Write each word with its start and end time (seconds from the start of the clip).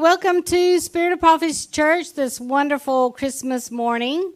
welcome 0.00 0.42
to 0.42 0.80
Spirit 0.80 1.12
of 1.12 1.20
Prophets 1.20 1.66
Church 1.66 2.14
this 2.14 2.40
wonderful 2.40 3.12
Christmas 3.12 3.70
morning. 3.70 4.32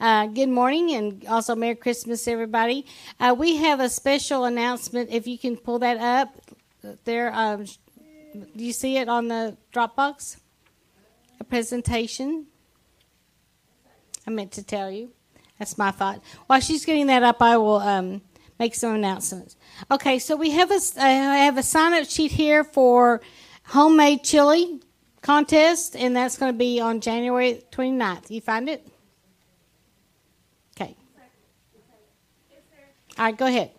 Uh, 0.00 0.26
good 0.26 0.48
morning 0.48 0.90
and 0.90 1.24
also 1.28 1.54
Merry 1.54 1.76
Christmas, 1.76 2.26
everybody. 2.26 2.84
Uh, 3.20 3.32
we 3.38 3.54
have 3.58 3.78
a 3.78 3.88
special 3.88 4.44
announcement. 4.44 5.10
If 5.12 5.28
you 5.28 5.38
can 5.38 5.56
pull 5.56 5.78
that 5.78 5.98
up 5.98 6.34
there, 7.04 7.32
um, 7.32 7.64
do 8.34 8.64
you 8.64 8.72
see 8.72 8.96
it 8.96 9.08
on 9.08 9.28
the 9.28 9.56
Dropbox? 9.72 10.38
A 11.38 11.44
presentation. 11.44 12.46
I 14.26 14.30
meant 14.30 14.50
to 14.52 14.64
tell 14.64 14.90
you. 14.90 15.12
That's 15.60 15.78
my 15.78 15.92
thought. 15.92 16.22
While 16.48 16.58
she's 16.58 16.84
getting 16.84 17.06
that 17.06 17.22
up, 17.22 17.40
I 17.40 17.56
will 17.56 17.76
um, 17.76 18.20
make 18.58 18.74
some 18.74 18.96
announcements. 18.96 19.54
Okay, 19.92 20.18
so 20.18 20.34
we 20.34 20.50
have 20.50 20.72
a 20.72 20.80
I 20.98 21.08
have 21.08 21.56
a 21.56 21.62
sign 21.62 21.94
up 21.94 22.08
sheet 22.10 22.32
here 22.32 22.64
for 22.64 23.20
homemade 23.62 24.24
chili 24.24 24.80
contest, 25.24 25.96
and 25.96 26.14
that's 26.14 26.36
going 26.36 26.52
to 26.52 26.56
be 26.56 26.78
on 26.80 27.00
January 27.00 27.62
29th. 27.72 28.30
You 28.30 28.42
find 28.42 28.68
it? 28.68 28.86
Okay. 30.76 30.94
All 33.18 33.24
right, 33.24 33.36
go 33.36 33.46
ahead. 33.46 33.70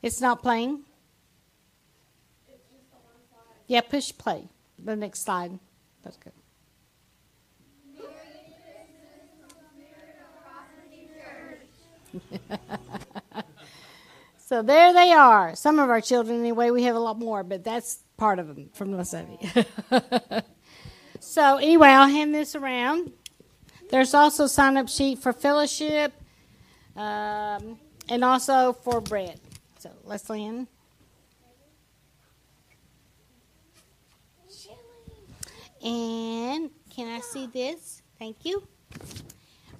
It's 0.00 0.20
not 0.20 0.42
playing? 0.42 0.84
Yeah, 3.66 3.80
push 3.80 4.12
play. 4.16 4.48
The 4.78 4.94
next 4.94 5.24
slide. 5.24 5.58
That's 6.04 6.18
good. 6.18 6.32
so 14.48 14.62
there 14.62 14.94
they 14.94 15.12
are. 15.12 15.54
Some 15.54 15.78
of 15.78 15.90
our 15.90 16.00
children, 16.00 16.40
anyway. 16.40 16.70
We 16.70 16.84
have 16.84 16.96
a 16.96 16.98
lot 16.98 17.18
more, 17.18 17.42
but 17.42 17.64
that's 17.64 17.98
part 18.16 18.38
of 18.38 18.46
them 18.48 18.70
from 18.72 18.92
Lasavi. 18.94 19.62
so 21.20 21.58
anyway, 21.58 21.88
I'll 21.88 22.08
hand 22.08 22.34
this 22.34 22.54
around. 22.54 23.12
There's 23.90 24.14
also 24.14 24.44
a 24.44 24.48
sign 24.48 24.78
up 24.78 24.88
sheet 24.88 25.18
for 25.18 25.34
fellowship 25.34 26.14
um, 26.96 27.78
and 28.08 28.24
also 28.24 28.72
for 28.72 29.02
bread. 29.02 29.38
So 29.80 29.90
let's 30.04 30.30
land. 30.30 30.66
And 35.84 36.70
can 36.88 37.08
I 37.08 37.20
see 37.20 37.48
this? 37.48 38.00
Thank 38.18 38.46
you. 38.46 38.66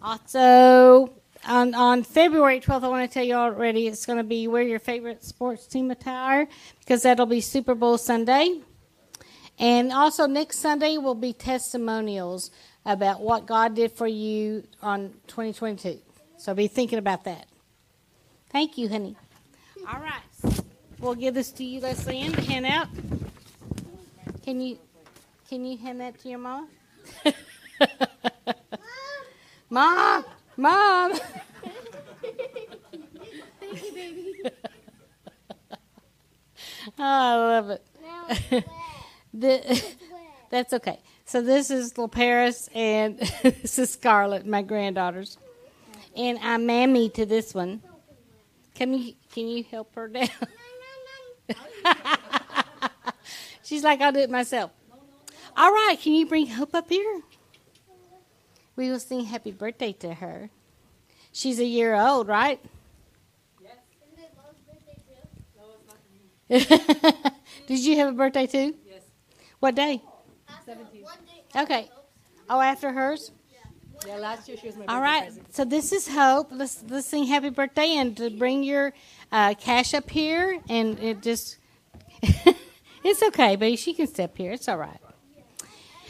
Also, 0.03 1.10
on, 1.48 1.74
on 1.74 2.02
February 2.02 2.60
12th, 2.60 2.84
I 2.84 2.88
want 2.88 3.10
to 3.10 3.12
tell 3.12 3.24
you 3.24 3.34
already 3.34 3.86
it's 3.86 4.06
going 4.06 4.18
to 4.18 4.24
be 4.24 4.46
wear 4.46 4.62
your 4.62 4.78
favorite 4.78 5.24
sports 5.24 5.66
team 5.66 5.91
attire 5.91 6.46
because 6.80 7.02
that'll 7.02 7.27
be 7.27 7.41
Super 7.41 7.74
Bowl 7.74 7.98
Sunday. 7.98 8.60
And 9.58 9.92
also, 9.92 10.26
next 10.26 10.58
Sunday 10.58 10.98
will 10.98 11.16
be 11.16 11.32
testimonials 11.32 12.50
about 12.84 13.20
what 13.20 13.46
God 13.46 13.74
did 13.74 13.91
for 13.91 14.06
you 14.06 14.62
on 14.82 15.14
2022. 15.26 15.98
So 16.36 16.54
be 16.54 16.69
thinking 16.69 16.98
about 16.98 17.24
that. 17.24 17.48
Thank 18.50 18.78
you, 18.78 18.88
honey. 18.88 19.16
All 19.92 20.00
right. 20.00 20.62
We'll 21.00 21.14
give 21.14 21.34
this 21.34 21.50
to 21.52 21.64
you, 21.64 21.80
Leslie, 21.80 22.20
and 22.20 22.34
hand 22.36 22.66
out. 22.66 22.88
Can 24.44 24.60
you 24.60 24.78
can 25.48 25.64
you 25.64 25.78
hand 25.78 26.00
that 26.00 26.19
to 26.20 26.28
your 26.28 26.38
mom? 26.38 26.69
Mom! 29.70 30.24
Mom! 30.56 31.12
Thank 33.70 33.84
you, 33.84 33.92
baby. 33.92 34.42
oh, 36.86 36.92
I 36.98 37.36
love 37.36 37.70
it. 37.70 37.84
the, 39.34 39.83
that's 40.50 40.72
okay. 40.72 41.00
So 41.25 41.42
this 41.42 41.70
is 41.70 41.92
Paris, 42.10 42.70
and 42.75 43.19
this 43.42 43.78
is 43.78 43.91
Scarlett, 43.91 44.47
my 44.47 44.62
granddaughters, 44.62 45.37
and 46.16 46.38
I'm 46.42 46.65
mammy 46.65 47.10
to 47.10 47.26
this 47.26 47.54
one. 47.54 47.82
Can 48.75 48.94
you 48.94 49.15
can 49.32 49.48
you 49.48 49.65
help 49.65 49.94
her 49.94 50.09
down? 50.09 50.28
She's 53.62 53.84
like, 53.84 54.00
I'll 54.00 54.12
do 54.12 54.21
it 54.21 54.31
myself. 54.31 54.71
All 55.54 55.71
right, 55.71 55.97
can 56.00 56.15
you 56.15 56.25
bring 56.25 56.47
Hope 56.47 56.75
up 56.75 56.88
here? 56.88 57.21
We 58.76 58.91
will 58.91 59.00
sing 59.00 59.25
happy 59.25 59.50
birthday 59.50 59.92
to 59.94 60.15
her. 60.15 60.48
She's 61.32 61.59
a 61.59 61.65
year 61.65 61.94
old, 61.94 62.28
right? 62.28 62.60
Did 67.66 67.78
you 67.81 67.97
have 67.97 68.09
a 68.09 68.12
birthday 68.12 68.47
too? 68.47 68.75
Yes. 68.86 69.03
What 69.60 69.75
day? 69.75 70.03
17. 70.64 71.04
Okay. 71.56 71.91
Oh, 72.48 72.60
after 72.60 72.92
hers? 72.92 73.32
Yeah, 74.06 74.16
last 74.16 74.48
year 74.48 74.56
she 74.56 74.69
was 74.69 74.76
my 74.76 74.86
All 74.86 75.00
birthday 75.00 75.03
right. 75.03 75.25
present. 75.25 75.54
So 75.54 75.64
this 75.64 75.92
is 75.92 76.09
Hope. 76.09 76.48
Let's 76.53 76.84
let's 76.88 77.06
sing 77.06 77.26
happy 77.26 77.50
birthday 77.50 77.97
and 77.97 78.16
to 78.16 78.31
bring 78.31 78.62
your 78.62 78.92
uh, 79.32 79.54
cash 79.54 79.92
up 79.92 80.09
here 80.09 80.60
and 80.69 80.98
it 81.00 81.20
just 81.20 81.59
it's 82.22 83.22
okay, 83.22 83.56
baby. 83.56 83.76
She 83.76 83.92
can 83.94 84.06
step 84.06 84.36
here. 84.36 84.53
It's 84.53 84.69
all 84.69 84.78
right. 84.78 85.00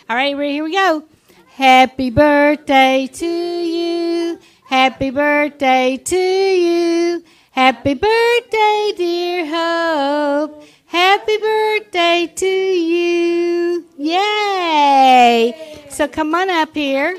All 0.09 0.17
right, 0.17 0.37
ready? 0.37 0.53
Here 0.53 0.65
we 0.65 0.73
go. 0.73 1.05
Happy 1.49 2.11
birthday 2.11 3.09
to 3.13 3.27
you. 3.27 4.39
Happy 4.67 5.11
birthday 5.11 5.97
to 5.97 6.17
you. 6.17 7.25
Happy 7.59 7.95
birthday, 7.95 8.93
dear 8.97 9.45
Hope. 9.45 10.63
Happy 10.87 11.39
birthday 11.39 12.33
to 12.37 12.47
you. 12.47 13.85
Yay. 13.99 15.83
So 15.91 16.07
come 16.07 16.37
on 16.37 16.51
up 16.51 16.73
here. 16.73 17.19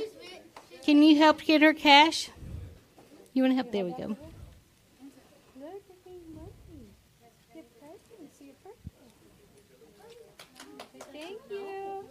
Can 0.85 1.03
you 1.03 1.17
help 1.17 1.41
get 1.41 1.61
her 1.61 1.73
cash? 1.73 2.29
You 3.33 3.43
want 3.43 3.51
to 3.51 3.55
help? 3.57 3.69
There 3.73 3.83
we 3.83 3.91
go. 3.91 4.15
Thank 11.11 11.39
you. 11.49 12.05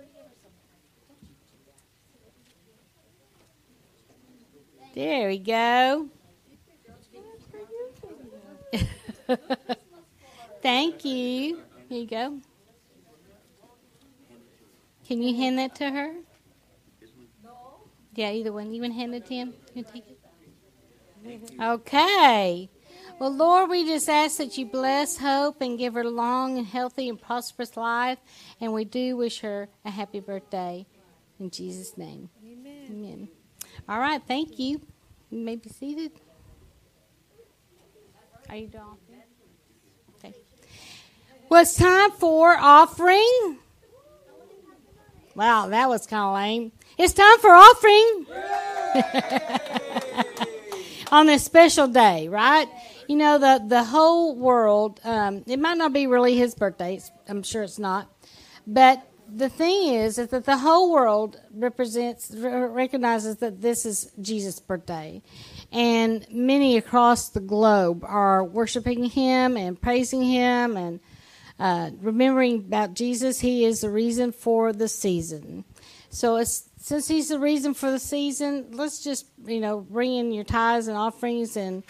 There 4.95 5.29
we 5.29 5.39
go. 5.39 6.11
Thank 10.63 11.05
you. 11.05 11.61
Here 11.89 12.01
you 12.01 12.07
go. 12.07 12.41
Can 15.07 15.23
you 15.23 15.35
hand 15.37 15.59
that 15.59 15.75
to 15.77 15.91
her? 15.91 16.15
Yeah, 18.15 18.33
either 18.33 18.53
one. 18.53 18.73
You 18.73 18.83
want 18.83 18.95
to 18.95 18.99
hand 18.99 19.15
it 19.15 19.27
to 19.27 19.35
him? 19.35 19.55
You 19.75 19.85
take 19.85 20.05
it? 20.09 20.19
Okay. 21.61 22.69
Well, 23.19 23.35
Lord, 23.35 23.71
we 23.71 23.85
just 23.85 24.09
ask 24.09 24.39
that 24.39 24.59
you 24.59 24.67
bless 24.67 25.19
Hope 25.19 25.61
and 25.61 25.79
give 25.79 25.95
her 25.95 26.03
a 26.03 26.11
long 26.11 26.59
and 26.59 26.67
healthy 26.67 27.09
and 27.09 27.21
prosperous 27.21 27.77
life. 27.77 28.19
And 28.61 28.73
we 28.73 28.85
do 28.85 29.17
wish 29.17 29.41
her 29.41 29.69
a 29.85 29.91
happy 29.91 30.21
birthday. 30.21 30.87
In 31.41 31.51
Jesus' 31.51 31.97
name. 31.97 32.31
Amen. 32.45 32.87
Amen. 32.91 33.29
All 33.89 33.99
right, 33.99 34.21
thank 34.27 34.59
you. 34.59 34.81
You 35.31 35.39
may 35.39 35.57
be 35.57 35.69
seated. 35.69 36.13
Are 38.49 38.57
you 38.57 38.67
done? 38.69 38.97
Okay. 40.19 40.35
Well, 41.49 41.63
it's 41.63 41.77
time 41.77 42.13
for 42.13 42.57
offering. 42.57 43.59
Wow, 45.35 45.69
that 45.69 45.89
was 45.89 46.07
kind 46.07 46.23
of 46.25 46.35
lame. 46.35 46.73
It's 46.97 47.13
time 47.15 47.39
for 47.39 47.51
offering 47.51 48.27
on 51.13 51.27
this 51.27 51.45
special 51.45 51.87
day, 51.87 52.29
right? 52.29 52.69
You 53.07 53.17
know, 53.17 53.39
the, 53.39 53.63
the 53.67 53.85
whole 53.85 54.35
world, 54.35 55.01
um, 55.05 55.45
it 55.47 55.59
might 55.59 55.79
not 55.79 55.93
be 55.93 56.07
really 56.07 56.37
his 56.37 56.55
birthday. 56.55 56.95
It's- 56.95 57.11
I'm 57.29 57.43
sure 57.43 57.63
it's 57.63 57.79
not. 57.79 58.11
But 58.67 59.07
the 59.33 59.49
thing 59.49 59.95
is, 59.95 60.19
is 60.19 60.29
that 60.29 60.45
the 60.45 60.59
whole 60.59 60.91
world 60.91 61.39
represents, 61.55 62.33
recognizes 62.35 63.37
that 63.37 63.61
this 63.61 63.87
is 63.87 64.11
Jesus' 64.21 64.59
birthday. 64.59 65.23
And 65.71 66.27
many 66.31 66.79
across 66.79 67.29
the 67.29 67.41
globe 67.41 68.03
are 68.05 68.43
worshiping 68.43 69.05
him 69.05 69.57
and 69.57 69.81
praising 69.81 70.23
him 70.23 70.77
and 70.77 71.01
uh, 71.59 71.91
remembering 72.01 72.61
about 72.61 72.95
Jesus. 72.95 73.41
He 73.41 73.65
is 73.65 73.83
the 73.83 73.91
reason 73.91 74.33
for 74.33 74.73
the 74.73 74.89
season. 74.89 75.65
So 76.09 76.43
since 76.43 77.07
he's 77.07 77.29
the 77.29 77.39
reason 77.39 77.75
for 77.75 77.91
the 77.91 77.99
season, 77.99 78.69
let's 78.73 79.05
just, 79.05 79.27
you 79.45 79.61
know, 79.61 79.81
bring 79.81 80.15
in 80.15 80.33
your 80.33 80.45
tithes 80.45 80.89
and 80.89 80.97
offerings 80.97 81.57
and, 81.57 81.83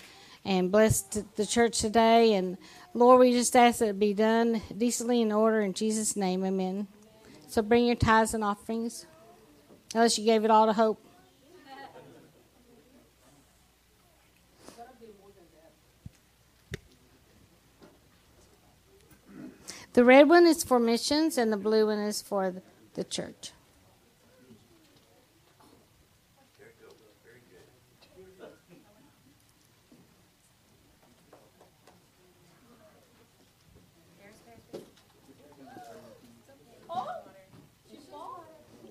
and 0.44 0.72
bless 0.72 1.02
the 1.02 1.46
church 1.46 1.78
today. 1.78 2.34
And 2.34 2.58
Lord, 2.94 3.20
we 3.20 3.32
just 3.32 3.54
ask 3.54 3.78
that 3.78 3.90
it 3.90 3.98
be 4.00 4.12
done 4.12 4.60
decently 4.76 5.20
in 5.20 5.30
order 5.30 5.60
in 5.60 5.72
Jesus' 5.72 6.16
name. 6.16 6.44
Amen. 6.44 6.88
So 7.46 7.62
bring 7.62 7.86
your 7.86 7.94
tithes 7.94 8.34
and 8.34 8.42
offerings, 8.42 9.06
unless 9.94 10.18
you 10.18 10.24
gave 10.24 10.44
it 10.44 10.50
all 10.50 10.66
to 10.66 10.72
Hope. 10.72 11.00
The 19.98 20.04
red 20.04 20.28
one 20.28 20.46
is 20.46 20.62
for 20.62 20.78
missions, 20.78 21.38
and 21.38 21.52
the 21.52 21.56
blue 21.56 21.86
one 21.86 21.98
is 21.98 22.22
for 22.22 22.54
the, 22.94 23.02
church. 23.02 23.50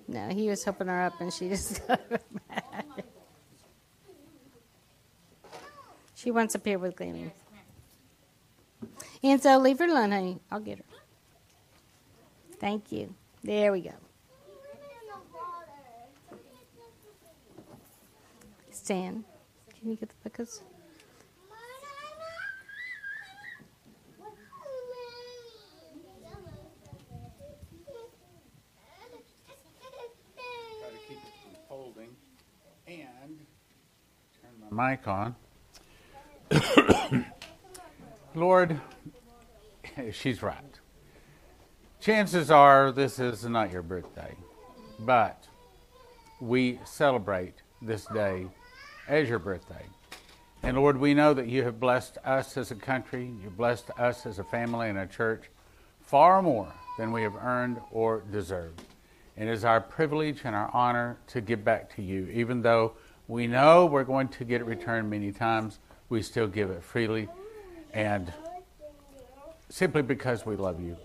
No, 0.06 0.28
he 0.28 0.50
was 0.50 0.62
helping 0.62 0.88
her 0.88 1.06
up, 1.06 1.18
and 1.22 1.32
she 1.32 1.48
just 1.48 1.88
got. 1.88 2.02
She 6.14 6.30
wants 6.30 6.54
up 6.54 6.66
here 6.66 6.78
with 6.78 6.96
Glennie. 6.96 7.32
And 9.22 9.42
so 9.42 9.56
leave 9.56 9.78
her 9.78 9.86
alone, 9.86 10.10
honey. 10.10 10.38
I'll 10.50 10.60
get 10.60 10.78
her. 10.78 10.84
Thank 12.60 12.92
you. 12.92 13.14
There 13.44 13.72
we 13.72 13.82
go. 13.82 13.92
Stan, 18.70 19.24
can 19.78 19.90
you 19.90 19.96
get 19.96 20.08
the 20.08 20.30
folding 31.68 32.08
and 32.86 33.38
turn 34.40 34.70
my 34.70 34.90
mic 34.90 35.06
on. 35.06 35.34
Lord, 38.34 38.80
she's 40.12 40.42
right. 40.42 40.67
Chances 42.08 42.50
are 42.50 42.90
this 42.90 43.18
is 43.18 43.44
not 43.44 43.70
your 43.70 43.82
birthday, 43.82 44.34
but 45.00 45.46
we 46.40 46.80
celebrate 46.86 47.56
this 47.82 48.06
day 48.06 48.46
as 49.06 49.28
your 49.28 49.38
birthday. 49.38 49.84
And 50.62 50.78
Lord, 50.78 50.96
we 50.96 51.12
know 51.12 51.34
that 51.34 51.48
you 51.48 51.64
have 51.64 51.78
blessed 51.78 52.16
us 52.24 52.56
as 52.56 52.70
a 52.70 52.76
country, 52.76 53.30
you've 53.42 53.58
blessed 53.58 53.90
us 53.98 54.24
as 54.24 54.38
a 54.38 54.44
family 54.44 54.88
and 54.88 54.96
a 54.96 55.06
church 55.06 55.50
far 56.00 56.40
more 56.40 56.72
than 56.96 57.12
we 57.12 57.20
have 57.20 57.36
earned 57.36 57.78
or 57.90 58.22
deserved. 58.32 58.80
And 59.36 59.50
it 59.50 59.52
is 59.52 59.66
our 59.66 59.82
privilege 59.82 60.40
and 60.44 60.56
our 60.56 60.70
honor 60.72 61.18
to 61.26 61.42
give 61.42 61.62
back 61.62 61.94
to 61.96 62.02
you. 62.02 62.26
Even 62.32 62.62
though 62.62 62.94
we 63.26 63.46
know 63.46 63.84
we're 63.84 64.04
going 64.04 64.28
to 64.28 64.46
get 64.46 64.62
it 64.62 64.64
returned 64.64 65.10
many 65.10 65.30
times, 65.30 65.78
we 66.08 66.22
still 66.22 66.46
give 66.46 66.70
it 66.70 66.82
freely 66.82 67.28
and 67.92 68.32
simply 69.68 70.00
because 70.00 70.46
we 70.46 70.56
love 70.56 70.80
you. 70.80 70.96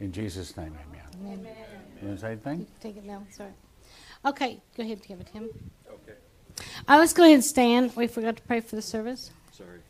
In 0.00 0.12
Jesus' 0.12 0.56
name, 0.56 0.74
amen. 0.88 1.38
Amen. 1.38 1.54
You 2.02 2.08
want 2.08 2.18
to 2.20 2.26
say 2.26 2.32
anything? 2.32 2.66
Take 2.80 2.96
it 2.98 3.04
now. 3.04 3.22
Sorry. 3.30 3.52
Okay, 4.24 4.60
go 4.76 4.82
ahead, 4.82 4.98
and 4.98 5.06
give 5.06 5.20
it 5.20 5.26
to 5.28 5.32
him. 5.32 5.48
Okay, 5.88 6.18
Uh, 6.86 6.98
let's 6.98 7.12
go 7.12 7.22
ahead 7.22 7.34
and 7.34 7.44
stand. 7.44 7.94
We 7.96 8.06
forgot 8.06 8.36
to 8.36 8.42
pray 8.42 8.60
for 8.60 8.76
the 8.76 8.82
service. 8.82 9.30
sorry. 9.52 9.80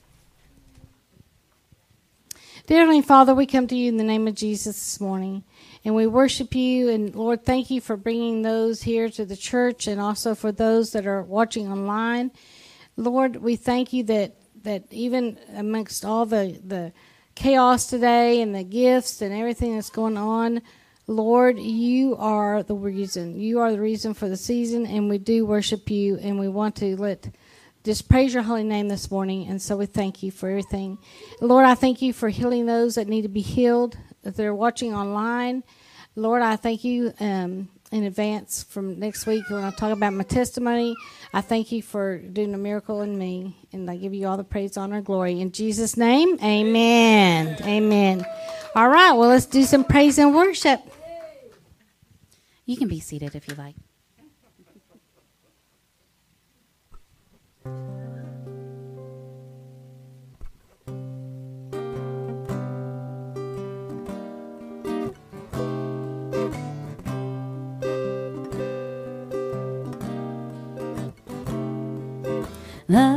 Dear 2.67 2.81
Heavenly 2.81 3.03
Father, 3.03 3.33
we 3.35 3.47
come 3.47 3.67
to 3.69 3.77
you 3.77 3.89
in 3.89 3.97
the 3.97 4.05
name 4.05 4.27
of 4.27 4.35
Jesus 4.35 4.75
this 4.75 5.01
morning, 5.01 5.45
and 5.85 5.95
we 5.95 6.07
worship 6.07 6.55
you. 6.55 6.89
And 6.89 7.15
Lord, 7.15 7.45
thank 7.45 7.71
you 7.71 7.81
for 7.81 7.97
bringing 7.97 8.43
those 8.43 8.83
here 8.83 9.09
to 9.11 9.25
the 9.25 9.37
church, 9.37 9.87
and 9.87 10.01
also 10.01 10.35
for 10.35 10.51
those 10.53 10.91
that 10.93 11.07
are 11.07 11.23
watching 11.23 11.71
online. 11.71 12.33
Lord, 12.97 13.37
we 13.37 13.57
thank 13.57 13.93
you 13.93 14.03
that 14.05 14.35
that 14.63 14.85
even 14.91 15.39
amongst 15.55 16.05
all 16.05 16.27
the 16.27 16.61
the 16.65 16.93
chaos 17.37 17.87
today 17.87 18.41
and 18.41 18.53
the 18.53 18.65
gifts 18.65 19.23
and 19.23 19.33
everything 19.33 19.77
that's 19.77 19.91
going 19.91 20.17
on, 20.17 20.63
Lord, 21.07 21.61
you 21.61 22.17
are 22.17 22.65
the 22.65 22.75
reason. 22.75 23.39
You 23.39 23.61
are 23.61 23.71
the 23.71 23.81
reason 23.81 24.13
for 24.13 24.29
the 24.29 24.37
season, 24.37 24.87
and 24.87 25.09
we 25.09 25.19
do 25.19 25.47
worship 25.47 25.89
you, 25.89 26.17
and 26.17 26.41
we 26.41 26.49
want 26.49 26.75
to 26.77 26.97
let 26.97 27.29
just 27.85 28.09
praise 28.09 28.35
your 28.35 28.43
holy 28.43 28.65
name 28.65 28.89
this 28.89 29.09
morning. 29.09 29.47
And 29.47 29.63
so 29.63 29.77
we 29.77 29.87
thank 29.87 30.25
you 30.25 30.33
for 30.33 30.49
everything. 30.49 30.99
Lord, 31.41 31.65
I 31.65 31.77
thank 31.77 32.03
you 32.03 32.13
for 32.13 32.29
healing 32.29 32.67
those 32.67 32.97
that 32.97 33.07
need 33.07 33.23
to 33.23 33.29
be 33.29 33.43
healed, 33.43 33.97
if 34.25 34.35
they're 34.35 34.53
watching 34.53 34.93
online. 34.93 35.63
Lord, 36.17 36.43
I 36.43 36.57
thank 36.57 36.83
you 36.83 37.15
um, 37.21 37.69
in 37.93 38.05
advance 38.05 38.63
from 38.65 38.99
next 38.99 39.27
week 39.27 39.49
when 39.49 39.63
I 39.63 39.71
talk 39.71 39.93
about 39.93 40.13
my 40.13 40.25
testimony. 40.25 40.95
I 41.33 41.41
thank 41.41 41.73
you 41.73 41.83
for 41.83 42.19
doing 42.19 42.53
a 42.55 42.59
miracle 42.59 43.03
in 43.03 43.17
me. 43.17 43.57
And 43.73 43.91
I 43.91 43.97
give 43.97 44.15
you 44.15 44.27
all 44.27 44.37
the 44.37 44.45
praise, 44.45 44.77
honor, 44.77 44.97
and 44.97 45.07
glory. 45.07 45.41
In 45.41 45.53
Jesus' 45.53 45.97
name, 45.97 46.39
amen. 46.43 47.59
Amen. 47.63 48.27
All 48.75 48.89
right, 48.89 49.13
well, 49.13 49.29
let's 49.29 49.47
do 49.47 49.65
some 49.65 49.85
praise 49.85 50.19
and 50.19 50.35
worship. 50.35 50.81
You 52.65 52.77
can 52.77 52.89
be 52.89 53.01
seated 53.01 53.35
if 53.35 53.49
you 53.49 53.55
like. 53.55 53.77
la 72.89 73.16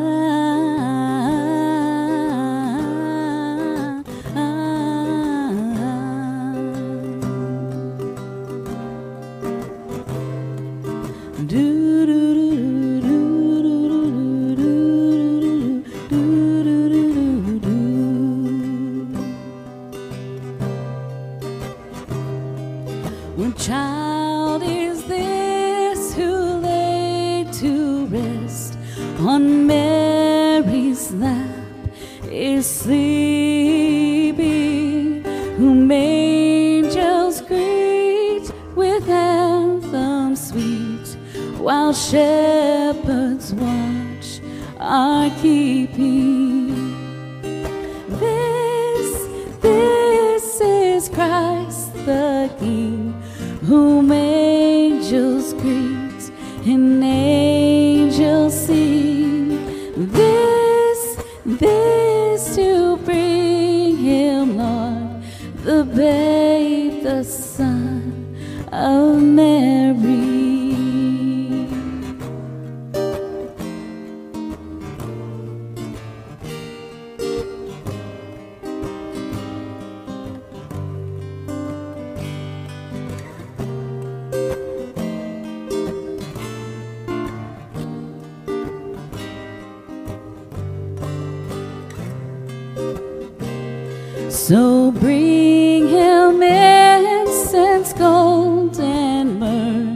So 94.50 94.90
bring 94.90 95.90
him 95.90 96.42
incense, 96.42 97.94
gold 97.94 98.80
and 98.80 99.40
myrrh, 99.40 99.96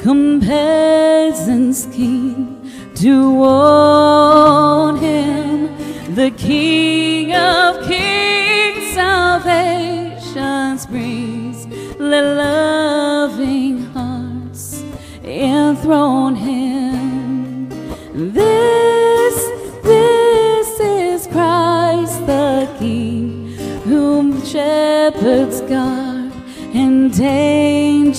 come 0.00 0.40
peasants 0.40 1.84
keen 1.92 2.62
to 2.94 3.44
own 3.44 4.96
him, 4.96 6.14
the 6.14 6.30
King 6.30 6.99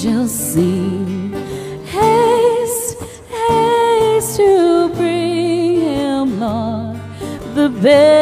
angels 0.04 0.32
sing. 0.32 1.32
Haste, 1.86 2.98
haste 3.30 4.38
to 4.38 4.90
bring 4.96 5.82
him, 5.82 6.40
Lord, 6.40 6.98
the 7.54 7.70
best. 7.70 8.21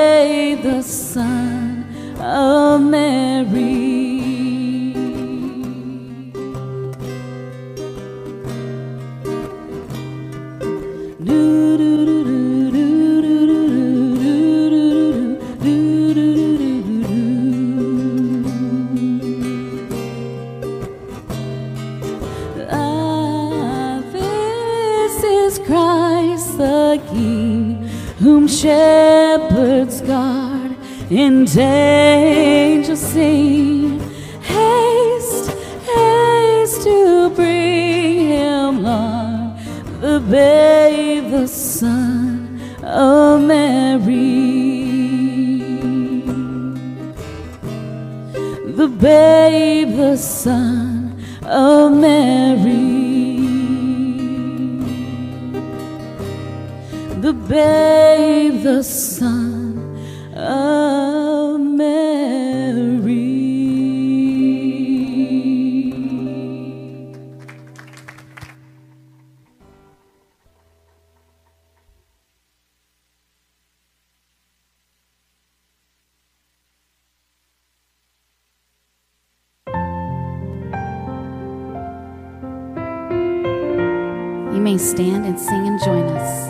please 84.79 84.91
stand 84.91 85.25
and 85.25 85.39
sing 85.39 85.67
and 85.67 85.79
join 85.83 86.03
us. 86.03 86.49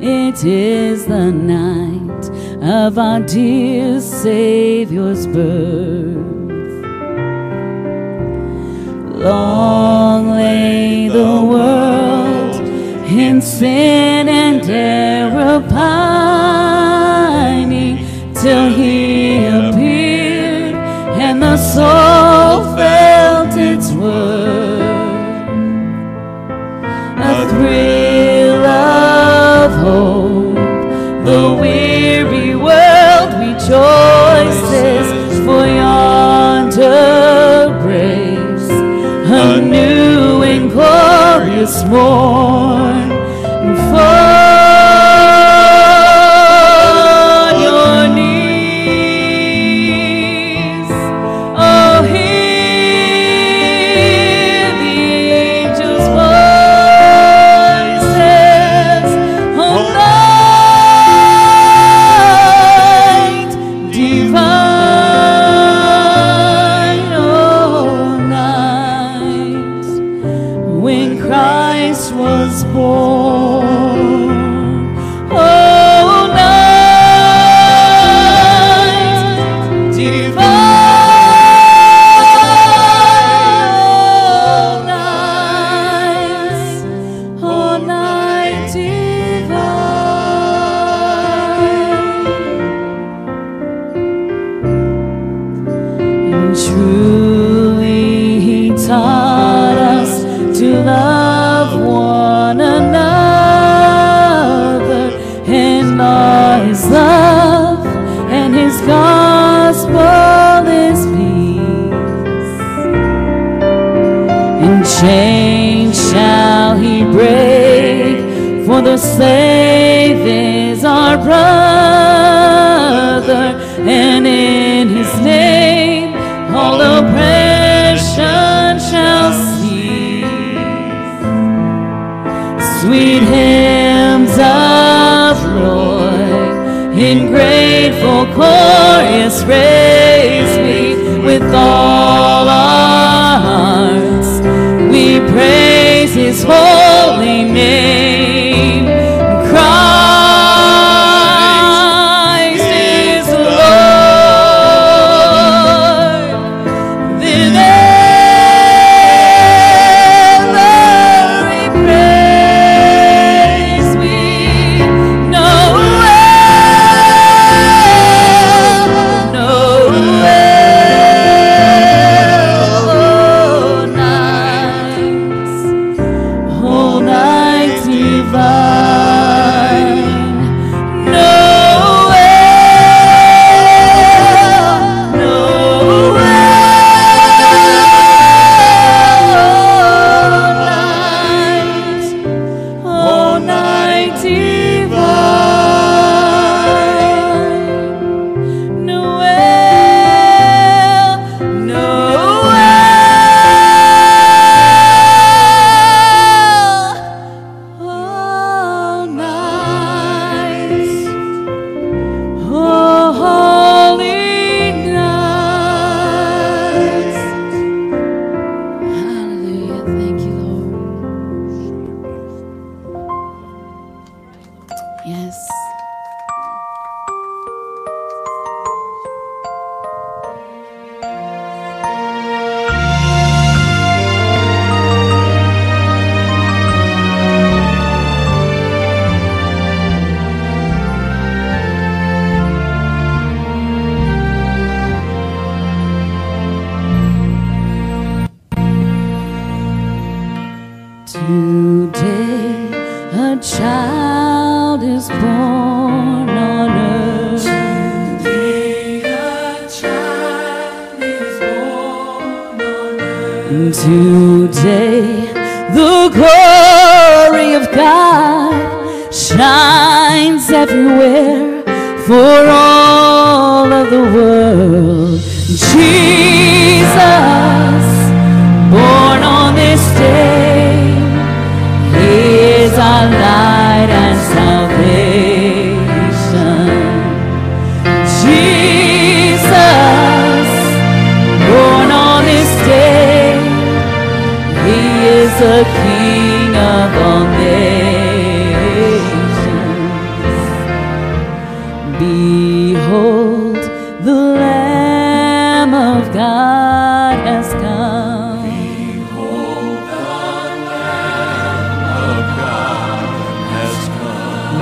It 0.00 0.44
is 0.44 1.06
the 1.06 1.30
night 1.30 2.30
of 2.62 2.98
our 2.98 3.20
dear 3.20 4.00
Savior's 4.00 5.26
birth. 5.26 6.16
Long 9.22 10.30
lay 10.30 11.08
the 11.08 11.44
world 11.52 12.56
in 13.10 13.42
sin 13.42 14.28
and 14.28 14.62
error. 14.68 15.60
Pine 15.68 16.23
till 18.44 18.68
he 18.68 19.46
appeared 19.46 20.74
and 21.24 21.40
the 21.40 21.56
soul 21.56 22.76
felt 22.76 23.56
its 23.56 23.90
worth. 23.92 24.82
A 27.30 27.48
thrill 27.48 28.66
of 28.66 29.70
hope, 29.86 30.56
the 31.24 31.56
weary 31.58 32.54
world 32.54 33.30
rejoices 33.46 35.06
for 35.46 35.64
yonder 35.80 36.98
grace, 37.80 38.68
a 39.30 39.58
new 39.62 40.42
and 40.42 40.70
glorious 40.70 41.82
morn. 41.84 42.53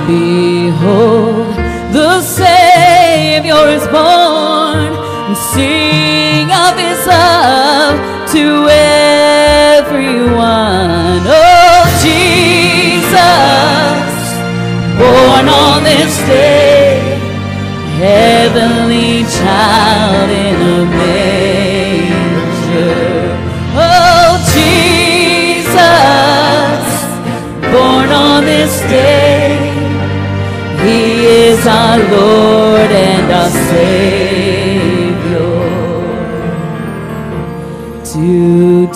Behold, 0.07 1.55
the 1.93 2.21
Savior 2.21 3.67
is 3.69 3.87
born. 3.87 4.91
Sing 5.33 6.51
of 6.51 6.77
his 6.77 7.07
love 7.07 8.29
to 8.33 8.67
everyone. 8.69 9.22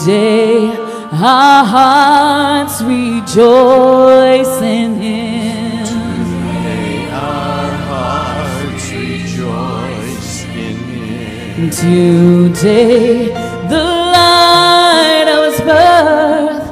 Today 0.08 0.70
our 1.12 1.66
hearts 1.66 2.82
rejoice 2.82 4.62
in 4.62 4.96
Him. 5.02 5.86
Today 5.86 7.10
Our 7.12 7.72
hearts 7.90 8.90
rejoice 8.90 10.46
in 10.46 10.78
Him. 10.88 11.70
Today 11.72 13.26
the 13.68 13.84
light 14.16 15.28
of 15.28 15.52
His 15.52 15.60
birth 15.60 16.64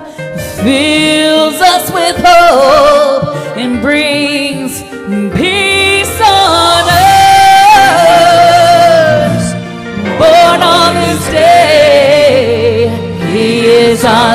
fills 0.63 1.59
us 1.59 1.91
with 1.91 2.15
hope 2.25 2.94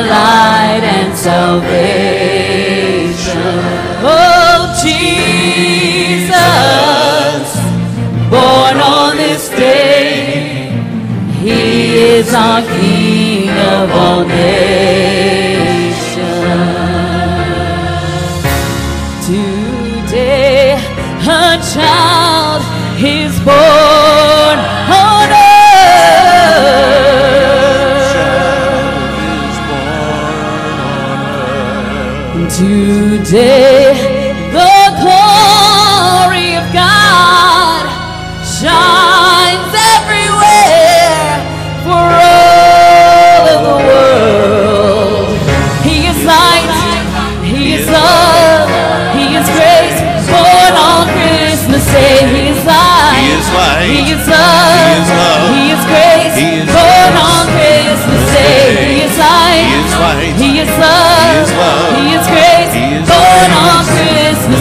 light 0.03 0.83
and 0.83 1.17
salvation. 1.17 1.71
Oh, 4.03 4.75
Jesus, 4.83 6.37
born 8.31 8.77
on 8.81 9.17
this 9.17 9.49
day, 9.51 10.71
He 11.41 11.97
is 11.97 12.33
our 12.35 12.63
King 12.63 13.51
of 13.51 13.91
all 13.91 14.25
nations. 14.25 14.60
Today, 33.31 33.90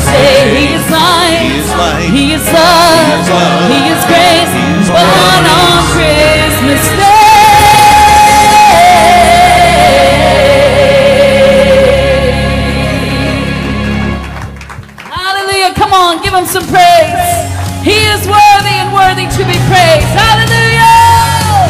Day. 0.06 0.56
He 0.56 0.66
is 0.76 0.86
light, 0.92 1.40
He 1.44 1.60
is 1.60 1.70
light, 1.76 2.08
He 2.10 2.24
is 2.34 2.46
love, 2.52 3.08
He 3.10 3.20
is 3.20 3.30
love, 3.30 3.68
He 3.72 3.80
is 3.92 4.02
grace, 4.08 4.52
He 4.54 4.66
is 4.80 4.88
born 4.90 5.04
grace. 5.04 5.52
on 5.52 5.84
Christmas 5.96 6.84
Day. 7.00 8.30
Hallelujah! 15.10 15.74
Come 15.76 15.94
on, 15.94 16.22
give 16.24 16.34
Him 16.34 16.46
some 16.46 16.66
praise. 16.68 17.30
He 17.84 17.98
is 18.12 18.22
worthy 18.28 18.76
and 18.80 18.94
worthy 18.94 19.26
to 19.28 19.42
be 19.48 19.58
praised. 19.68 20.12
Hallelujah! 20.16 21.68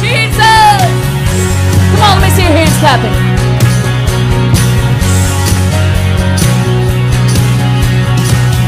Jesus! 0.00 0.80
Come 1.92 2.02
on, 2.04 2.20
let 2.20 2.28
me 2.28 2.30
see 2.36 2.42
your 2.42 2.52
hands 2.52 2.76
clapping. 2.78 3.25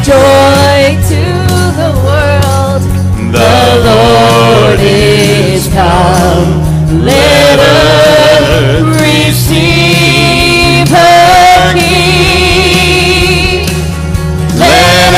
Joy 0.09 0.97
to 1.11 1.23
the 1.77 1.93
world, 2.03 2.83
the 3.31 3.61
Lord 3.85 4.81
is 4.81 5.69
come. 5.69 6.51
Let 7.05 7.59
earth 7.61 8.89
receive 9.03 10.89
her 10.89 11.75
King. 11.75 13.69
Let 14.57 15.13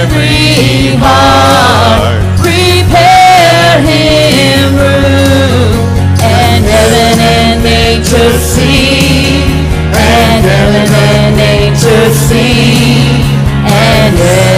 every 0.00 0.96
heart 0.96 2.16
prepare 2.40 3.76
him 3.84 4.80
room, 4.80 5.76
and 6.24 6.64
heaven 6.64 7.20
and 7.20 7.56
nature 7.62 8.32
sing, 8.38 9.44
and 9.92 10.40
heaven 10.42 10.88
and 11.04 11.36
nature 11.36 12.10
sing, 12.14 13.05
and 14.18 14.55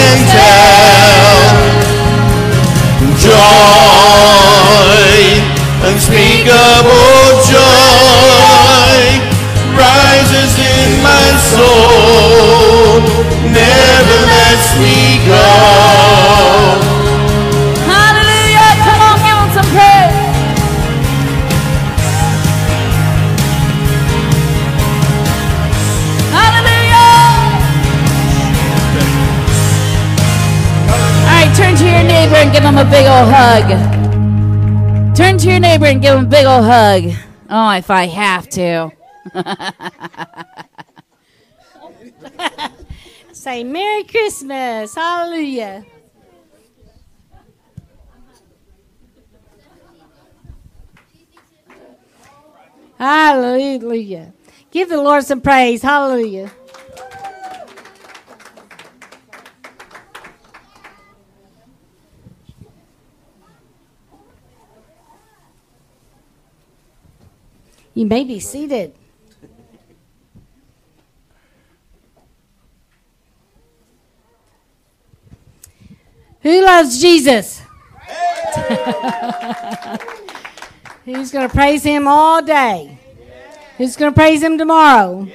can 0.00 0.18
tell. 0.32 1.40
Joy, 3.20 3.40
unspeakable 5.88 7.28
joy, 7.52 9.00
rises 9.76 10.54
in 10.56 10.90
my 11.02 11.26
soul, 11.52 13.00
never 13.52 14.18
lets 14.32 14.70
me 14.80 15.20
go. 15.28 15.69
Him 32.70 32.78
a 32.78 32.84
big 32.88 33.06
old 33.06 33.28
hug. 33.28 33.66
Turn 35.16 35.36
to 35.38 35.50
your 35.50 35.58
neighbor 35.58 35.86
and 35.86 36.00
give 36.00 36.16
him 36.16 36.26
a 36.26 36.28
big 36.28 36.46
old 36.46 36.64
hug. 36.64 37.10
Oh, 37.48 37.72
if 37.72 37.90
I 37.90 38.06
have 38.06 38.48
to. 38.50 38.92
Say 43.32 43.64
Merry 43.64 44.04
Christmas. 44.04 44.94
Hallelujah. 44.94 45.84
Hallelujah. 52.96 54.32
Give 54.70 54.88
the 54.88 55.02
Lord 55.02 55.24
some 55.24 55.40
praise. 55.40 55.82
Hallelujah. 55.82 56.52
You 68.00 68.06
may 68.06 68.24
be 68.24 68.40
seated. 68.40 68.94
Who 76.40 76.64
loves 76.64 76.98
Jesus? 76.98 77.60
Who's 81.04 81.30
going 81.30 81.46
to 81.46 81.54
praise 81.54 81.82
him 81.82 82.08
all 82.08 82.40
day? 82.40 82.98
Who's 83.76 83.96
going 83.96 84.14
to 84.14 84.18
praise 84.18 84.42
him 84.42 84.56
tomorrow? 84.56 85.28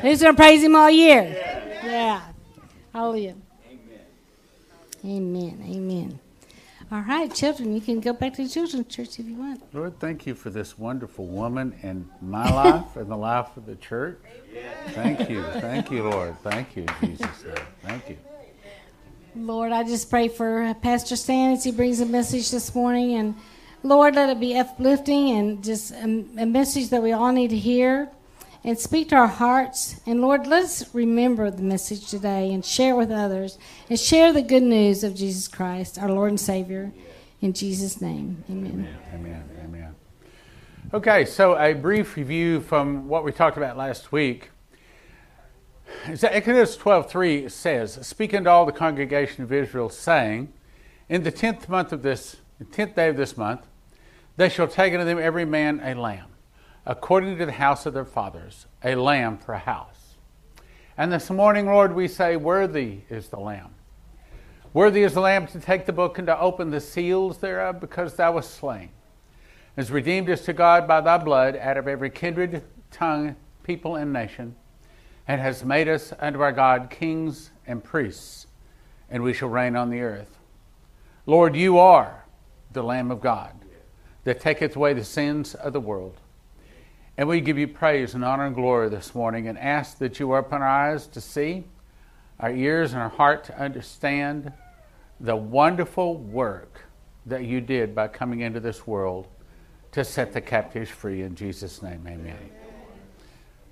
Who's 0.00 0.22
going 0.22 0.34
to 0.34 0.40
praise 0.40 0.62
him 0.62 0.74
all 0.74 0.88
year? 0.88 1.22
Yeah. 1.84 2.22
Hallelujah. 2.94 3.34
Amen 5.04 5.58
Amen. 5.58 5.62
Amen. 5.68 6.20
All 6.92 7.00
right, 7.00 7.34
children, 7.34 7.74
you 7.74 7.80
can 7.80 7.98
go 7.98 8.12
back 8.12 8.34
to 8.34 8.44
the 8.44 8.48
children's 8.48 8.94
church 8.94 9.18
if 9.18 9.26
you 9.26 9.34
want. 9.34 9.60
Lord, 9.74 9.98
thank 9.98 10.24
you 10.24 10.36
for 10.36 10.50
this 10.50 10.78
wonderful 10.78 11.26
woman 11.26 11.74
in 11.82 12.08
my 12.22 12.48
life 12.54 12.94
and 12.94 13.10
the 13.10 13.16
life 13.16 13.56
of 13.56 13.66
the 13.66 13.74
church. 13.74 14.20
Thank 14.90 15.28
you. 15.28 15.42
Thank 15.54 15.90
you, 15.90 16.04
Lord. 16.08 16.38
Thank 16.44 16.76
you, 16.76 16.86
Jesus. 17.00 17.42
name. 17.44 17.54
Thank 17.82 18.10
you. 18.10 18.18
Lord, 19.34 19.72
I 19.72 19.82
just 19.82 20.08
pray 20.08 20.28
for 20.28 20.72
Pastor 20.80 21.16
Stan 21.16 21.54
as 21.54 21.64
he 21.64 21.72
brings 21.72 22.00
a 22.00 22.06
message 22.06 22.52
this 22.52 22.72
morning. 22.72 23.14
And 23.16 23.34
Lord, 23.82 24.14
let 24.14 24.30
it 24.30 24.38
be 24.38 24.56
uplifting 24.56 25.30
and 25.30 25.64
just 25.64 25.90
a, 25.90 26.24
a 26.38 26.46
message 26.46 26.90
that 26.90 27.02
we 27.02 27.10
all 27.10 27.32
need 27.32 27.50
to 27.50 27.58
hear 27.58 28.08
and 28.66 28.78
speak 28.78 29.08
to 29.10 29.16
our 29.16 29.28
hearts. 29.28 30.00
And 30.04 30.20
Lord, 30.20 30.46
let 30.46 30.64
us 30.64 30.92
remember 30.94 31.50
the 31.50 31.62
message 31.62 32.10
today 32.10 32.52
and 32.52 32.64
share 32.64 32.94
it 32.94 32.96
with 32.96 33.10
others 33.12 33.56
and 33.88 33.98
share 33.98 34.32
the 34.32 34.42
good 34.42 34.64
news 34.64 35.04
of 35.04 35.14
Jesus 35.14 35.48
Christ, 35.48 35.98
our 35.98 36.10
Lord 36.10 36.30
and 36.30 36.40
Savior. 36.40 36.92
In 37.40 37.52
Jesus' 37.52 38.00
name, 38.00 38.44
amen. 38.50 38.88
Amen. 39.14 39.44
Amen. 39.64 39.94
Okay, 40.92 41.24
so 41.24 41.56
a 41.56 41.74
brief 41.74 42.16
review 42.16 42.60
from 42.60 43.08
what 43.08 43.24
we 43.24 43.30
talked 43.30 43.56
about 43.56 43.76
last 43.76 44.10
week. 44.10 44.50
Exodus 46.06 46.76
12:3 46.76 47.48
says, 47.48 47.98
"Speak 48.02 48.34
unto 48.34 48.50
all 48.50 48.66
the 48.66 48.72
congregation 48.72 49.44
of 49.44 49.52
Israel, 49.52 49.88
saying, 49.88 50.52
In 51.08 51.22
the 51.22 51.30
tenth 51.30 51.68
month 51.68 51.92
of 51.92 52.02
this, 52.02 52.36
the 52.58 52.64
tenth 52.64 52.96
day 52.96 53.08
of 53.08 53.16
this 53.16 53.36
month, 53.36 53.60
they 54.36 54.48
shall 54.48 54.66
take 54.66 54.92
unto 54.92 55.04
them 55.04 55.18
every 55.18 55.44
man 55.44 55.80
a 55.84 55.94
lamb, 55.94 56.26
according 56.86 57.36
to 57.36 57.44
the 57.44 57.52
house 57.52 57.84
of 57.84 57.94
their 57.94 58.04
fathers, 58.04 58.66
a 58.84 58.94
lamb 58.94 59.36
for 59.36 59.52
a 59.54 59.58
house. 59.58 60.14
And 60.96 61.12
this 61.12 61.28
morning, 61.30 61.66
Lord, 61.66 61.94
we 61.94 62.06
say, 62.06 62.36
Worthy 62.36 63.00
is 63.10 63.28
the 63.28 63.40
lamb. 63.40 63.74
Worthy 64.72 65.02
is 65.02 65.14
the 65.14 65.20
lamb 65.20 65.46
to 65.48 65.58
take 65.58 65.84
the 65.84 65.92
book 65.92 66.18
and 66.18 66.26
to 66.28 66.38
open 66.38 66.70
the 66.70 66.80
seals 66.80 67.38
thereof, 67.38 67.80
because 67.80 68.14
thou 68.14 68.32
wast 68.32 68.54
slain. 68.54 68.90
Has 69.76 69.90
redeemed 69.90 70.30
us 70.30 70.42
to 70.42 70.52
God 70.52 70.86
by 70.86 71.00
thy 71.00 71.18
blood 71.18 71.56
out 71.56 71.76
of 71.76 71.88
every 71.88 72.08
kindred, 72.08 72.62
tongue, 72.90 73.36
people, 73.62 73.96
and 73.96 74.12
nation, 74.12 74.54
and 75.26 75.40
has 75.40 75.64
made 75.64 75.88
us 75.88 76.12
unto 76.20 76.40
our 76.40 76.52
God 76.52 76.88
kings 76.88 77.50
and 77.66 77.82
priests, 77.82 78.46
and 79.10 79.22
we 79.22 79.34
shall 79.34 79.48
reign 79.48 79.76
on 79.76 79.90
the 79.90 80.00
earth. 80.00 80.38
Lord, 81.26 81.56
you 81.56 81.78
are 81.78 82.24
the 82.72 82.82
Lamb 82.82 83.10
of 83.10 83.20
God 83.20 83.52
that 84.24 84.40
taketh 84.40 84.76
away 84.76 84.92
the 84.92 85.04
sins 85.04 85.54
of 85.54 85.72
the 85.72 85.80
world. 85.80 86.20
And 87.18 87.28
we 87.28 87.40
give 87.40 87.56
you 87.56 87.66
praise 87.66 88.14
and 88.14 88.22
honor 88.22 88.44
and 88.44 88.54
glory 88.54 88.90
this 88.90 89.14
morning 89.14 89.48
and 89.48 89.56
ask 89.56 89.98
that 89.98 90.20
you 90.20 90.34
open 90.34 90.60
our 90.60 90.68
eyes 90.68 91.06
to 91.08 91.20
see, 91.20 91.64
our 92.38 92.50
ears 92.50 92.92
and 92.92 93.00
our 93.00 93.08
heart 93.08 93.44
to 93.44 93.58
understand 93.58 94.52
the 95.18 95.34
wonderful 95.34 96.18
work 96.18 96.82
that 97.24 97.44
you 97.44 97.62
did 97.62 97.94
by 97.94 98.08
coming 98.08 98.40
into 98.40 98.60
this 98.60 98.86
world 98.86 99.28
to 99.92 100.04
set 100.04 100.34
the 100.34 100.42
captives 100.42 100.90
free. 100.90 101.22
In 101.22 101.34
Jesus' 101.34 101.82
name, 101.82 102.06
amen. 102.06 102.36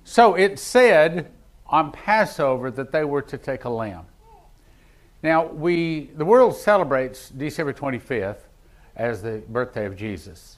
So 0.03 0.33
it 0.33 0.57
said 0.57 1.31
on 1.67 1.91
Passover 1.91 2.71
that 2.71 2.91
they 2.91 3.03
were 3.03 3.21
to 3.21 3.37
take 3.37 3.65
a 3.65 3.69
lamb. 3.69 4.05
Now, 5.21 5.45
we, 5.45 6.11
the 6.15 6.25
world 6.25 6.55
celebrates 6.55 7.29
December 7.29 7.73
25th 7.73 8.39
as 8.95 9.21
the 9.21 9.43
birthday 9.49 9.85
of 9.85 9.95
Jesus. 9.95 10.57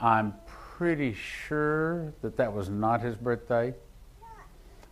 I'm 0.00 0.34
pretty 0.76 1.14
sure 1.14 2.12
that 2.20 2.36
that 2.36 2.52
was 2.52 2.68
not 2.68 3.00
his 3.00 3.16
birthday. 3.16 3.72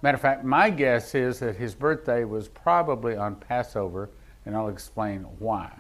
Matter 0.01 0.15
of 0.15 0.21
fact, 0.23 0.43
my 0.43 0.71
guess 0.71 1.15
is 1.15 1.41
that 1.41 1.57
his 1.57 1.75
birthday 1.75 2.25
was 2.25 2.49
probably 2.49 3.17
on 3.17 3.35
Passover, 3.37 4.09
and 4.47 4.57
I'll 4.57 4.71
explain 4.71 5.27
why. 5.39 5.71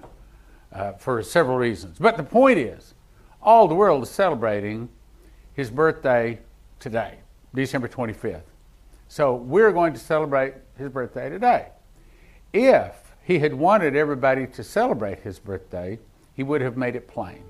Uh, 0.71 0.93
for 0.93 1.23
several 1.23 1.57
reasons. 1.57 1.99
But 1.99 2.19
the 2.19 2.23
point 2.23 2.59
is, 2.59 2.93
all 3.41 3.67
the 3.67 3.75
world 3.75 4.03
is 4.03 4.11
celebrating 4.11 4.91
his 5.55 5.71
birthday 5.71 6.39
today, 6.81 7.21
December 7.55 7.89
25th. 7.89 8.43
So 9.09 9.37
we're 9.37 9.73
going 9.73 9.95
to 9.95 9.99
celebrate 9.99 10.53
his 10.77 10.91
birthday 10.91 11.31
today. 11.31 11.69
If 12.53 13.15
he 13.23 13.39
had 13.39 13.55
wanted 13.55 13.97
everybody 13.97 14.49
to 14.49 14.65
celebrate 14.65 15.21
his 15.21 15.39
birthday, 15.39 15.99
he 16.35 16.43
would 16.43 16.61
have 16.61 16.77
made 16.77 16.95
it 16.95 17.09
plain. 17.09 17.45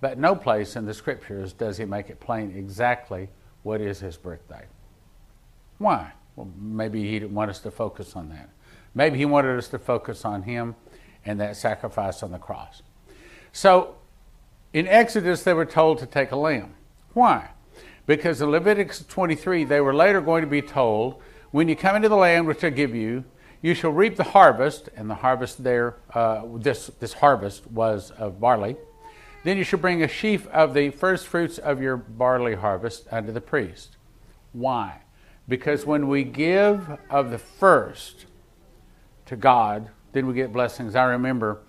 But 0.00 0.18
no 0.18 0.34
place 0.34 0.76
in 0.76 0.86
the 0.86 0.94
scriptures 0.94 1.52
does 1.52 1.76
he 1.76 1.84
make 1.84 2.08
it 2.08 2.20
plain 2.20 2.54
exactly 2.56 3.28
what 3.62 3.80
is 3.80 4.00
his 4.00 4.16
birthday. 4.16 4.64
Why? 5.78 6.12
Well, 6.36 6.50
maybe 6.58 7.02
he 7.02 7.18
didn't 7.18 7.34
want 7.34 7.50
us 7.50 7.60
to 7.60 7.70
focus 7.70 8.16
on 8.16 8.30
that. 8.30 8.48
Maybe 8.94 9.18
he 9.18 9.24
wanted 9.24 9.56
us 9.58 9.68
to 9.68 9.78
focus 9.78 10.24
on 10.24 10.42
him 10.42 10.74
and 11.24 11.38
that 11.40 11.56
sacrifice 11.56 12.22
on 12.22 12.32
the 12.32 12.38
cross. 12.38 12.82
So 13.52 13.96
in 14.72 14.86
Exodus, 14.86 15.42
they 15.42 15.52
were 15.52 15.66
told 15.66 15.98
to 15.98 16.06
take 16.06 16.30
a 16.30 16.36
lamb. 16.36 16.74
Why? 17.12 17.50
Because 18.06 18.40
in 18.40 18.50
Leviticus 18.50 19.04
23, 19.06 19.64
they 19.64 19.80
were 19.80 19.94
later 19.94 20.20
going 20.20 20.42
to 20.42 20.50
be 20.50 20.62
told, 20.62 21.20
when 21.50 21.68
you 21.68 21.76
come 21.76 21.96
into 21.96 22.08
the 22.08 22.16
land 22.16 22.46
which 22.46 22.64
I 22.64 22.70
give 22.70 22.94
you, 22.94 23.24
you 23.62 23.74
shall 23.74 23.90
reap 23.90 24.16
the 24.16 24.24
harvest, 24.24 24.88
and 24.96 25.10
the 25.10 25.16
harvest 25.16 25.62
there, 25.62 25.96
uh, 26.14 26.42
this, 26.54 26.86
this 26.98 27.12
harvest 27.12 27.66
was 27.66 28.10
of 28.12 28.40
barley. 28.40 28.76
Then 29.42 29.56
you 29.56 29.64
should 29.64 29.80
bring 29.80 30.02
a 30.02 30.08
sheaf 30.08 30.46
of 30.48 30.74
the 30.74 30.90
first 30.90 31.26
fruits 31.26 31.56
of 31.58 31.80
your 31.80 31.96
barley 31.96 32.56
harvest 32.56 33.06
unto 33.10 33.32
the 33.32 33.40
priest. 33.40 33.96
Why? 34.52 34.98
Because 35.48 35.86
when 35.86 36.08
we 36.08 36.24
give 36.24 36.98
of 37.08 37.30
the 37.30 37.38
first 37.38 38.26
to 39.26 39.36
God, 39.36 39.88
then 40.12 40.26
we 40.26 40.34
get 40.34 40.52
blessings. 40.52 40.94
I 40.94 41.04
remember 41.04 41.60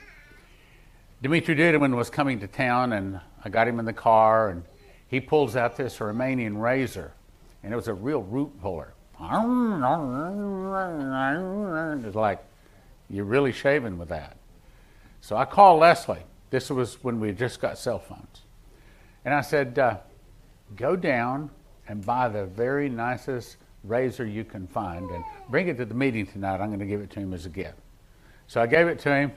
Dimitri 1.22 1.54
Duduman 1.54 1.96
was 1.96 2.10
coming 2.10 2.40
to 2.40 2.48
town, 2.48 2.92
and 2.92 3.20
I 3.44 3.48
got 3.48 3.68
him 3.68 3.78
in 3.78 3.84
the 3.84 3.92
car, 3.92 4.48
and 4.48 4.64
he 5.06 5.20
pulls 5.20 5.54
out 5.54 5.76
this 5.76 5.98
Romanian 5.98 6.60
razor, 6.60 7.12
and 7.62 7.72
it 7.72 7.76
was 7.76 7.88
a 7.88 7.94
real 7.94 8.22
root 8.22 8.60
puller. 8.60 8.94
It's 12.04 12.16
like, 12.16 12.44
you're 13.08 13.24
really 13.24 13.52
shaving 13.52 13.98
with 13.98 14.08
that. 14.08 14.36
So 15.20 15.36
I 15.36 15.44
called 15.44 15.80
Leslie. 15.80 16.24
This 16.50 16.70
was 16.70 17.02
when 17.04 17.20
we 17.20 17.32
just 17.32 17.60
got 17.60 17.78
cell 17.78 17.98
phones. 17.98 18.42
And 19.24 19.32
I 19.32 19.40
said, 19.40 19.78
uh, 19.78 19.98
go 20.76 20.96
down 20.96 21.50
and 21.88 22.04
buy 22.04 22.28
the 22.28 22.46
very 22.46 22.88
nicest 22.88 23.56
razor 23.84 24.26
you 24.26 24.44
can 24.44 24.66
find 24.66 25.08
and 25.10 25.24
bring 25.48 25.68
it 25.68 25.76
to 25.76 25.84
the 25.84 25.94
meeting 25.94 26.26
tonight. 26.26 26.60
I'm 26.60 26.68
going 26.68 26.80
to 26.80 26.86
give 26.86 27.00
it 27.00 27.10
to 27.10 27.20
him 27.20 27.32
as 27.32 27.46
a 27.46 27.48
gift. 27.48 27.78
So 28.48 28.60
I 28.60 28.66
gave 28.66 28.88
it 28.88 28.98
to 29.00 29.14
him. 29.14 29.32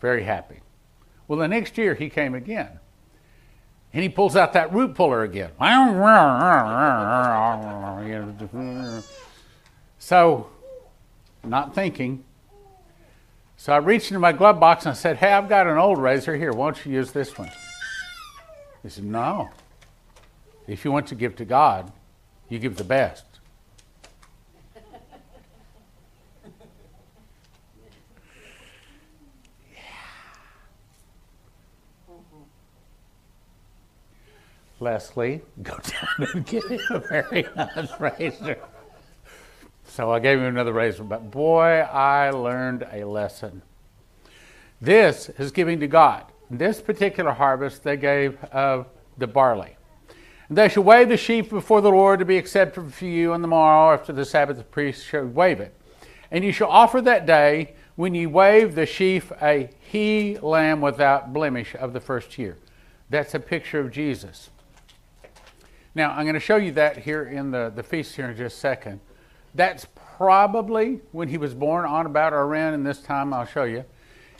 Very 0.00 0.24
happy. 0.24 0.60
Well, 1.28 1.38
the 1.38 1.48
next 1.48 1.78
year 1.78 1.94
he 1.94 2.08
came 2.10 2.34
again. 2.34 2.80
And 3.92 4.02
he 4.02 4.08
pulls 4.08 4.36
out 4.36 4.52
that 4.52 4.72
root 4.72 4.94
puller 4.94 5.22
again. 5.22 5.50
So, 9.98 10.48
not 11.44 11.74
thinking. 11.74 12.24
So 13.56 13.72
I 13.72 13.76
reached 13.78 14.10
into 14.10 14.20
my 14.20 14.32
glove 14.32 14.58
box 14.60 14.86
and 14.86 14.92
I 14.92 14.94
said, 14.94 15.16
Hey, 15.16 15.32
I've 15.32 15.48
got 15.48 15.66
an 15.66 15.76
old 15.76 15.98
razor 15.98 16.36
here. 16.36 16.52
Why 16.52 16.70
don't 16.70 16.86
you 16.86 16.92
use 16.92 17.12
this 17.12 17.36
one? 17.36 17.50
He 18.82 18.88
said, 18.88 19.04
No. 19.04 19.50
If 20.66 20.84
you 20.84 20.92
want 20.92 21.08
to 21.08 21.14
give 21.14 21.36
to 21.36 21.44
God, 21.44 21.92
you 22.48 22.58
give 22.58 22.76
the 22.76 22.84
best. 22.84 23.24
Leslie, 34.80 35.42
go 35.62 35.78
down 36.18 36.28
and 36.32 36.46
get 36.46 36.64
him 36.64 36.80
a 36.90 36.98
very 36.98 37.46
nice 37.56 38.00
razor. 38.00 38.58
So 39.84 40.10
I 40.10 40.18
gave 40.20 40.38
him 40.38 40.46
another 40.46 40.72
razor, 40.72 41.04
but 41.04 41.30
boy, 41.30 41.80
I 41.80 42.30
learned 42.30 42.86
a 42.90 43.04
lesson. 43.04 43.62
This 44.80 45.28
is 45.38 45.50
giving 45.50 45.80
to 45.80 45.86
God. 45.86 46.24
This 46.50 46.80
particular 46.80 47.32
harvest 47.32 47.84
they 47.84 47.96
gave 47.96 48.42
of 48.44 48.86
the 49.18 49.26
barley. 49.26 49.76
And 50.48 50.56
they 50.56 50.68
shall 50.68 50.82
wave 50.82 51.08
the 51.08 51.16
sheaf 51.16 51.50
before 51.50 51.80
the 51.80 51.90
Lord 51.90 52.18
to 52.20 52.24
be 52.24 52.38
accepted 52.38 52.92
for 52.92 53.04
you 53.04 53.32
on 53.32 53.42
the 53.42 53.48
morrow 53.48 53.92
after 53.92 54.12
the 54.12 54.24
Sabbath, 54.24 54.56
the 54.56 54.64
priest 54.64 55.06
shall 55.06 55.26
wave 55.26 55.60
it. 55.60 55.74
And 56.30 56.44
you 56.44 56.52
shall 56.52 56.70
offer 56.70 57.00
that 57.02 57.26
day, 57.26 57.74
when 57.96 58.14
you 58.14 58.30
wave 58.30 58.74
the 58.74 58.86
sheaf, 58.86 59.30
a 59.42 59.68
he 59.80 60.38
lamb 60.38 60.80
without 60.80 61.32
blemish 61.32 61.74
of 61.74 61.92
the 61.92 62.00
first 62.00 62.38
year. 62.38 62.56
That's 63.10 63.34
a 63.34 63.40
picture 63.40 63.80
of 63.80 63.90
Jesus. 63.90 64.50
Now, 65.94 66.10
I'm 66.12 66.24
going 66.24 66.34
to 66.34 66.40
show 66.40 66.56
you 66.56 66.72
that 66.72 66.98
here 66.98 67.24
in 67.24 67.50
the, 67.50 67.72
the 67.74 67.82
feast 67.82 68.14
here 68.14 68.30
in 68.30 68.36
just 68.36 68.56
a 68.56 68.60
second. 68.60 69.00
That's 69.54 69.86
probably 70.16 71.00
when 71.10 71.28
he 71.28 71.38
was 71.38 71.54
born, 71.54 71.84
on 71.84 72.06
about 72.06 72.32
or 72.32 72.42
around 72.42 72.74
in 72.74 72.84
this 72.84 73.00
time, 73.00 73.32
I'll 73.32 73.46
show 73.46 73.64
you. 73.64 73.84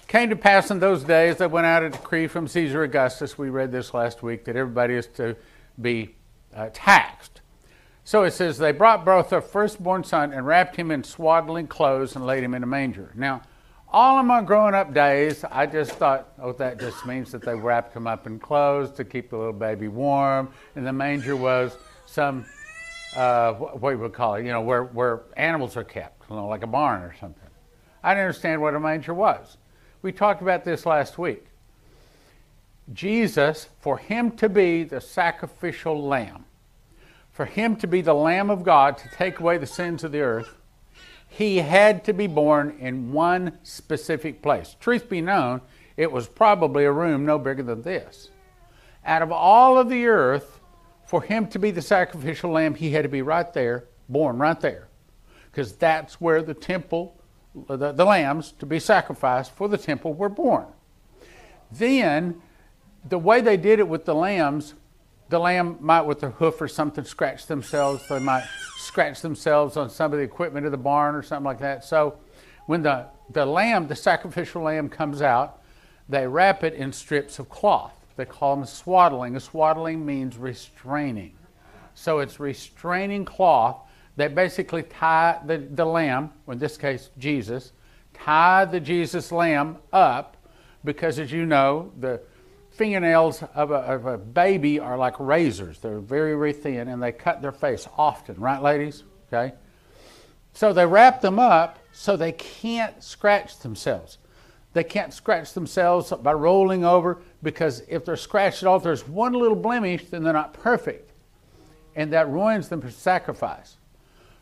Came 0.07 0.31
to 0.31 0.37
pass 0.37 0.71
in 0.71 0.79
those 0.79 1.03
days 1.05 1.39
that 1.39 1.51
went 1.51 1.67
out 1.67 1.83
a 1.83 1.91
decree 1.91 2.27
from 2.27 2.47
Caesar 2.47 2.83
Augustus, 2.83 3.37
we 3.37 3.49
read 3.49 3.73
this 3.73 3.95
last 3.95 4.23
week, 4.23 4.45
that 4.45 4.57
everybody 4.57 4.95
is 4.95 5.07
to 5.09 5.37
be 5.81 6.15
uh, 6.55 6.69
taxed. 6.73 7.41
So 8.05 8.25
it 8.25 8.33
says, 8.33 8.59
They 8.59 8.73
brought 8.73 9.05
both 9.05 9.31
their 9.31 9.41
firstborn 9.41 10.05
son 10.05 10.33
and 10.33 10.47
wrapped 10.47 10.77
him 10.77 10.91
in 10.91 11.05
swaddling 11.05 11.67
clothes 11.67 12.17
and 12.17 12.27
laid 12.27 12.43
him 12.43 12.55
in 12.55 12.63
a 12.63 12.67
manger. 12.67 13.13
Now, 13.15 13.43
all 13.93 14.19
of 14.19 14.27
my 14.27 14.41
growing 14.43 14.75
up 14.75 14.95
days, 14.95 15.45
I 15.51 15.67
just 15.67 15.93
thought, 15.93 16.29
oh, 16.41 16.53
that 16.53 16.79
just 16.79 17.05
means 17.07 17.33
that 17.33 17.43
they 17.43 17.55
wrapped 17.55 17.95
him 17.95 18.07
up 18.07 18.27
in 18.27 18.39
clothes 18.39 18.93
to 18.93 19.05
keep 19.05 19.31
the 19.31 19.37
little 19.37 19.53
baby 19.53 19.89
warm. 19.89 20.53
And 20.77 20.87
the 20.87 20.93
manger 20.93 21.35
was 21.35 21.77
some, 22.07 22.45
uh, 23.17 23.55
what 23.55 23.91
you 23.91 23.99
would 23.99 24.13
call 24.13 24.37
it, 24.37 24.45
you 24.45 24.53
know, 24.53 24.61
where, 24.61 24.85
where 24.85 25.23
animals 25.37 25.77
are 25.77 25.85
kept, 25.85 26.31
you 26.31 26.37
know, 26.37 26.47
like 26.47 26.63
a 26.63 26.69
barn 26.69 27.03
or 27.03 27.15
something. 27.19 27.49
I 28.03 28.15
didn't 28.15 28.27
understand 28.27 28.63
what 28.63 28.75
a 28.75 28.81
manger 28.81 29.13
was. 29.13 29.57
We 30.03 30.13
talked 30.13 30.41
about 30.41 30.65
this 30.65 30.87
last 30.87 31.19
week. 31.19 31.47
Jesus, 32.93 33.69
for 33.81 33.99
him 33.99 34.31
to 34.33 34.49
be 34.49 34.85
the 34.85 35.01
sacrificial 35.01 36.03
lamb, 36.07 36.45
for 37.33 37.45
him 37.45 37.77
to 37.77 37.87
be 37.87 38.01
the 38.01 38.15
Lamb 38.15 38.51
of 38.51 38.63
God 38.63 38.99
to 38.99 39.09
take 39.11 39.41
away 39.41 39.59
the 39.59 39.67
sins 39.67 40.03
of 40.05 40.13
the 40.13 40.21
earth, 40.21 40.57
he 41.31 41.59
had 41.59 42.05
to 42.05 42.13
be 42.13 42.27
born 42.27 42.77
in 42.81 43.13
one 43.13 43.57
specific 43.63 44.43
place. 44.43 44.77
Truth 44.81 45.09
be 45.09 45.21
known, 45.21 45.61
it 45.97 46.11
was 46.11 46.27
probably 46.27 46.85
a 46.85 46.93
room 46.93 47.25
no 47.25 47.39
bigger 47.39 47.63
than 47.63 47.83
this. 47.83 48.31
Out 49.07 49.23
of 49.23 49.31
all 49.31 49.79
of 49.79 49.89
the 49.89 50.07
earth, 50.07 50.61
for 51.07 51.23
him 51.23 51.47
to 51.49 51.59
be 51.59 51.71
the 51.71 51.83
sacrificial 51.83 52.51
lamb, 52.51 52.75
he 52.75 52.91
had 52.91 53.05
to 53.05 53.09
be 53.09 53.23
right 53.23 53.53
there, 53.55 53.85
born 54.09 54.39
right 54.39 54.61
there. 54.61 54.89
Because 55.51 55.73
that's 55.73 56.21
where 56.21 56.43
the 56.43 56.53
temple, 56.53 57.17
the, 57.69 57.93
the 57.93 58.05
lambs 58.05 58.53
to 58.59 58.67
be 58.67 58.81
sacrificed 58.81 59.53
for 59.53 59.69
the 59.69 59.79
temple 59.79 60.13
were 60.13 60.29
born. 60.29 60.67
Then, 61.71 62.43
the 63.09 63.19
way 63.19 63.41
they 63.41 63.57
did 63.57 63.79
it 63.79 63.89
with 63.89 64.05
the 64.05 64.15
lambs, 64.15 64.75
the 65.29 65.39
lamb 65.39 65.79
might, 65.81 66.03
with 66.03 66.21
their 66.21 66.31
hoof 66.31 66.61
or 66.61 66.69
something, 66.69 67.05
scratch 67.05 67.47
themselves. 67.47 68.07
They 68.09 68.19
might 68.19 68.47
scratch 68.81 69.21
themselves 69.21 69.77
on 69.77 69.91
some 69.91 70.13
of 70.13 70.19
the 70.19 70.25
equipment 70.25 70.67
of 70.67 70.73
the 70.73 70.79
barn 70.79 71.15
or 71.15 71.23
something 71.23 71.45
like 71.45 71.61
that. 71.61 71.85
So 71.85 72.19
when 72.67 72.83
the, 72.83 73.07
the 73.31 73.47
lamb, 73.47 73.87
the 73.87 73.97
sacrificial 73.97 74.63
lamb, 74.63 74.89
comes 74.89 75.23
out, 75.23 75.61
they 76.09 76.27
wrap 76.27 76.65
it 76.65 76.75
in 76.75 76.93
strips 76.93 77.39
of 77.39 77.49
cloth. 77.49 77.95
They 78.17 78.25
call 78.25 78.57
them 78.57 78.67
swaddling. 78.67 79.37
A 79.37 79.41
swaddling 79.41 80.05
means 80.05 80.37
restraining. 80.37 81.35
So 81.95 82.19
it's 82.19 82.41
restraining 82.41 83.25
cloth. 83.25 83.81
They 84.17 84.29
basically 84.29 84.83
tie 84.83 85.41
the, 85.47 85.59
the 85.59 85.85
lamb, 85.85 86.33
or 86.47 86.55
in 86.55 86.59
this 86.59 86.77
case, 86.77 87.11
Jesus, 87.19 87.73
tie 88.13 88.65
the 88.65 88.81
Jesus 88.81 89.31
lamb 89.31 89.79
up 89.93 90.37
because, 90.85 91.19
as 91.19 91.31
you 91.31 91.47
know, 91.47 91.93
the 91.99 92.21
fingernails 92.81 93.43
of 93.55 93.71
a, 93.73 93.75
of 93.75 94.07
a, 94.07 94.17
baby 94.17 94.81
are 94.81 94.97
like 94.97 95.21
razors. 95.21 95.79
They're 95.81 95.99
very, 95.99 96.33
very 96.33 96.55
thin 96.55 96.89
and 96.89 97.03
they 97.03 97.13
cut 97.13 97.43
their 97.43 97.53
face 97.53 97.87
often, 97.99 98.37
right, 98.41 98.63
ladies? 98.63 99.03
Okay? 99.29 99.55
So 100.55 100.73
they 100.73 100.87
wrap 100.87 101.21
them 101.21 101.39
up 101.39 101.79
so 101.93 102.17
they 102.17 102.33
can't 102.33 103.05
scratch 103.05 103.59
themselves. 103.59 104.17
They 104.73 104.83
can't 104.83 105.13
scratch 105.13 105.53
themselves 105.53 106.11
by 106.23 106.33
rolling 106.33 106.83
over 106.83 107.19
because 107.43 107.83
if 107.87 108.07
they're 108.07 108.17
scratched 108.17 108.63
at 108.63 108.67
all, 108.67 108.79
there's 108.79 109.07
one 109.07 109.35
little 109.35 109.57
blemish, 109.57 110.07
then 110.07 110.23
they're 110.23 110.33
not 110.33 110.55
perfect. 110.55 111.13
And 111.97 112.11
that 112.15 112.31
ruins 112.31 112.71
them 112.71 112.81
for 112.81 112.91
sacrifice. 112.91 113.77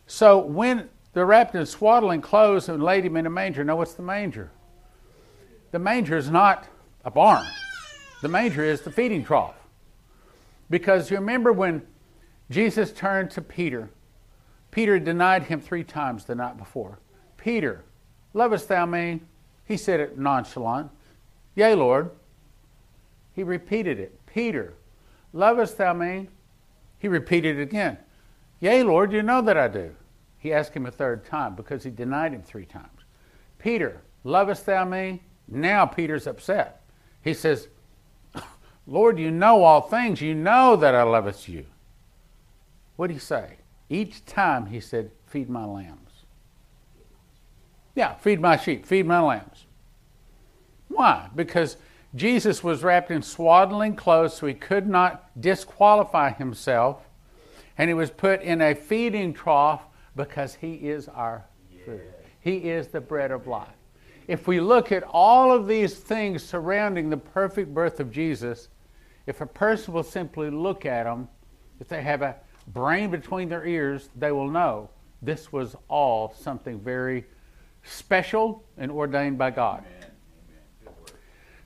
So 0.07 0.39
when 0.39 0.89
they're 1.13 1.27
wrapped 1.27 1.57
in 1.57 1.67
swaddling 1.67 2.21
clothes 2.21 2.69
and 2.69 2.81
laid 2.81 3.05
him 3.05 3.17
in 3.17 3.27
a 3.27 3.31
manger, 3.31 3.65
now 3.65 3.75
what's 3.75 3.95
the 3.95 4.03
manger? 4.03 4.53
the 5.71 5.79
manger 5.79 6.17
is 6.17 6.31
not 6.31 6.67
a 7.05 7.11
barn, 7.11 7.45
the 8.21 8.29
manger 8.29 8.65
is 8.65 8.81
the 8.83 8.91
feeding 8.91 9.25
trough. 9.25 9.55
Because 10.71 11.11
you 11.11 11.17
remember 11.17 11.53
when 11.53 11.83
Jesus 12.51 12.93
turned 12.93 13.31
to 13.33 13.43
Peter, 13.43 13.91
Peter 14.71 14.99
denied 14.99 15.45
him 15.45 15.61
three 15.61 15.85
times 15.85 16.25
the 16.25 16.35
night 16.35 16.57
before. 16.59 16.99
Peter, 17.37 17.85
lovest 18.35 18.69
thou 18.69 18.87
me? 18.87 19.21
He 19.65 19.77
said 19.77 20.01
it 20.01 20.19
nonchalant. 20.19 20.91
Yea, 21.55 21.75
Lord. 21.75 22.11
He 23.35 23.43
repeated 23.43 23.99
it. 23.99 24.19
Peter, 24.27 24.75
lovest 25.33 25.79
thou 25.79 25.93
me? 25.93 26.29
He 26.99 27.09
repeated 27.09 27.59
it 27.59 27.63
again. 27.63 27.99
Yea, 28.61 28.83
Lord, 28.83 29.13
you 29.13 29.23
know 29.23 29.41
that 29.43 29.57
I 29.57 29.69
do. 29.69 29.95
He 30.39 30.53
asked 30.53 30.75
him 30.75 30.87
a 30.87 30.91
third 30.91 31.25
time 31.25 31.55
because 31.55 31.85
he 31.85 31.91
denied 31.91 32.33
him 32.33 32.43
three 32.43 32.67
times. 32.67 33.05
Peter, 33.59 34.03
lovest 34.25 34.67
thou 34.67 34.85
me? 34.85 35.23
Now 35.47 35.87
Peter's 35.87 36.27
upset. 36.27 36.83
He 37.23 37.35
says, 37.35 37.69
Lord, 38.89 39.19
you 39.19 39.31
know 39.31 39.65
all 39.65 39.83
things. 39.83 40.23
You 40.23 40.35
know 40.35 40.75
that 40.75 40.95
I 40.95 41.03
loveth 41.03 41.47
you. 41.47 41.67
What 42.97 43.09
did 43.09 43.15
he 43.15 43.21
say? 43.21 43.59
Each 43.91 44.25
time 44.25 44.67
he 44.67 44.81
said, 44.81 45.11
Feed 45.27 45.51
my 45.51 45.67
lambs. 45.67 46.25
Yeah, 47.95 48.15
feed 48.15 48.41
my 48.41 48.57
sheep, 48.57 48.87
feed 48.87 49.07
my 49.07 49.21
lambs. 49.21 49.67
Why? 50.89 51.29
Because 51.37 51.77
Jesus 52.15 52.65
was 52.65 52.83
wrapped 52.83 53.11
in 53.11 53.21
swaddling 53.21 53.95
clothes 53.95 54.35
so 54.35 54.47
he 54.47 54.55
could 54.55 54.87
not 54.87 55.39
disqualify 55.39 56.31
himself, 56.31 57.07
and 57.77 57.91
he 57.91 57.95
was 57.95 58.11
put 58.11 58.41
in 58.41 58.63
a 58.63 58.75
feeding 58.75 59.35
trough 59.35 59.83
because 60.17 60.55
he 60.55 60.75
is 60.75 61.09
our 61.09 61.45
food. 61.85 62.01
He 62.41 62.71
is 62.71 62.89
the 62.89 63.01
bread 63.03 63.31
of 63.31 63.47
life. 63.47 63.69
If 64.27 64.47
we 64.47 64.61
look 64.61 64.93
at 64.93 65.05
all 65.05 65.53
of 65.53 65.67
these 65.67 65.95
things 65.95 66.43
surrounding 66.43 67.11
the 67.11 67.17
perfect 67.19 67.75
birth 67.75 68.01
of 68.01 68.11
Jesus, 68.11 68.69
if 69.29 69.43
a 69.43 69.47
person 69.47 69.93
will 69.93 70.03
simply 70.03 70.49
look 70.49 70.87
at 70.87 71.05
them, 71.05 71.29
if 71.81 71.87
they 71.87 72.01
have 72.01 72.23
a 72.23 72.37
brain 72.69 73.11
between 73.11 73.51
their 73.51 73.67
ears, 73.67 74.09
they 74.17 74.33
will 74.33 74.49
know 74.49 74.89
this 75.21 75.53
was 75.53 75.77
all 75.89 76.33
something 76.33 76.81
very 76.81 77.27
special 77.83 78.65
and 78.79 78.91
ordained 78.91 79.37
by 79.37 79.51
God. 79.51 79.85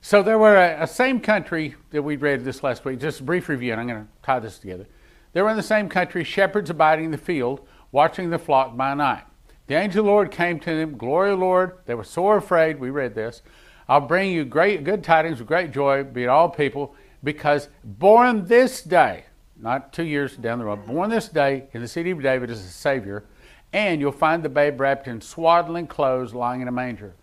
So 0.01 0.21
there 0.21 0.37
were 0.37 0.57
a, 0.57 0.83
a, 0.83 0.87
same 0.87 1.21
country 1.21 1.75
that 1.91 2.01
we 2.01 2.17
read 2.17 2.43
this 2.43 2.63
last 2.63 2.83
week. 2.83 2.99
Just 2.99 3.21
a 3.21 3.23
brief 3.23 3.47
review, 3.47 3.71
and 3.71 3.79
I'm 3.79 3.87
going 3.87 4.03
to 4.03 4.09
tie 4.21 4.39
this 4.39 4.59
together. 4.59 4.85
There 5.31 5.45
were 5.45 5.49
in 5.49 5.55
the 5.55 5.63
same 5.63 5.87
country 5.87 6.25
shepherds 6.25 6.69
abiding 6.69 7.05
in 7.05 7.11
the 7.11 7.17
field, 7.17 7.65
watching 7.93 8.29
the 8.29 8.37
flock 8.37 8.75
by 8.75 8.93
night. 8.93 9.23
The 9.67 9.75
angel 9.75 10.01
of 10.01 10.05
the 10.05 10.11
Lord 10.11 10.31
came 10.31 10.59
to 10.59 10.75
them. 10.75 10.97
Glory, 10.97 11.33
Lord. 11.33 11.77
They 11.85 11.95
were 11.95 12.03
sore 12.03 12.35
afraid. 12.35 12.77
We 12.77 12.89
read 12.89 13.15
this. 13.15 13.41
I'll 13.87 14.01
bring 14.01 14.31
you 14.31 14.43
great 14.43 14.83
good 14.83 15.01
tidings 15.01 15.39
of 15.39 15.47
great 15.47 15.71
joy, 15.71 16.03
be 16.03 16.23
it 16.23 16.27
all 16.27 16.49
people, 16.49 16.95
because 17.23 17.69
born 17.83 18.45
this 18.45 18.81
day, 18.81 19.25
not 19.57 19.93
two 19.93 20.03
years 20.03 20.35
down 20.35 20.59
the 20.59 20.65
road, 20.65 20.85
born 20.85 21.09
this 21.09 21.29
day 21.29 21.65
in 21.73 21.81
the 21.81 21.87
city 21.87 22.11
of 22.11 22.21
David 22.21 22.49
is 22.49 22.59
a 22.59 22.69
Savior, 22.69 23.23
and 23.71 24.01
you'll 24.01 24.11
find 24.11 24.43
the 24.43 24.49
babe 24.49 24.79
wrapped 24.79 25.07
in 25.07 25.21
swaddling 25.21 25.87
clothes 25.87 26.33
lying 26.33 26.61
in 26.61 26.67
a 26.67 26.71
manger. 26.71 27.15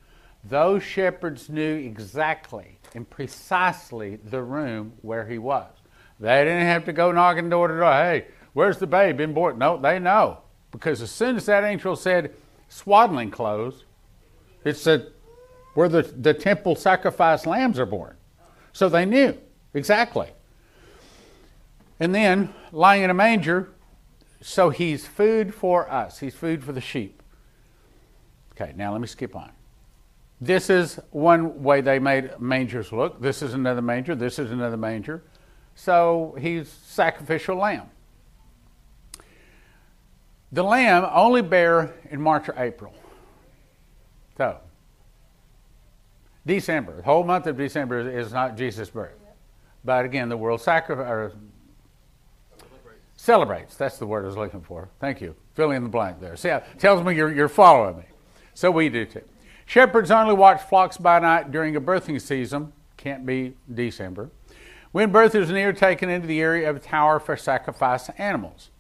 Those 0.44 0.82
shepherds 0.82 1.48
knew 1.48 1.76
exactly 1.76 2.78
and 2.94 3.08
precisely 3.08 4.16
the 4.16 4.42
room 4.42 4.94
where 5.02 5.26
he 5.26 5.38
was. 5.38 5.70
They 6.18 6.44
didn't 6.44 6.66
have 6.66 6.84
to 6.86 6.92
go 6.92 7.12
knocking 7.12 7.50
door 7.50 7.68
to 7.68 7.76
door. 7.76 7.92
Hey, 7.92 8.26
where's 8.52 8.78
the 8.78 8.86
babe 8.86 9.18
been 9.18 9.34
born? 9.34 9.58
No, 9.58 9.76
they 9.76 9.98
know. 9.98 10.38
Because 10.70 11.02
as 11.02 11.10
soon 11.10 11.36
as 11.36 11.46
that 11.46 11.64
angel 11.64 11.94
said 11.94 12.34
swaddling 12.68 13.30
clothes, 13.30 13.84
it 14.64 14.76
said 14.76 15.12
where 15.74 15.88
the, 15.88 16.02
the 16.02 16.34
temple 16.34 16.74
sacrifice 16.74 17.46
lambs 17.46 17.78
are 17.78 17.86
born. 17.86 18.16
So 18.72 18.88
they 18.88 19.04
knew 19.04 19.38
exactly. 19.74 20.28
And 21.98 22.14
then 22.14 22.54
lying 22.72 23.02
in 23.02 23.10
a 23.10 23.14
manger, 23.14 23.72
so 24.40 24.70
he's 24.70 25.06
food 25.06 25.54
for 25.54 25.90
us. 25.90 26.18
He's 26.18 26.34
food 26.34 26.64
for 26.64 26.72
the 26.72 26.80
sheep. 26.80 27.22
Okay, 28.52 28.72
now 28.76 28.92
let 28.92 29.00
me 29.00 29.06
skip 29.06 29.36
on. 29.36 29.52
This 30.40 30.70
is 30.70 30.98
one 31.10 31.62
way 31.62 31.82
they 31.82 31.98
made 31.98 32.40
mangers 32.40 32.92
look. 32.92 33.20
This 33.20 33.42
is 33.42 33.52
another 33.52 33.82
manger. 33.82 34.14
This 34.14 34.38
is 34.38 34.50
another 34.50 34.78
manger. 34.78 35.22
So 35.74 36.34
he's 36.40 36.68
sacrificial 36.68 37.56
lamb. 37.56 37.90
The 40.52 40.64
lamb 40.64 41.06
only 41.12 41.42
bear 41.42 41.94
in 42.10 42.20
March 42.20 42.48
or 42.48 42.54
April. 42.56 42.94
So, 44.36 44.58
December, 46.44 46.96
the 46.96 47.02
whole 47.02 47.22
month 47.22 47.46
of 47.46 47.56
December 47.56 48.10
is 48.10 48.32
not 48.32 48.56
Jesus' 48.56 48.88
birth. 48.88 49.19
But 49.84 50.04
again, 50.04 50.28
the 50.28 50.36
world 50.36 50.60
sacrifice 50.60 51.32
celebrates. 53.16 53.76
That's 53.76 53.98
the 53.98 54.06
word 54.06 54.24
I 54.24 54.28
was 54.28 54.36
looking 54.36 54.62
for. 54.62 54.88
Thank 54.98 55.20
you. 55.20 55.34
Fill 55.54 55.72
in 55.72 55.82
the 55.82 55.88
blank 55.88 56.20
there. 56.20 56.36
See, 56.36 56.48
it 56.48 56.64
tells 56.78 57.04
me 57.04 57.14
you're, 57.14 57.32
you're 57.32 57.48
following 57.48 57.98
me. 57.98 58.04
So 58.54 58.70
we 58.70 58.88
do 58.88 59.04
too. 59.04 59.22
Shepherds 59.66 60.10
only 60.10 60.34
watch 60.34 60.62
flocks 60.62 60.96
by 60.96 61.18
night 61.20 61.50
during 61.50 61.76
a 61.76 61.80
birthing 61.80 62.20
season. 62.20 62.72
Can't 62.96 63.24
be 63.24 63.54
December. 63.72 64.30
When 64.92 65.12
birth 65.12 65.34
is 65.34 65.50
near, 65.50 65.72
taken 65.72 66.10
into 66.10 66.26
the 66.26 66.40
area 66.40 66.68
of 66.68 66.76
a 66.76 66.80
tower 66.80 67.20
for 67.20 67.36
sacrifice 67.36 68.08
animals. 68.18 68.70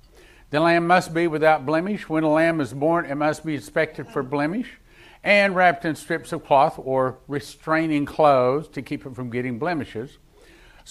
The 0.50 0.58
lamb 0.58 0.86
must 0.86 1.14
be 1.14 1.28
without 1.28 1.64
blemish. 1.64 2.08
When 2.08 2.24
a 2.24 2.30
lamb 2.30 2.60
is 2.60 2.74
born, 2.74 3.06
it 3.06 3.14
must 3.14 3.44
be 3.44 3.54
inspected 3.54 4.08
for 4.08 4.22
blemish 4.22 4.78
and 5.22 5.54
wrapped 5.54 5.84
in 5.84 5.94
strips 5.94 6.32
of 6.32 6.44
cloth 6.44 6.74
or 6.78 7.18
restraining 7.28 8.04
clothes 8.04 8.66
to 8.68 8.82
keep 8.82 9.06
it 9.06 9.14
from 9.14 9.30
getting 9.30 9.58
blemishes. 9.58 10.18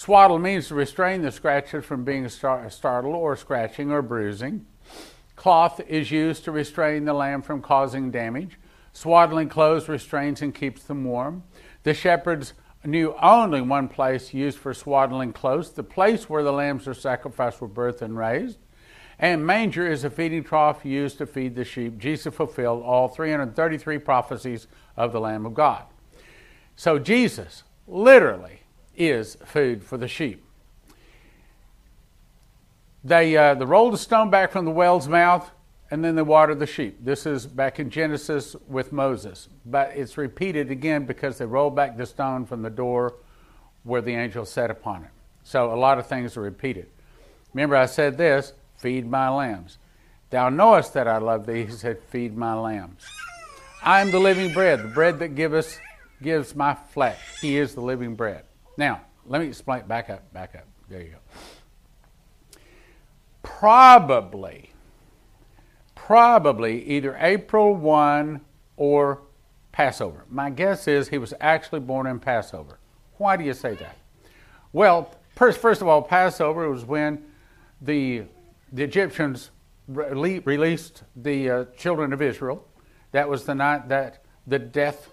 Swaddle 0.00 0.38
means 0.38 0.68
to 0.68 0.74
restrain 0.74 1.20
the 1.20 1.30
scratches 1.30 1.84
from 1.84 2.04
being 2.04 2.26
startled 2.26 3.14
or 3.14 3.36
scratching 3.36 3.90
or 3.90 4.00
bruising. 4.00 4.64
Cloth 5.36 5.78
is 5.86 6.10
used 6.10 6.42
to 6.44 6.50
restrain 6.50 7.04
the 7.04 7.12
lamb 7.12 7.42
from 7.42 7.60
causing 7.60 8.10
damage. 8.10 8.58
Swaddling 8.94 9.50
clothes 9.50 9.90
restrains 9.90 10.40
and 10.40 10.54
keeps 10.54 10.84
them 10.84 11.04
warm. 11.04 11.42
The 11.82 11.92
shepherds 11.92 12.54
knew 12.82 13.14
only 13.20 13.60
one 13.60 13.88
place 13.88 14.32
used 14.32 14.56
for 14.56 14.72
swaddling 14.72 15.34
clothes, 15.34 15.72
the 15.72 15.82
place 15.82 16.30
where 16.30 16.42
the 16.42 16.50
lambs 16.50 16.88
are 16.88 16.94
sacrificed 16.94 17.58
for 17.58 17.68
birth 17.68 18.00
and 18.00 18.16
raised. 18.16 18.56
And 19.18 19.46
manger 19.46 19.86
is 19.86 20.02
a 20.02 20.08
feeding 20.08 20.44
trough 20.44 20.82
used 20.82 21.18
to 21.18 21.26
feed 21.26 21.54
the 21.54 21.64
sheep. 21.66 21.98
Jesus 21.98 22.34
fulfilled 22.34 22.82
all 22.82 23.08
333 23.08 23.98
prophecies 23.98 24.66
of 24.96 25.12
the 25.12 25.20
Lamb 25.20 25.44
of 25.44 25.52
God. 25.52 25.84
So 26.74 26.98
Jesus 26.98 27.64
literally 27.86 28.59
is 29.00 29.36
food 29.44 29.82
for 29.82 29.96
the 29.96 30.06
sheep. 30.06 30.44
They, 33.02 33.36
uh, 33.36 33.54
they 33.54 33.64
rolled 33.64 33.94
a 33.94 33.98
stone 33.98 34.28
back 34.28 34.52
from 34.52 34.66
the 34.66 34.70
well's 34.70 35.08
mouth 35.08 35.50
and 35.90 36.04
then 36.04 36.14
they 36.14 36.22
watered 36.22 36.58
the 36.58 36.66
sheep. 36.66 36.98
This 37.02 37.26
is 37.26 37.46
back 37.46 37.80
in 37.80 37.90
Genesis 37.90 38.54
with 38.68 38.92
Moses. 38.92 39.48
But 39.64 39.92
it's 39.96 40.18
repeated 40.18 40.70
again 40.70 41.06
because 41.06 41.38
they 41.38 41.46
rolled 41.46 41.74
back 41.74 41.96
the 41.96 42.06
stone 42.06 42.44
from 42.44 42.62
the 42.62 42.70
door 42.70 43.14
where 43.82 44.02
the 44.02 44.14
angel 44.14 44.44
sat 44.44 44.70
upon 44.70 45.04
it. 45.04 45.10
So 45.42 45.72
a 45.72 45.74
lot 45.74 45.98
of 45.98 46.06
things 46.06 46.36
are 46.36 46.42
repeated. 46.42 46.86
Remember, 47.54 47.76
I 47.76 47.86
said 47.86 48.18
this 48.18 48.52
Feed 48.76 49.08
my 49.10 49.28
lambs. 49.28 49.78
Thou 50.28 50.48
knowest 50.48 50.94
that 50.94 51.08
I 51.08 51.18
love 51.18 51.46
thee. 51.46 51.64
He 51.64 51.72
said, 51.72 52.02
Feed 52.04 52.36
my 52.36 52.54
lambs. 52.54 53.04
I 53.82 54.00
am 54.00 54.10
the 54.10 54.20
living 54.20 54.52
bread, 54.52 54.82
the 54.82 54.88
bread 54.88 55.18
that 55.20 55.34
giveth, 55.34 55.80
gives 56.22 56.54
my 56.54 56.74
flesh. 56.74 57.18
He 57.40 57.56
is 57.56 57.74
the 57.74 57.80
living 57.80 58.14
bread. 58.14 58.44
Now, 58.76 59.02
let 59.26 59.40
me 59.40 59.48
explain. 59.48 59.86
Back 59.86 60.10
up, 60.10 60.32
back 60.32 60.54
up. 60.54 60.66
There 60.88 61.00
you 61.00 61.10
go. 61.10 62.58
Probably, 63.42 64.70
probably 65.94 66.84
either 66.84 67.16
April 67.20 67.74
1 67.74 68.40
or 68.76 69.22
Passover. 69.72 70.24
My 70.28 70.50
guess 70.50 70.88
is 70.88 71.08
he 71.08 71.18
was 71.18 71.34
actually 71.40 71.80
born 71.80 72.06
in 72.06 72.18
Passover. 72.18 72.78
Why 73.18 73.36
do 73.36 73.44
you 73.44 73.54
say 73.54 73.74
that? 73.74 73.96
Well, 74.72 75.14
first 75.34 75.82
of 75.82 75.88
all, 75.88 76.02
Passover 76.02 76.68
was 76.68 76.84
when 76.84 77.24
the 77.80 78.24
the 78.72 78.84
Egyptians 78.84 79.50
re- 79.88 80.40
released 80.40 81.02
the 81.16 81.50
uh, 81.50 81.64
children 81.76 82.12
of 82.12 82.22
Israel. 82.22 82.66
That 83.12 83.28
was 83.28 83.44
the 83.44 83.54
night 83.54 83.88
that 83.88 84.22
the 84.46 84.58
death 84.58 85.10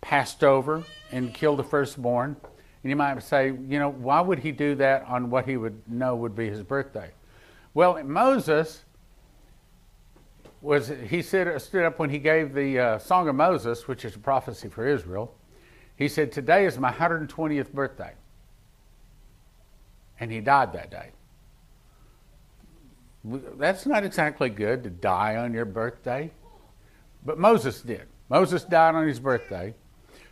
passed 0.00 0.42
over 0.42 0.82
and 1.12 1.32
killed 1.32 1.58
the 1.58 1.64
firstborn. 1.64 2.36
And 2.82 2.90
you 2.90 2.96
might 2.96 3.22
say, 3.22 3.46
you 3.46 3.78
know, 3.78 3.90
why 3.90 4.20
would 4.20 4.40
he 4.40 4.50
do 4.50 4.74
that 4.76 5.04
on 5.06 5.30
what 5.30 5.46
he 5.46 5.56
would 5.56 5.80
know 5.88 6.16
would 6.16 6.34
be 6.34 6.48
his 6.48 6.62
birthday? 6.62 7.10
Well, 7.74 8.02
Moses 8.02 8.84
was 10.60 10.92
he 11.08 11.22
stood, 11.22 11.60
stood 11.60 11.84
up 11.84 11.98
when 11.98 12.10
he 12.10 12.18
gave 12.18 12.54
the 12.54 12.78
uh, 12.78 12.98
Song 12.98 13.28
of 13.28 13.34
Moses, 13.34 13.88
which 13.88 14.04
is 14.04 14.14
a 14.14 14.18
prophecy 14.18 14.68
for 14.68 14.86
Israel. 14.86 15.34
He 15.96 16.08
said, 16.08 16.32
"Today 16.32 16.66
is 16.66 16.78
my 16.78 16.92
120th 16.92 17.72
birthday," 17.72 18.12
and 20.20 20.30
he 20.30 20.40
died 20.40 20.72
that 20.72 20.90
day. 20.90 21.10
That's 23.24 23.86
not 23.86 24.04
exactly 24.04 24.50
good 24.50 24.82
to 24.84 24.90
die 24.90 25.36
on 25.36 25.52
your 25.52 25.64
birthday. 25.64 26.30
But 27.24 27.38
Moses 27.38 27.80
did. 27.82 28.02
Moses 28.28 28.64
died 28.64 28.94
on 28.94 29.06
his 29.06 29.20
birthday. 29.20 29.74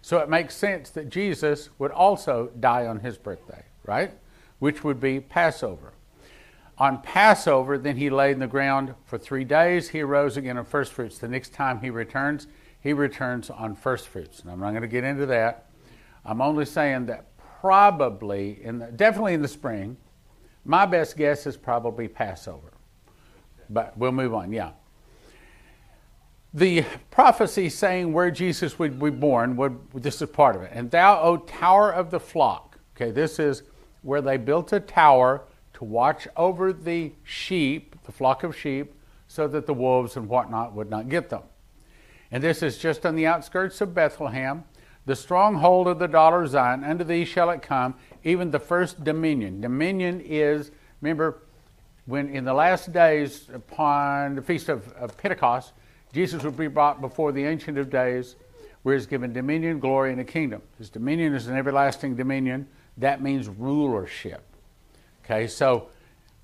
So 0.03 0.19
it 0.19 0.29
makes 0.29 0.55
sense 0.55 0.91
that 0.91 1.09
Jesus 1.09 1.71
would 1.79 1.91
also 1.91 2.51
die 2.59 2.87
on 2.87 3.01
his 3.01 3.19
birthday, 3.19 3.65
right? 3.85 4.13
Which 4.59 4.83
would 4.83 5.01
be 5.01 5.21
Passover. 5.21 5.93
On 6.79 7.03
Passover, 7.03 7.77
then 7.77 7.97
he 7.97 8.09
laid 8.09 8.33
in 8.33 8.39
the 8.39 8.47
ground 8.47 8.95
for 9.05 9.19
three 9.19 9.45
days. 9.45 9.91
He 9.91 10.01
arose 10.01 10.39
again 10.39 10.57
on 10.57 10.65
first 10.65 10.93
fruits. 10.93 11.19
The 11.19 11.29
next 11.29 11.53
time 11.53 11.81
he 11.81 11.91
returns, 11.91 12.47
he 12.81 12.95
returns 12.95 13.51
on 13.51 13.75
first 13.75 14.09
fruits. 14.09 14.41
And 14.41 14.51
I'm 14.51 14.61
not 14.61 14.71
going 14.71 14.83
to 14.83 14.89
get 14.89 15.05
into 15.05 15.27
that. 15.27 15.67
I'm 16.25 16.41
only 16.41 16.65
saying 16.65 17.07
that 17.07 17.27
probably, 17.61 18.63
in 18.63 18.79
the, 18.79 18.87
definitely 18.87 19.35
in 19.35 19.43
the 19.43 19.49
spring, 19.49 19.99
my 20.65 20.87
best 20.87 21.19
guess 21.19 21.47
is 21.47 21.57
probably 21.59 22.09
Passover. 22.09 22.73
But 23.69 23.97
we'll 23.99 24.13
move 24.13 24.33
on, 24.33 24.51
yeah. 24.53 24.71
The 26.53 26.85
prophecy 27.11 27.69
saying 27.69 28.13
where 28.13 28.31
Jesus 28.31 28.79
would 28.79 28.99
be 28.99 29.11
born, 29.11 29.57
would, 29.57 29.79
this 29.95 30.21
is 30.21 30.29
part 30.31 30.57
of 30.57 30.63
it. 30.63 30.73
And 30.75 30.91
thou, 30.91 31.21
O 31.21 31.37
tower 31.37 31.93
of 31.93 32.11
the 32.11 32.19
flock. 32.19 32.79
Okay, 32.97 33.13
this 33.13 33.39
is 33.39 33.63
where 34.03 34.21
they 34.21 34.37
built 34.37 34.73
a 34.73 34.81
tower 34.81 35.43
to 35.75 35.85
watch 35.85 36.27
over 36.37 36.73
the 36.73 37.13
sheep, 37.23 37.95
the 38.05 38.13
flock 38.13 38.43
of 38.43 38.57
sheep, 38.57 38.95
so 39.29 39.47
that 39.47 39.67
the 39.67 39.75
wolves 39.75 40.17
and 40.17 40.29
whatnot 40.29 40.75
would 40.75 40.91
not 40.91 41.09
get 41.09 41.31
them. 41.31 41.43
And 42.33 42.43
this 42.43 42.63
is 42.63 42.79
just 42.79 43.07
on 43.07 43.15
the 43.15 43.27
outskirts 43.27 43.81
of 43.81 43.95
Bethlehem, 43.95 44.65
the 45.07 45.17
stronghold 45.17 45.87
of 45.87 45.99
the 45.99 46.09
daughter 46.09 46.43
of 46.43 46.51
Zion. 46.51 46.83
Unto 46.83 47.05
thee 47.05 47.25
shall 47.25 47.51
it 47.51 47.63
come, 47.63 47.95
even 48.25 48.51
the 48.51 48.59
first 48.59 49.05
dominion. 49.05 49.61
Dominion 49.61 50.21
is, 50.21 50.73
remember, 51.01 51.43
when 52.07 52.29
in 52.29 52.45
the 52.45 52.53
last 52.55 52.93
days 52.93 53.49
upon 53.55 54.35
the 54.35 54.43
feast 54.43 54.69
of, 54.69 54.93
of 54.93 55.17
Pentecost, 55.17 55.73
Jesus 56.13 56.43
will 56.43 56.51
be 56.51 56.67
brought 56.67 57.01
before 57.01 57.33
the 57.33 57.45
Ancient 57.45 57.79
of 57.79 57.91
Days, 57.91 58.37
where 58.83 58.95
he's 58.95 59.07
given 59.07 59.33
dominion, 59.33 59.79
glory, 59.79 60.13
and 60.13 60.21
a 60.21 60.25
kingdom. 60.25 60.63
His 60.79 60.91
dominion 60.91 61.35
is 61.35 61.47
an 61.47 61.57
everlasting 61.57 62.17
dominion. 62.17 62.67
That 62.97 63.23
means 63.23 63.49
rulership. 63.49 64.43
Okay, 65.25 65.47
so 65.47 65.89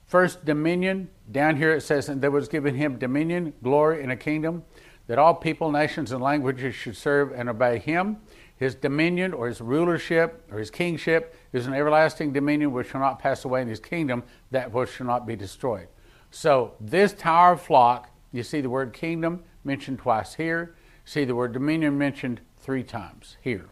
first 0.07 0.45
dominion, 0.45 1.09
down 1.33 1.57
here 1.57 1.73
it 1.73 1.81
says, 1.81 2.09
and 2.09 2.21
there 2.21 2.31
was 2.31 2.49
given 2.49 2.75
him 2.75 2.99
dominion, 2.99 3.53
glory, 3.63 4.03
and 4.03 4.13
a 4.13 4.17
kingdom, 4.17 4.65
that 5.07 5.19
all 5.19 5.35
people, 5.35 5.71
nations, 5.71 6.13
and 6.13 6.23
languages 6.23 6.75
should 6.75 6.97
serve 6.97 7.33
and 7.33 7.49
obey 7.49 7.79
him. 7.79 8.19
His 8.57 8.75
dominion 8.75 9.33
or 9.35 9.49
his 9.49 9.61
rulership 9.61 10.43
or 10.51 10.59
his 10.59 10.71
kingship 10.71 11.35
is 11.53 11.67
an 11.67 11.75
everlasting 11.75 12.33
dominion 12.33 12.73
which 12.73 12.89
shall 12.89 13.01
not 13.01 13.19
pass 13.19 13.45
away, 13.45 13.63
in 13.63 13.69
his 13.69 13.81
kingdom 13.81 14.23
that 14.51 14.73
which 14.73 14.91
shall 14.91 15.07
not 15.07 15.27
be 15.27 15.37
destroyed. 15.37 15.89
So, 16.31 16.75
this 16.81 17.13
tower 17.13 17.53
of 17.53 17.63
flock, 17.63 18.11
you 18.33 18.43
see 18.43 18.61
the 18.61 18.71
word 18.71 18.93
kingdom 18.93 19.43
mentioned 19.67 19.99
twice 19.99 20.35
here, 20.35 20.75
see 21.05 21.25
the 21.25 21.35
word 21.35 21.53
dominion 21.53 21.99
mentioned 21.99 22.41
three 22.57 22.83
times 22.83 23.37
here. 23.43 23.67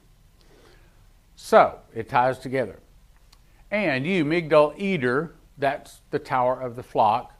So, 1.37 1.79
it 1.95 2.09
ties 2.09 2.39
together. 2.39 2.81
And 3.71 4.07
you, 4.07 4.25
Migdal 4.25 4.79
Eder, 4.79 5.35
that's 5.59 6.01
the 6.11 6.19
tower 6.19 6.61
of 6.61 6.77
the 6.77 6.83
flock. 6.83 7.33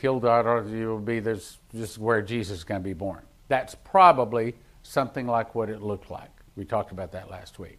Hildar, 0.00 0.64
will 0.86 0.98
be 0.98 1.20
this, 1.20 1.58
this 1.72 1.92
is 1.92 1.98
where 1.98 2.22
Jesus 2.22 2.58
is 2.58 2.64
going 2.64 2.80
to 2.80 2.84
be 2.84 2.94
born. 2.94 3.22
That's 3.48 3.74
probably 3.74 4.54
something 4.82 5.26
like 5.26 5.54
what 5.54 5.68
it 5.68 5.82
looked 5.82 6.10
like. 6.10 6.30
We 6.56 6.64
talked 6.64 6.92
about 6.92 7.12
that 7.12 7.30
last 7.30 7.58
week. 7.58 7.78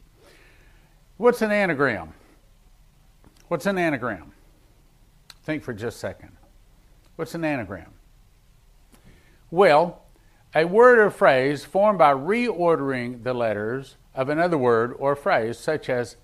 What's 1.18 1.42
an 1.42 1.52
anagram? 1.52 2.14
What's 3.48 3.66
an 3.66 3.78
anagram? 3.78 4.32
Think 5.44 5.64
for 5.64 5.74
just 5.74 5.98
a 5.98 6.00
second. 6.00 6.32
What's 7.16 7.36
an 7.36 7.44
anagram? 7.44 7.92
Well, 9.52 10.01
a 10.54 10.66
word 10.66 11.00
or 11.00 11.10
phrase 11.10 11.64
formed 11.64 11.98
by 11.98 12.14
reordering 12.14 13.24
the 13.24 13.34
letters 13.34 13.96
of 14.14 14.30
another 14.30 14.58
word 14.58 14.94
or 14.98 15.16
phrase, 15.16 15.58
such 15.58 15.90
as 15.90 16.18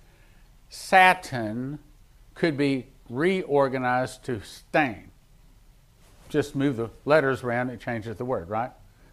satin, 0.68 1.78
could 2.34 2.56
be 2.56 2.88
reorganized 3.08 4.22
to 4.24 4.40
stain. 4.42 5.10
Just 6.28 6.54
move 6.54 6.76
the 6.76 6.90
letters 7.04 7.42
around, 7.42 7.70
it 7.70 7.80
changes 7.80 8.16
the 8.16 8.24
word, 8.24 8.48
right? 8.48 8.70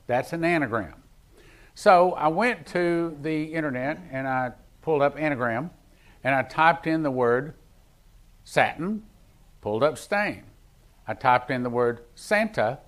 That's 0.08 0.34
an 0.34 0.44
anagram. 0.44 0.96
So 1.74 2.12
I 2.14 2.28
went 2.28 2.68
to 2.68 3.18
the 3.22 3.54
internet 3.54 4.00
and 4.12 4.28
I 4.28 4.52
pulled 4.82 5.02
up 5.02 5.18
anagram 5.18 5.72
and 6.24 6.36
I 6.36 6.44
typed 6.44 6.88
in 6.88 7.04
the 7.04 7.12
word 7.12 7.54
satin, 8.44 9.04
pulled 9.62 9.84
up 9.84 9.98
stain. 9.98 10.44
I 11.08 11.14
typed 11.14 11.52
in 11.52 11.64
the 11.64 11.70
word 11.70 12.02
Santa. 12.16 12.80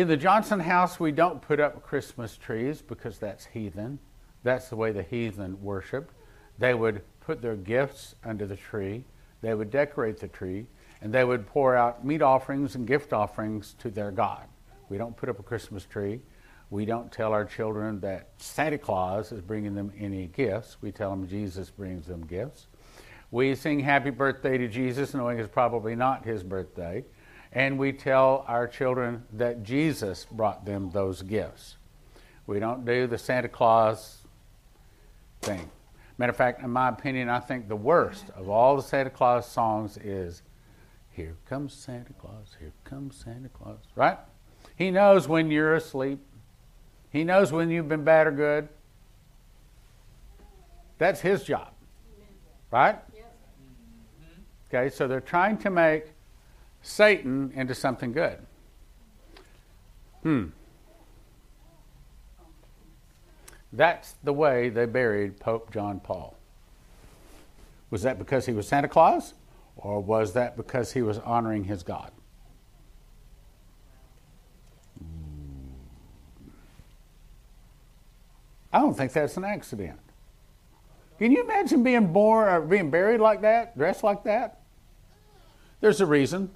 In 0.00 0.08
the 0.08 0.16
Johnson 0.16 0.60
house, 0.60 0.98
we 0.98 1.12
don't 1.12 1.42
put 1.42 1.60
up 1.60 1.82
Christmas 1.82 2.34
trees 2.38 2.80
because 2.80 3.18
that's 3.18 3.44
heathen. 3.44 3.98
That's 4.42 4.70
the 4.70 4.76
way 4.76 4.92
the 4.92 5.02
heathen 5.02 5.62
worshiped. 5.62 6.14
They 6.58 6.72
would 6.72 7.02
put 7.20 7.42
their 7.42 7.54
gifts 7.54 8.14
under 8.24 8.46
the 8.46 8.56
tree, 8.56 9.04
they 9.42 9.52
would 9.52 9.70
decorate 9.70 10.18
the 10.18 10.28
tree, 10.28 10.68
and 11.02 11.12
they 11.12 11.22
would 11.22 11.46
pour 11.46 11.76
out 11.76 12.02
meat 12.02 12.22
offerings 12.22 12.76
and 12.76 12.86
gift 12.86 13.12
offerings 13.12 13.74
to 13.80 13.90
their 13.90 14.10
God. 14.10 14.48
We 14.88 14.96
don't 14.96 15.14
put 15.14 15.28
up 15.28 15.38
a 15.38 15.42
Christmas 15.42 15.84
tree. 15.84 16.22
We 16.70 16.86
don't 16.86 17.12
tell 17.12 17.34
our 17.34 17.44
children 17.44 18.00
that 18.00 18.30
Santa 18.38 18.78
Claus 18.78 19.32
is 19.32 19.42
bringing 19.42 19.74
them 19.74 19.92
any 19.98 20.28
gifts. 20.28 20.78
We 20.80 20.92
tell 20.92 21.10
them 21.10 21.28
Jesus 21.28 21.68
brings 21.68 22.06
them 22.06 22.24
gifts. 22.24 22.68
We 23.30 23.54
sing 23.54 23.80
happy 23.80 24.08
birthday 24.08 24.56
to 24.56 24.66
Jesus, 24.66 25.12
knowing 25.12 25.38
it's 25.38 25.52
probably 25.52 25.94
not 25.94 26.24
his 26.24 26.42
birthday. 26.42 27.04
And 27.52 27.78
we 27.78 27.92
tell 27.92 28.44
our 28.46 28.68
children 28.68 29.24
that 29.32 29.62
Jesus 29.62 30.26
brought 30.30 30.64
them 30.64 30.90
those 30.90 31.22
gifts. 31.22 31.76
We 32.46 32.60
don't 32.60 32.84
do 32.84 33.06
the 33.06 33.18
Santa 33.18 33.48
Claus 33.48 34.18
thing. 35.42 35.70
Matter 36.18 36.30
of 36.30 36.36
fact, 36.36 36.62
in 36.62 36.70
my 36.70 36.88
opinion, 36.88 37.28
I 37.28 37.40
think 37.40 37.66
the 37.66 37.76
worst 37.76 38.26
of 38.36 38.48
all 38.48 38.76
the 38.76 38.82
Santa 38.82 39.10
Claus 39.10 39.50
songs 39.50 39.96
is 39.96 40.42
here 41.10 41.36
comes 41.48 41.72
Santa 41.72 42.12
Claus, 42.12 42.56
here 42.58 42.72
comes 42.84 43.16
Santa 43.16 43.48
Claus, 43.48 43.78
right? 43.96 44.18
He 44.76 44.90
knows 44.90 45.28
when 45.28 45.50
you're 45.50 45.74
asleep. 45.74 46.20
He 47.10 47.24
knows 47.24 47.52
when 47.52 47.70
you've 47.70 47.88
been 47.88 48.04
bad 48.04 48.26
or 48.26 48.32
good. 48.32 48.68
That's 50.98 51.20
his 51.20 51.42
job, 51.42 51.72
right? 52.70 52.98
Okay, 54.68 54.94
so 54.94 55.08
they're 55.08 55.20
trying 55.20 55.56
to 55.58 55.70
make 55.70 56.12
Satan 56.82 57.52
into 57.54 57.74
something 57.74 58.12
good. 58.12 58.38
Hmm. 60.22 60.46
That's 63.72 64.14
the 64.24 64.32
way 64.32 64.68
they 64.68 64.86
buried 64.86 65.38
Pope 65.38 65.72
John 65.72 66.00
Paul. 66.00 66.36
Was 67.90 68.02
that 68.02 68.18
because 68.18 68.46
he 68.46 68.52
was 68.52 68.66
Santa 68.66 68.88
Claus? 68.88 69.34
Or 69.76 70.00
was 70.00 70.32
that 70.34 70.56
because 70.56 70.92
he 70.92 71.02
was 71.02 71.18
honoring 71.18 71.64
his 71.64 71.82
God? 71.82 72.10
I 78.72 78.78
don't 78.78 78.94
think 78.94 79.12
that's 79.12 79.36
an 79.36 79.44
accident. 79.44 79.98
Can 81.18 81.32
you 81.32 81.42
imagine 81.42 81.82
being 81.82 82.12
born 82.12 82.48
or 82.48 82.60
being 82.60 82.90
buried 82.90 83.20
like 83.20 83.40
that, 83.42 83.76
dressed 83.76 84.04
like 84.04 84.24
that? 84.24 84.60
There's 85.80 86.00
a 86.00 86.06
reason. 86.06 86.50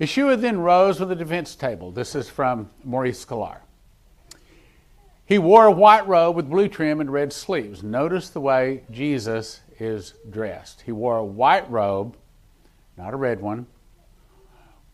Yeshua 0.00 0.38
then 0.38 0.60
rose 0.60 1.00
with 1.00 1.10
a 1.10 1.16
defense 1.16 1.54
table. 1.54 1.90
This 1.90 2.14
is 2.14 2.28
from 2.28 2.68
Maurice 2.84 3.24
Sklar. 3.24 3.60
He 5.24 5.38
wore 5.38 5.64
a 5.64 5.72
white 5.72 6.06
robe 6.06 6.36
with 6.36 6.50
blue 6.50 6.68
trim 6.68 7.00
and 7.00 7.10
red 7.10 7.32
sleeves. 7.32 7.82
Notice 7.82 8.28
the 8.28 8.40
way 8.40 8.82
Jesus 8.90 9.60
is 9.80 10.14
dressed. 10.28 10.82
He 10.82 10.92
wore 10.92 11.16
a 11.16 11.24
white 11.24 11.68
robe, 11.70 12.16
not 12.96 13.14
a 13.14 13.16
red 13.16 13.40
one, 13.40 13.66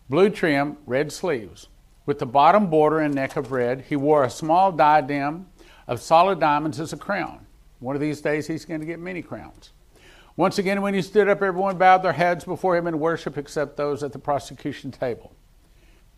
blue 0.09 0.31
trim, 0.31 0.79
red 0.87 1.13
sleeves. 1.13 1.69
With 2.07 2.19
the 2.19 2.27
bottom 2.27 2.69
border 2.69 3.01
and 3.01 3.15
neck 3.15 3.37
of 3.37 3.53
red, 3.53 3.85
he 3.89 3.97
wore 3.97 4.25
a 4.25 4.31
small 4.31 4.73
diadem 4.73 5.49
of 5.87 6.01
solid 6.01 6.41
diamonds 6.41 6.81
as 6.81 6.93
a 6.93 6.97
crown. 6.97 7.47
One 7.81 7.97
of 7.97 8.01
these 8.01 8.21
days, 8.21 8.47
he's 8.47 8.65
going 8.65 8.81
to 8.81 8.87
get 8.87 9.01
many 9.01 9.23
crowns. 9.23 9.73
Once 10.37 10.59
again, 10.59 10.81
when 10.81 10.95
he 10.95 11.03
stood 11.03 11.29
up, 11.29 11.43
everyone 11.43 11.77
bowed 11.77 12.03
their 12.03 12.15
heads 12.15 12.45
before 12.45 12.77
him 12.77 12.87
in 12.87 12.99
worship 12.99 13.37
except 13.37 13.77
those 13.77 14.03
at 14.03 14.13
the 14.13 14.19
prosecution 14.19 14.91
table. 14.91 15.35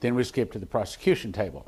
Then 0.01 0.15
we 0.15 0.23
skip 0.23 0.53
to 0.53 0.59
the 0.59 0.67
prosecution 0.67 1.33
table. 1.33 1.67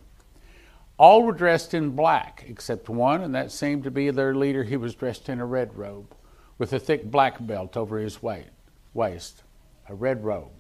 All 0.99 1.25
were 1.25 1.33
dressed 1.33 1.75
in 1.75 1.91
black 1.91 2.45
except 2.49 2.89
one, 2.89 3.21
and 3.23 3.35
that 3.35 3.51
seemed 3.51 3.85
to 3.85 3.91
be 3.91 4.11
their 4.11 4.35
leader. 4.35 4.65
He 4.65 4.77
was 4.77 4.95
dressed 4.95 5.29
in 5.29 5.41
a 5.41 5.47
red 5.47 5.77
robe 5.77 6.15
with 6.57 6.73
a 6.73 6.79
thick 6.79 7.11
black 7.11 7.45
belt 7.45 7.77
over 7.77 7.99
his 7.99 8.23
waist, 8.23 9.43
a 9.89 9.95
red 9.95 10.25
robe. 10.25 10.51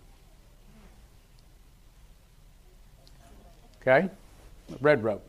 Okay? 3.80 4.10
Red 4.80 5.04
robe. 5.04 5.22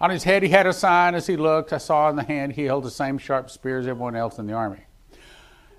On 0.00 0.08
his 0.08 0.22
head, 0.22 0.42
he 0.42 0.48
had 0.48 0.66
a 0.66 0.72
sign 0.72 1.14
as 1.14 1.26
he 1.26 1.36
looked. 1.36 1.72
I 1.72 1.78
saw 1.78 2.08
in 2.08 2.16
the 2.16 2.22
hand 2.22 2.52
he 2.52 2.64
held 2.64 2.84
the 2.84 2.90
same 2.90 3.18
sharp 3.18 3.50
spear 3.50 3.78
as 3.78 3.86
everyone 3.86 4.16
else 4.16 4.38
in 4.38 4.46
the 4.46 4.54
army. 4.54 4.84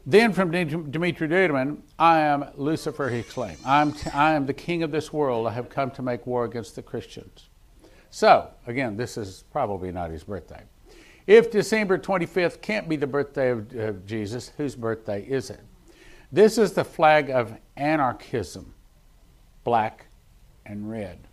Then 0.05 0.33
from 0.33 0.51
Dimitri 0.51 1.27
Duduman, 1.27 1.81
I 1.99 2.19
am 2.19 2.45
Lucifer, 2.55 3.09
he 3.09 3.19
exclaimed. 3.19 3.59
I'm 3.65 3.93
am 4.05 4.45
the 4.47 4.53
king 4.53 4.81
of 4.81 4.91
this 4.91 5.13
world. 5.13 5.47
I 5.47 5.51
have 5.51 5.69
come 5.69 5.91
to 5.91 6.01
make 6.01 6.25
war 6.25 6.45
against 6.45 6.75
the 6.75 6.81
Christians. 6.81 7.49
So, 8.09 8.49
again, 8.67 8.97
this 8.97 9.15
is 9.15 9.43
probably 9.51 9.91
not 9.91 10.09
his 10.09 10.23
birthday. 10.23 10.63
If 11.27 11.51
December 11.51 11.97
25th 11.97 12.61
can't 12.61 12.89
be 12.89 12.95
the 12.95 13.07
birthday 13.07 13.51
of, 13.51 13.73
of 13.75 14.05
Jesus, 14.05 14.51
whose 14.57 14.75
birthday 14.75 15.23
is 15.23 15.49
it? 15.49 15.61
This 16.31 16.57
is 16.57 16.73
the 16.73 16.83
flag 16.83 17.29
of 17.29 17.55
anarchism, 17.77 18.73
black 19.63 20.07
and 20.65 20.89
red. 20.89 21.27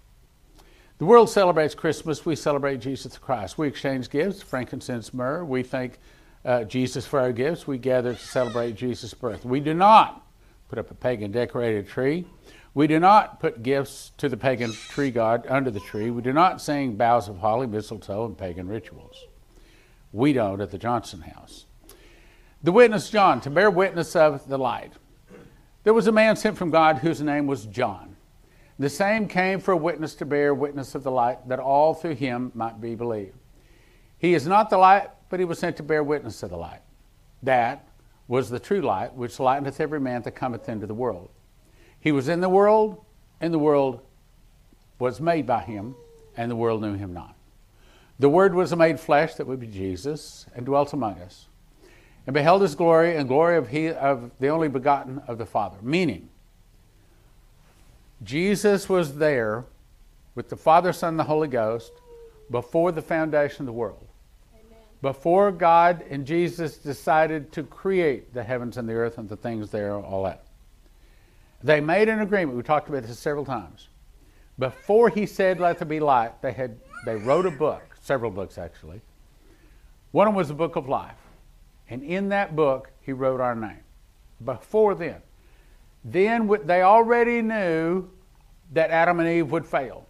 The 0.98 1.04
world 1.04 1.30
celebrates 1.30 1.74
Christmas. 1.74 2.26
We 2.26 2.36
celebrate 2.36 2.80
Jesus 2.80 3.16
Christ. 3.16 3.56
We 3.56 3.68
exchange 3.68 4.10
gifts, 4.10 4.42
frankincense, 4.42 5.14
myrrh. 5.14 5.44
We 5.44 5.62
thank 5.62 5.98
uh, 6.44 6.64
Jesus 6.64 7.06
for 7.06 7.20
our 7.20 7.32
gifts. 7.32 7.66
We 7.66 7.78
gather 7.78 8.14
to 8.14 8.20
celebrate 8.20 8.74
Jesus' 8.74 9.14
birth. 9.14 9.44
We 9.44 9.60
do 9.60 9.74
not 9.74 10.26
put 10.68 10.78
up 10.78 10.90
a 10.90 10.94
pagan 10.94 11.32
decorated 11.32 11.88
tree. 11.88 12.26
We 12.74 12.86
do 12.86 13.00
not 13.00 13.40
put 13.40 13.62
gifts 13.62 14.12
to 14.18 14.28
the 14.28 14.36
pagan 14.36 14.72
tree 14.72 15.10
god 15.10 15.46
under 15.48 15.70
the 15.70 15.80
tree. 15.80 16.10
We 16.10 16.22
do 16.22 16.32
not 16.32 16.60
sing 16.60 16.96
boughs 16.96 17.28
of 17.28 17.38
holly, 17.38 17.66
mistletoe, 17.66 18.26
and 18.26 18.38
pagan 18.38 18.68
rituals. 18.68 19.26
We 20.12 20.32
don't 20.32 20.60
at 20.60 20.70
the 20.70 20.78
Johnson 20.78 21.22
house. 21.22 21.66
The 22.62 22.72
witness 22.72 23.10
John, 23.10 23.40
to 23.42 23.50
bear 23.50 23.70
witness 23.70 24.16
of 24.16 24.46
the 24.48 24.58
light. 24.58 24.92
There 25.84 25.94
was 25.94 26.06
a 26.06 26.12
man 26.12 26.36
sent 26.36 26.58
from 26.58 26.70
God 26.70 26.98
whose 26.98 27.20
name 27.20 27.46
was 27.46 27.66
John. 27.66 28.16
The 28.78 28.88
same 28.88 29.26
came 29.26 29.58
for 29.58 29.72
a 29.72 29.76
witness 29.76 30.14
to 30.16 30.26
bear 30.26 30.54
witness 30.54 30.94
of 30.94 31.02
the 31.02 31.10
light, 31.10 31.48
that 31.48 31.58
all 31.58 31.94
through 31.94 32.14
him 32.14 32.52
might 32.54 32.80
be 32.80 32.94
believed. 32.94 33.36
He 34.18 34.34
is 34.34 34.46
not 34.46 34.70
the 34.70 34.78
light, 34.78 35.08
but 35.28 35.40
he 35.40 35.44
was 35.44 35.58
sent 35.58 35.76
to 35.76 35.82
bear 35.82 36.02
witness 36.02 36.42
of 36.42 36.50
the 36.50 36.56
light. 36.56 36.82
That 37.42 37.86
was 38.26 38.50
the 38.50 38.58
true 38.58 38.80
light, 38.80 39.14
which 39.14 39.40
lighteneth 39.40 39.80
every 39.80 40.00
man 40.00 40.22
that 40.22 40.32
cometh 40.32 40.68
into 40.68 40.86
the 40.86 40.94
world. 40.94 41.30
He 42.00 42.12
was 42.12 42.28
in 42.28 42.40
the 42.40 42.48
world, 42.48 43.04
and 43.40 43.52
the 43.52 43.58
world 43.58 44.00
was 44.98 45.20
made 45.20 45.46
by 45.46 45.60
him, 45.60 45.94
and 46.36 46.50
the 46.50 46.56
world 46.56 46.82
knew 46.82 46.94
him 46.94 47.12
not. 47.12 47.34
The 48.18 48.28
Word 48.28 48.54
was 48.54 48.74
made 48.74 48.98
flesh, 48.98 49.34
that 49.34 49.46
would 49.46 49.60
be 49.60 49.68
Jesus, 49.68 50.46
and 50.54 50.66
dwelt 50.66 50.92
among 50.92 51.20
us, 51.20 51.46
and 52.26 52.34
beheld 52.34 52.62
his 52.62 52.74
glory, 52.74 53.16
and 53.16 53.28
glory 53.28 53.56
of, 53.56 53.68
he, 53.68 53.90
of 53.90 54.32
the 54.40 54.48
only 54.48 54.68
begotten 54.68 55.22
of 55.28 55.38
the 55.38 55.46
Father. 55.46 55.76
Meaning, 55.82 56.28
Jesus 58.24 58.88
was 58.88 59.16
there 59.16 59.64
with 60.34 60.48
the 60.48 60.56
Father, 60.56 60.92
Son, 60.92 61.10
and 61.10 61.20
the 61.20 61.24
Holy 61.24 61.46
Ghost 61.46 61.92
before 62.50 62.90
the 62.90 63.02
foundation 63.02 63.62
of 63.62 63.66
the 63.66 63.72
world. 63.72 64.07
Before 65.00 65.52
God 65.52 66.04
and 66.10 66.26
Jesus 66.26 66.76
decided 66.76 67.52
to 67.52 67.62
create 67.62 68.34
the 68.34 68.42
heavens 68.42 68.76
and 68.76 68.88
the 68.88 68.94
earth 68.94 69.18
and 69.18 69.28
the 69.28 69.36
things 69.36 69.70
there, 69.70 69.94
all 69.94 70.24
that. 70.24 70.44
They 71.62 71.80
made 71.80 72.08
an 72.08 72.20
agreement. 72.20 72.56
We 72.56 72.62
talked 72.62 72.88
about 72.88 73.04
this 73.04 73.18
several 73.18 73.44
times. 73.44 73.88
Before 74.58 75.08
he 75.08 75.24
said, 75.26 75.60
Let 75.60 75.78
there 75.78 75.86
be 75.86 76.00
light, 76.00 76.42
they, 76.42 76.52
had, 76.52 76.78
they 77.04 77.14
wrote 77.16 77.46
a 77.46 77.50
book, 77.50 77.96
several 78.00 78.30
books 78.30 78.58
actually. 78.58 79.00
One 80.10 80.26
of 80.26 80.32
them 80.32 80.36
was 80.36 80.48
the 80.48 80.54
book 80.54 80.76
of 80.76 80.88
life. 80.88 81.16
And 81.90 82.02
in 82.02 82.28
that 82.30 82.56
book, 82.56 82.90
he 83.00 83.12
wrote 83.12 83.40
our 83.40 83.54
name. 83.54 83.80
Before 84.44 84.94
then. 84.94 85.22
Then 86.04 86.50
they 86.64 86.82
already 86.82 87.42
knew 87.42 88.08
that 88.72 88.90
Adam 88.90 89.20
and 89.20 89.28
Eve 89.28 89.50
would 89.50 89.66
fail. 89.66 90.06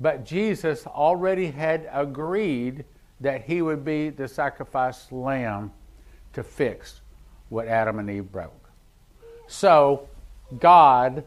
But 0.00 0.24
Jesus 0.24 0.86
already 0.86 1.50
had 1.50 1.88
agreed 1.92 2.84
that 3.20 3.44
he 3.44 3.62
would 3.62 3.84
be 3.84 4.10
the 4.10 4.28
sacrificed 4.28 5.12
lamb 5.12 5.72
to 6.32 6.42
fix 6.42 7.00
what 7.48 7.66
Adam 7.66 7.98
and 7.98 8.10
Eve 8.10 8.30
broke. 8.30 8.70
So 9.46 10.08
God 10.58 11.24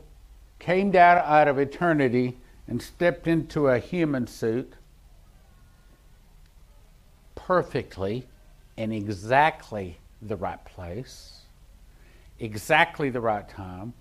came 0.60 0.92
down 0.92 1.18
out 1.18 1.48
of 1.48 1.58
eternity 1.58 2.38
and 2.68 2.82
stepped 2.82 3.28
into 3.28 3.68
a 3.68 3.80
human 3.80 4.28
suit 4.28 4.74
perfectly 7.36 8.28
in 8.78 8.92
exactly 8.92 9.98
the 10.22 10.36
right 10.36 10.64
place, 10.64 11.42
exactly 12.40 13.10
the 13.10 13.20
right 13.20 13.50
time, 13.50 13.94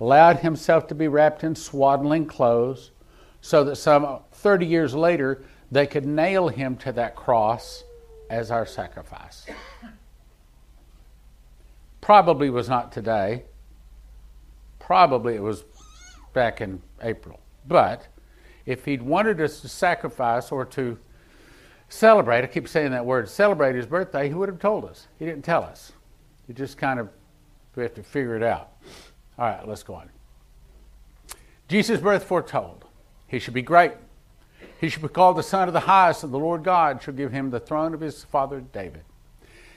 allowed 0.00 0.38
himself 0.38 0.86
to 0.88 0.94
be 0.94 1.08
wrapped 1.08 1.42
in 1.42 1.54
swaddling 1.54 2.26
clothes 2.26 2.90
so 3.40 3.64
that 3.64 3.76
some 3.76 4.20
30 4.32 4.66
years 4.66 4.94
later 4.94 5.42
they 5.72 5.86
could 5.86 6.04
nail 6.04 6.48
him 6.48 6.76
to 6.76 6.92
that 6.92 7.16
cross 7.16 7.82
as 8.28 8.50
our 8.50 8.66
sacrifice. 8.66 9.46
Probably 12.02 12.50
was 12.50 12.68
not 12.68 12.92
today. 12.92 13.44
Probably 14.78 15.34
it 15.34 15.42
was 15.42 15.64
back 16.34 16.60
in 16.60 16.82
April. 17.00 17.40
But 17.66 18.06
if 18.66 18.84
he'd 18.84 19.00
wanted 19.00 19.40
us 19.40 19.60
to 19.60 19.68
sacrifice 19.68 20.52
or 20.52 20.66
to 20.66 20.98
celebrate, 21.88 22.44
I 22.44 22.48
keep 22.48 22.68
saying 22.68 22.90
that 22.90 23.06
word, 23.06 23.26
celebrate 23.30 23.74
his 23.74 23.86
birthday, 23.86 24.28
he 24.28 24.34
would 24.34 24.50
have 24.50 24.58
told 24.58 24.84
us. 24.84 25.06
He 25.18 25.24
didn't 25.24 25.44
tell 25.44 25.62
us. 25.62 25.92
He 26.46 26.52
just 26.52 26.76
kind 26.76 27.00
of, 27.00 27.08
we 27.76 27.82
have 27.82 27.94
to 27.94 28.02
figure 28.02 28.36
it 28.36 28.42
out. 28.42 28.72
All 29.38 29.46
right, 29.46 29.66
let's 29.66 29.82
go 29.82 29.94
on. 29.94 30.10
Jesus' 31.68 31.98
birth 31.98 32.24
foretold. 32.24 32.84
He 33.26 33.38
should 33.38 33.54
be 33.54 33.62
great. 33.62 33.92
He 34.82 34.88
shall 34.88 35.02
be 35.02 35.08
called 35.08 35.36
the 35.36 35.44
Son 35.44 35.68
of 35.68 35.74
the 35.74 35.78
Highest, 35.78 36.24
and 36.24 36.34
the 36.34 36.38
Lord 36.38 36.64
God 36.64 37.00
shall 37.00 37.14
give 37.14 37.30
him 37.30 37.50
the 37.50 37.60
throne 37.60 37.94
of 37.94 38.00
his 38.00 38.24
father 38.24 38.60
David. 38.60 39.04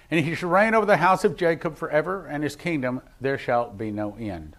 And 0.10 0.26
he 0.26 0.34
shall 0.34 0.49
reign 0.49 0.74
over 0.74 0.88
the 0.88 0.97
house 0.97 1.24
of 1.24 1.38
Jacob 1.38 1.78
forever, 1.78 2.26
and 2.26 2.43
his 2.43 2.56
kingdom 2.56 3.01
there 3.22 3.38
shall 3.38 3.70
be 3.70 3.91
no 3.91 4.16
end. 4.16 4.56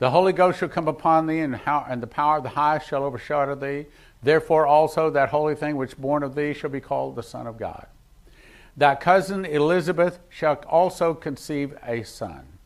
The 0.00 0.10
Holy 0.10 0.32
Ghost 0.32 0.58
shall 0.58 0.68
come 0.68 0.88
upon 0.88 1.28
thee, 1.28 1.38
and, 1.38 1.54
how, 1.54 1.86
and 1.88 2.02
the 2.02 2.08
power 2.08 2.38
of 2.38 2.42
the 2.42 2.48
highest 2.48 2.88
shall 2.88 3.04
overshadow 3.04 3.54
thee. 3.54 3.86
Therefore 4.24 4.66
also 4.66 5.08
that 5.10 5.28
holy 5.28 5.54
thing 5.54 5.76
which 5.76 5.96
born 5.96 6.24
of 6.24 6.34
thee 6.34 6.52
shall 6.52 6.70
be 6.70 6.80
called 6.80 7.14
the 7.14 7.22
Son 7.22 7.46
of 7.46 7.56
God. 7.56 7.86
Thy 8.76 8.96
cousin 8.96 9.44
Elizabeth 9.44 10.18
shall 10.28 10.56
also 10.66 11.14
conceive 11.14 11.78
a 11.86 12.02
son, 12.02 12.58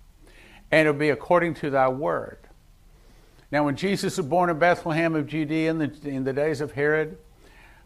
and 0.71 0.89
it 0.89 0.91
will 0.91 0.99
be 0.99 1.11
according 1.11 1.53
to 1.57 1.69
thy 1.69 1.91
word. 1.91 2.39
Now, 3.53 3.65
when 3.65 3.77
Jesus 3.77 4.17
was 4.17 4.27
born 4.27 4.49
in 4.49 4.59
Bethlehem 4.59 5.15
of 5.17 5.27
Judea 5.27 5.71
in 5.71 5.79
the, 5.79 5.93
in 6.05 6.25
the 6.25 6.33
days 6.33 6.61
of 6.61 6.73
Herod, 6.73 7.19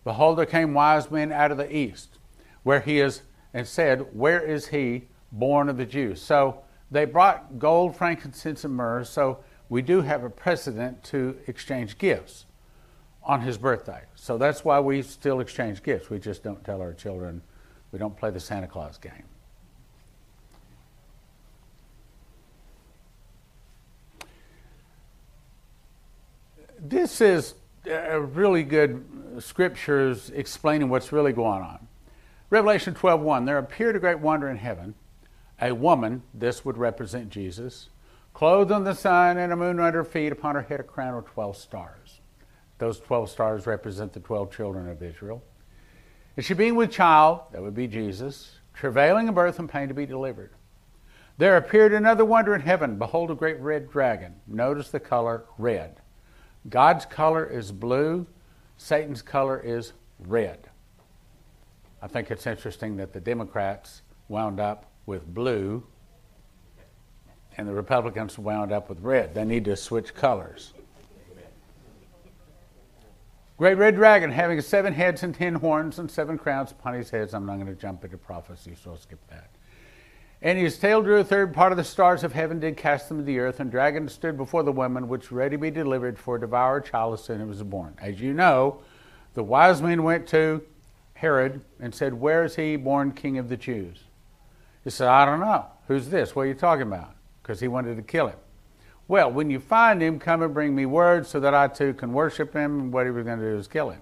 behold, 0.05 0.39
there 0.39 0.47
came 0.47 0.75
wise 0.75 1.11
men 1.11 1.33
out 1.33 1.51
of 1.51 1.57
the 1.57 1.75
east, 1.75 2.19
where 2.63 2.81
he 2.81 3.01
is, 3.01 3.23
and 3.55 3.67
said, 3.67 4.15
Where 4.15 4.41
is 4.41 4.69
he 4.69 5.09
born 5.33 5.69
of 5.69 5.77
the 5.79 5.87
Jews? 5.87 6.21
So 6.21 6.63
they 6.91 7.07
brought 7.07 7.59
gold, 7.59 7.97
frankincense, 7.97 8.65
and 8.65 8.75
myrrh. 8.75 9.05
So 9.05 9.39
we 9.71 9.81
do 9.81 10.03
have 10.03 10.23
a 10.23 10.31
precedent 10.31 11.03
to 11.05 11.37
exchange 11.47 11.97
gifts 11.97 12.45
on 13.23 13.41
his 13.41 13.57
birthday. 13.57 14.03
So 14.17 14.37
that's 14.37 14.65
why 14.65 14.81
we 14.81 15.01
still 15.01 15.41
exchange 15.41 15.83
gifts. 15.83 16.11
We 16.11 16.19
just 16.19 16.43
don't 16.43 16.63
tell 16.63 16.83
our 16.83 16.93
children, 16.93 17.41
we 17.91 17.99
don't 17.99 18.17
play 18.17 18.31
the 18.31 18.41
Santa 18.41 18.67
Claus 18.67 18.99
game. 18.99 19.25
This 26.85 27.21
is 27.21 27.55
a 27.87 28.21
really 28.21 28.63
good 28.63 29.05
scriptures 29.39 30.31
explaining 30.31 30.89
what's 30.89 31.13
really 31.13 31.33
going 31.33 31.63
on. 31.63 31.89
Revelation 32.51 32.95
12:1 32.95 33.47
There 33.47 33.59
appeared 33.59 33.97
a 33.97 34.01
great 34.01 34.21
wonder 34.21 34.49
in 34.49 34.59
heaven, 34.59 34.95
a 35.61 35.73
woman, 35.73 36.23
this 36.33 36.65
would 36.65 36.77
represent 36.77 37.31
Jesus, 37.31 37.89
clothed 38.33 38.71
in 38.71 38.85
the 38.85 38.95
sun 38.95 39.39
and 39.39 39.53
a 39.53 39.57
moon 39.57 39.81
under 39.81 39.99
her 39.99 40.05
feet, 40.05 40.33
upon 40.33 40.55
her 40.55 40.63
head 40.63 40.81
a 40.81 40.85
crown 40.85 41.15
of 41.15 41.25
12 41.27 41.57
stars. 41.57 42.21
Those 42.79 43.01
12 43.01 43.31
stars 43.31 43.67
represent 43.67 44.13
the 44.13 44.21
12 44.21 44.51
children 44.51 44.89
of 44.89 45.03
Israel. 45.03 45.43
And 46.37 46.45
she 46.45 46.55
being 46.55 46.75
with 46.75 46.91
child, 46.91 47.43
that 47.53 47.63
would 47.63 47.75
be 47.75 47.87
Jesus, 47.87 48.59
travailing 48.75 49.29
in 49.29 49.35
birth 49.35 49.59
and 49.59 49.69
pain 49.69 49.89
to 49.89 49.95
be 49.95 50.07
delivered. 50.07 50.51
There 51.39 51.57
appeared 51.57 51.93
another 51.93 52.25
wonder 52.25 52.55
in 52.55 52.61
heaven. 52.61 52.99
Behold, 52.99 53.31
a 53.31 53.35
great 53.35 53.59
red 53.61 53.91
dragon. 53.91 54.37
Notice 54.47 54.91
the 54.91 55.01
color 55.01 55.45
red. 55.59 56.01
God's 56.69 57.05
color 57.05 57.45
is 57.45 57.73
blue, 57.73 58.27
Satan's 58.77 59.23
color 59.23 59.61
is 59.61 59.93
red. 60.19 60.69
I 62.03 62.09
think 62.09 62.31
it's 62.31 62.47
interesting 62.47 62.97
that 62.97 63.13
the 63.13 63.21
Democrats 63.21 64.03
wound 64.29 64.61
up 64.61 64.91
with 65.07 65.27
blue 65.27 65.85
and 67.57 67.69
the 67.69 67.73
Republicans 67.73 68.39
wound 68.39 68.73
up 68.73 68.89
with 68.89 69.01
red. 69.01 69.35
They 69.35 69.45
need 69.45 69.65
to 69.67 69.77
switch 69.77 70.15
colors. 70.15 70.73
Great 73.57 73.79
red 73.79 73.95
dragon 73.95 74.31
having 74.31 74.61
seven 74.61 74.93
heads 74.93 75.23
and 75.23 75.33
ten 75.33 75.55
horns 75.55 76.01
and 76.01 76.11
seven 76.11 76.37
crowns 76.37 76.73
upon 76.73 76.95
his 76.95 77.11
heads. 77.11 77.35
I'm 77.35 77.47
not 77.47 77.55
going 77.55 77.67
to 77.67 77.81
jump 77.81 78.05
into 78.05 78.19
prophecy, 78.19 78.75
so 78.83 78.91
I'll 78.91 78.97
skip 78.97 79.21
that. 79.31 79.51
And 80.45 80.59
his 80.59 80.79
tail 80.79 81.01
drew 81.01 81.21
a 81.21 81.25
third 81.25 81.55
part 81.55 81.73
of 81.73 81.79
the 81.79 81.85
stars 81.85 82.23
of 82.23 82.35
heaven, 82.35 82.61
did 82.61 82.77
cast 82.77 83.09
them 83.09 83.17
to 83.17 83.25
the 83.25 83.39
earth, 83.39 83.61
and 83.61 83.71
dragon 83.71 84.07
stood 84.11 84.37
before 84.37 84.63
the 84.63 84.71
woman, 84.71 85.09
which 85.09 85.33
ready 85.33 85.57
to 85.57 85.61
be 85.61 85.71
delivered 85.71 86.19
for 86.19 86.37
devour 86.37 86.83
child 86.83 87.15
as 87.15 87.31
it 87.31 87.47
was 87.47 87.63
born. 87.63 87.95
As 87.99 88.21
you 88.21 88.35
know, 88.35 88.83
the 89.33 89.43
wise 89.43 89.81
men 89.81 90.03
went 90.03 90.27
to 90.29 90.63
Herod 91.15 91.63
and 91.81 91.95
said, 91.95 92.13
Where 92.13 92.45
is 92.45 92.57
he 92.57 92.77
born 92.77 93.13
king 93.13 93.39
of 93.39 93.49
the 93.49 93.57
Jews? 93.57 94.05
He 94.85 94.91
said, 94.91 95.09
I 95.09 95.25
don't 95.25 95.41
know. 95.41 95.65
Who's 95.89 96.11
this? 96.11 96.37
What 96.37 96.43
are 96.43 96.47
you 96.49 96.55
talking 96.55 96.83
about? 96.83 97.15
Because 97.43 97.61
he 97.61 97.69
wanted 97.69 97.97
to 97.97 98.03
kill 98.03 98.29
him. 98.29 98.39
Well, 99.09 99.33
when 99.33 99.49
you 99.49 99.59
find 99.59 100.03
him, 100.03 100.19
come 100.19 100.43
and 100.43 100.53
bring 100.53 100.75
me 100.75 100.85
word 100.85 101.27
so 101.27 101.41
that 101.41 101.55
I 101.55 101.69
too 101.69 101.95
can 101.95 102.13
worship 102.13 102.53
him. 102.53 102.81
And 102.81 102.93
what 102.93 103.07
he 103.07 103.13
was 103.13 103.25
going 103.25 103.39
to 103.39 103.51
do 103.51 103.57
is 103.57 103.67
kill 103.67 103.89
him. 103.89 104.01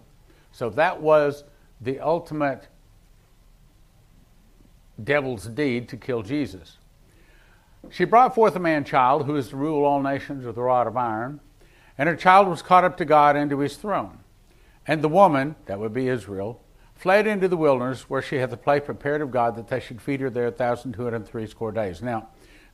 So 0.51 0.71
that 0.71 1.01
was 1.01 1.45
the 1.81 2.01
ultimate 2.01 2.67
devil's 5.03 5.47
deed 5.47 5.89
to 5.89 5.97
kill 5.97 6.23
Jesus. 6.23 6.79
She 7.91 8.05
brought 8.05 8.35
forth 8.35 8.55
a 8.57 8.61
man 8.61 8.85
child 8.85 9.27
who 9.27 9.37
is 9.37 9.49
to 9.49 9.57
rule 9.57 9.85
all 9.85 10.03
nations 10.03 10.45
with 10.45 10.57
a 10.57 10.63
rod 10.63 10.87
of 10.87 10.97
iron, 10.97 11.41
and 11.99 12.09
her 12.09 12.17
child 12.17 12.49
was 12.49 12.63
caught 12.63 12.85
up 12.85 12.97
to 12.99 13.05
God 13.05 13.37
into 13.37 13.59
his 13.59 13.77
throne. 13.77 14.19
And 14.87 15.03
the 15.03 15.09
woman, 15.09 15.57
that 15.67 15.79
would 15.79 15.93
be 15.93 16.09
Israel, 16.09 16.63
fled 16.95 17.27
into 17.27 17.49
the 17.49 17.57
wilderness 17.57 18.09
where 18.09 18.23
she 18.23 18.37
had 18.37 18.51
the 18.51 18.57
place 18.57 18.83
prepared 18.85 19.21
of 19.21 19.31
God 19.31 19.57
that 19.57 19.69
they 19.69 19.81
should 19.81 20.01
feed 20.01 20.21
her 20.21 20.31
there 20.31 20.47
a 20.47 20.53
thousand 20.53 20.93
two 20.93 21.05
hundred 21.05 21.27
three 21.27 21.47
score 21.47 21.73
days. 21.73 22.01
Now, 22.01 22.29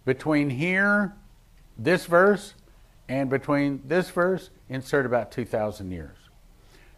between 0.05 0.51
here, 0.51 1.15
this 1.79 2.07
verse, 2.07 2.55
and 3.09 3.31
between 3.31 3.83
this 3.87 4.11
verse, 4.11 4.51
insert 4.69 5.07
about 5.07 5.33
two 5.33 5.47
thousand 5.47 5.91
years. 5.91 6.17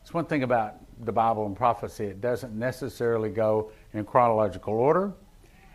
It's 0.02 0.12
one 0.12 0.26
thing 0.26 0.42
about 0.42 0.74
the 1.04 1.12
Bible 1.12 1.46
and 1.46 1.56
prophecy, 1.56 2.06
it 2.06 2.20
doesn't 2.20 2.52
necessarily 2.52 3.30
go 3.30 3.70
in 3.94 4.04
chronological 4.04 4.74
order, 4.74 5.12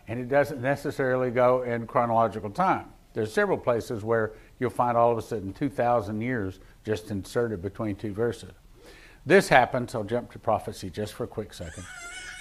and 0.08 0.20
it 0.20 0.30
doesn't 0.30 0.62
necessarily 0.62 1.32
go 1.32 1.64
in 1.64 1.88
chronological 1.88 2.50
time. 2.50 2.86
There's 3.14 3.34
several 3.34 3.58
places 3.58 4.04
where 4.04 4.34
you'll 4.60 4.70
find 4.70 4.98
all 4.98 5.12
of 5.12 5.18
a 5.18 5.22
sudden 5.22 5.54
2,000 5.54 6.22
years 6.22 6.60
just 6.84 7.12
inserted 7.12 7.62
between 7.62 7.96
two 7.96 8.14
verses. 8.14 8.52
This 9.26 9.50
happens, 9.50 9.96
I'll 9.96 10.04
jump 10.04 10.32
to 10.34 10.40
prophecy 10.40 10.90
just 10.90 11.14
for 11.14 11.24
a 11.24 11.28
quick 11.28 11.54
second. 11.54 11.84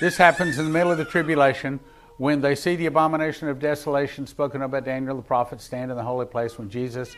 This 0.01 0.17
happens 0.17 0.59
in 0.59 0.65
the 0.65 0.71
middle 0.71 0.93
of 0.93 0.99
the 0.99 1.05
tribulation 1.05 1.81
when 2.19 2.41
they 2.41 2.55
see 2.55 2.77
the 2.77 2.87
abomination 2.87 3.49
of 3.49 3.59
desolation 3.59 4.27
spoken 4.27 4.63
of 4.63 4.71
by 4.71 4.81
Daniel 4.81 5.17
the 5.17 5.23
prophet 5.23 5.61
stand 5.61 5.91
in 5.91 5.97
the 5.97 6.03
holy 6.03 6.27
place 6.27 6.59
when 6.59 6.69
Jesus, 6.69 7.17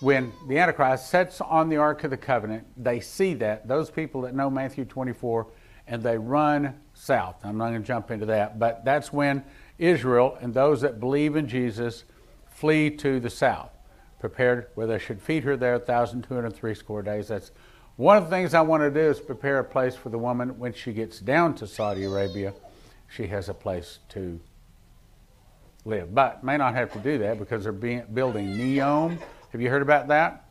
when 0.00 0.32
the 0.48 0.58
Antichrist 0.58 1.10
sets 1.10 1.40
on 1.40 1.68
the 1.68 1.76
Ark 1.76 2.04
of 2.04 2.10
the 2.10 2.16
Covenant, 2.16 2.66
they 2.76 3.00
see 3.00 3.34
that, 3.34 3.68
those 3.68 3.90
people 3.90 4.22
that 4.22 4.34
know 4.34 4.50
Matthew 4.50 4.84
24, 4.84 5.46
and 5.88 6.02
they 6.02 6.18
run 6.18 6.74
south. 6.94 7.36
I'm 7.42 7.56
not 7.56 7.70
going 7.70 7.82
to 7.82 7.86
jump 7.86 8.10
into 8.10 8.26
that, 8.26 8.58
but 8.58 8.84
that's 8.84 9.12
when 9.12 9.42
Israel 9.78 10.38
and 10.40 10.52
those 10.52 10.82
that 10.82 11.00
believe 11.00 11.34
in 11.34 11.48
Jesus 11.48 12.04
flee 12.50 12.90
to 12.90 13.18
the 13.20 13.30
south, 13.30 13.70
prepared 14.20 14.68
where 14.74 14.86
they 14.86 14.98
should 14.98 15.20
feed 15.20 15.44
her 15.44 15.56
there 15.56 15.78
1,203 15.78 16.74
score 16.74 17.02
days. 17.02 17.28
That's 17.28 17.50
one 17.96 18.16
of 18.16 18.24
the 18.24 18.30
things 18.30 18.54
I 18.54 18.60
want 18.60 18.82
to 18.82 18.90
do 18.90 19.10
is 19.10 19.18
prepare 19.18 19.58
a 19.58 19.64
place 19.64 19.96
for 19.96 20.08
the 20.08 20.18
woman 20.18 20.58
when 20.58 20.72
she 20.72 20.92
gets 20.92 21.20
down 21.20 21.54
to 21.56 21.66
Saudi 21.66 22.04
Arabia. 22.04 22.52
She 23.08 23.26
has 23.28 23.48
a 23.48 23.54
place 23.54 23.98
to 24.10 24.38
live, 25.84 26.14
but 26.14 26.44
may 26.44 26.56
not 26.56 26.74
have 26.74 26.92
to 26.92 26.98
do 26.98 27.18
that 27.18 27.38
because 27.38 27.64
they're 27.64 27.72
being, 27.72 28.04
building 28.12 28.56
Neom. 28.56 29.18
Have 29.52 29.60
you 29.60 29.70
heard 29.70 29.82
about 29.82 30.08
that? 30.08 30.44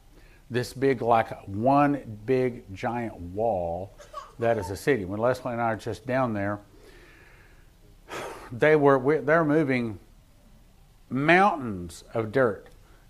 This 0.50 0.74
big, 0.74 1.02
like 1.02 1.30
one 1.48 2.20
big 2.26 2.74
giant 2.74 3.16
wall 3.18 3.98
that 4.40 4.58
is 4.58 4.70
a 4.70 4.76
city. 4.76 5.06
When 5.06 5.20
Leslie 5.20 5.54
and 5.54 5.62
I 5.62 5.74
are 5.74 5.76
just 5.76 6.06
down 6.06 6.34
there, 6.34 6.60
they 8.52 8.76
were 8.76 9.22
they're 9.22 9.46
moving 9.46 10.00
mountains 11.10 12.04
of 12.14 12.32
dirt, 12.32 12.68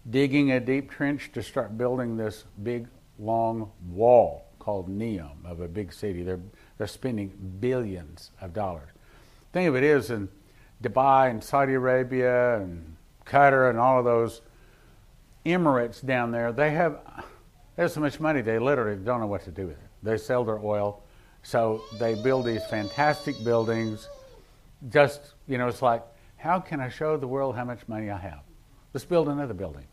digging 0.09 0.51
a 0.51 0.59
deep 0.59 0.91
trench 0.91 1.31
to 1.33 1.43
start 1.43 1.77
building 1.77 2.17
this 2.17 2.45
big 2.61 2.87
long 3.19 3.71
wall 3.89 4.45
called 4.59 4.89
Neom 4.89 5.45
of 5.45 5.61
a 5.61 5.67
big 5.67 5.93
city. 5.93 6.23
They're, 6.23 6.41
they're 6.77 6.87
spending 6.87 7.57
billions 7.59 8.31
of 8.41 8.53
dollars. 8.53 8.89
Thing 9.53 9.67
of 9.67 9.75
it 9.75 9.83
is, 9.83 10.11
in 10.11 10.29
Dubai 10.83 11.29
and 11.29 11.43
Saudi 11.43 11.73
Arabia 11.73 12.59
and 12.59 12.97
Qatar 13.25 13.69
and 13.69 13.79
all 13.79 13.99
of 13.99 14.05
those 14.05 14.41
Emirates 15.45 16.05
down 16.05 16.31
there, 16.31 16.51
they 16.51 16.71
have, 16.71 16.99
they 17.75 17.83
have 17.83 17.91
so 17.91 18.01
much 18.01 18.19
money 18.19 18.41
they 18.41 18.59
literally 18.59 18.97
don't 18.97 19.21
know 19.21 19.27
what 19.27 19.43
to 19.45 19.51
do 19.51 19.67
with 19.67 19.77
it. 19.77 19.89
They 20.03 20.17
sell 20.17 20.43
their 20.43 20.59
oil, 20.59 21.01
so 21.47 21.81
they 21.97 22.13
build 22.13 22.45
these 22.45 22.65
fantastic 22.65 23.41
buildings. 23.41 24.09
Just, 24.89 25.21
you 25.47 25.57
know, 25.57 25.69
it's 25.69 25.81
like, 25.81 26.03
how 26.35 26.59
can 26.59 26.81
I 26.81 26.89
show 26.89 27.15
the 27.15 27.25
world 27.25 27.55
how 27.55 27.63
much 27.63 27.87
money 27.87 28.11
I 28.11 28.17
have? 28.17 28.41
Let's 28.93 29.05
build 29.05 29.29
another 29.29 29.53
building. 29.53 29.85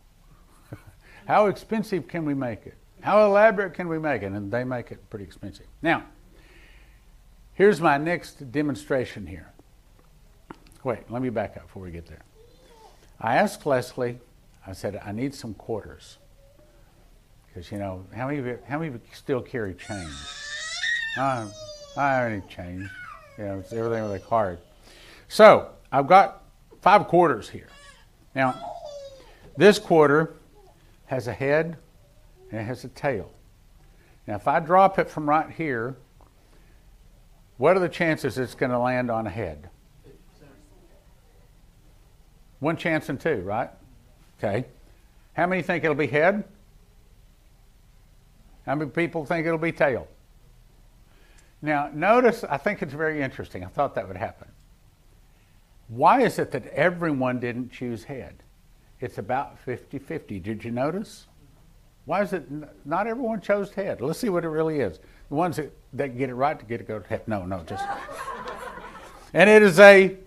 how 1.28 1.46
expensive 1.46 2.08
can 2.08 2.24
we 2.24 2.34
make 2.34 2.66
it? 2.66 2.74
How 3.02 3.24
elaborate 3.24 3.72
can 3.72 3.86
we 3.86 4.00
make 4.00 4.22
it? 4.22 4.32
And 4.32 4.50
they 4.50 4.64
make 4.64 4.90
it 4.90 5.08
pretty 5.10 5.26
expensive. 5.26 5.66
Now, 5.80 6.02
here's 7.52 7.80
my 7.80 7.98
next 7.98 8.50
demonstration 8.50 9.24
here. 9.24 9.52
Wait, 10.82 11.08
let 11.08 11.22
me 11.22 11.30
back 11.30 11.56
up 11.56 11.68
before 11.68 11.84
we 11.84 11.92
get 11.92 12.08
there. 12.08 12.22
I 13.20 13.36
asked 13.36 13.64
Leslie, 13.64 14.18
I 14.66 14.72
said, 14.72 15.00
I 15.04 15.12
need 15.12 15.36
some 15.36 15.54
quarters. 15.54 16.18
Because, 17.46 17.70
you 17.70 17.78
know, 17.78 18.06
how 18.12 18.26
many, 18.26 18.40
of 18.40 18.46
you, 18.46 18.58
how 18.66 18.80
many 18.80 18.88
of 18.88 18.94
you 18.94 19.00
still 19.12 19.40
carry 19.40 19.74
change? 19.74 20.10
I 21.16 21.48
don't 21.96 22.34
need 22.34 22.48
change. 22.48 22.88
You 23.38 23.44
know, 23.44 23.58
it's 23.60 23.72
everything 23.72 24.02
with 24.02 24.22
a 24.22 24.26
card. 24.26 24.58
So, 25.28 25.70
I've 25.92 26.06
got 26.06 26.42
five 26.80 27.06
quarters 27.08 27.48
here. 27.48 27.68
Now, 28.34 28.54
this 29.56 29.78
quarter 29.78 30.34
has 31.06 31.28
a 31.28 31.32
head, 31.32 31.76
and 32.50 32.60
it 32.60 32.64
has 32.64 32.84
a 32.84 32.88
tail. 32.88 33.30
Now, 34.26 34.36
if 34.36 34.48
I 34.48 34.58
drop 34.60 34.98
it 34.98 35.08
from 35.08 35.28
right 35.28 35.50
here, 35.50 35.96
what 37.58 37.76
are 37.76 37.80
the 37.80 37.88
chances 37.88 38.38
it's 38.38 38.54
going 38.54 38.72
to 38.72 38.78
land 38.78 39.10
on 39.10 39.26
a 39.26 39.30
head? 39.30 39.68
One 42.58 42.76
chance 42.76 43.08
in 43.08 43.18
two, 43.18 43.42
right? 43.42 43.70
Okay. 44.38 44.64
How 45.34 45.46
many 45.46 45.62
think 45.62 45.84
it'll 45.84 45.94
be 45.94 46.06
head? 46.06 46.44
How 48.66 48.74
many 48.74 48.90
people 48.90 49.26
think 49.26 49.46
it'll 49.46 49.58
be 49.58 49.72
tail? 49.72 50.08
Now, 51.64 51.88
notice, 51.94 52.44
I 52.44 52.58
think 52.58 52.82
it's 52.82 52.92
very 52.92 53.22
interesting. 53.22 53.64
I 53.64 53.68
thought 53.68 53.94
that 53.94 54.06
would 54.06 54.18
happen. 54.18 54.48
Why 55.88 56.20
is 56.20 56.38
it 56.38 56.50
that 56.50 56.66
everyone 56.66 57.40
didn't 57.40 57.72
choose 57.72 58.04
head? 58.04 58.34
It's 59.00 59.16
about 59.16 59.58
50 59.60 59.98
50. 59.98 60.40
Did 60.40 60.62
you 60.62 60.70
notice? 60.70 61.26
Why 62.04 62.20
is 62.20 62.34
it 62.34 62.46
not 62.84 63.06
everyone 63.06 63.40
chose 63.40 63.70
head? 63.72 64.02
Let's 64.02 64.18
see 64.18 64.28
what 64.28 64.44
it 64.44 64.48
really 64.48 64.80
is. 64.80 64.98
The 65.30 65.34
ones 65.36 65.56
that, 65.56 65.72
that 65.94 66.18
get 66.18 66.28
it 66.28 66.34
right 66.34 66.58
to 66.58 66.66
get 66.66 66.82
it 66.82 66.86
go 66.86 66.98
to 66.98 67.08
head. 67.08 67.26
No, 67.26 67.46
no, 67.46 67.60
just. 67.60 67.86
and 69.32 69.48
it 69.48 69.62
is 69.62 69.80
a 69.80 70.18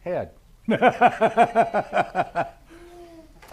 head. 0.00 0.32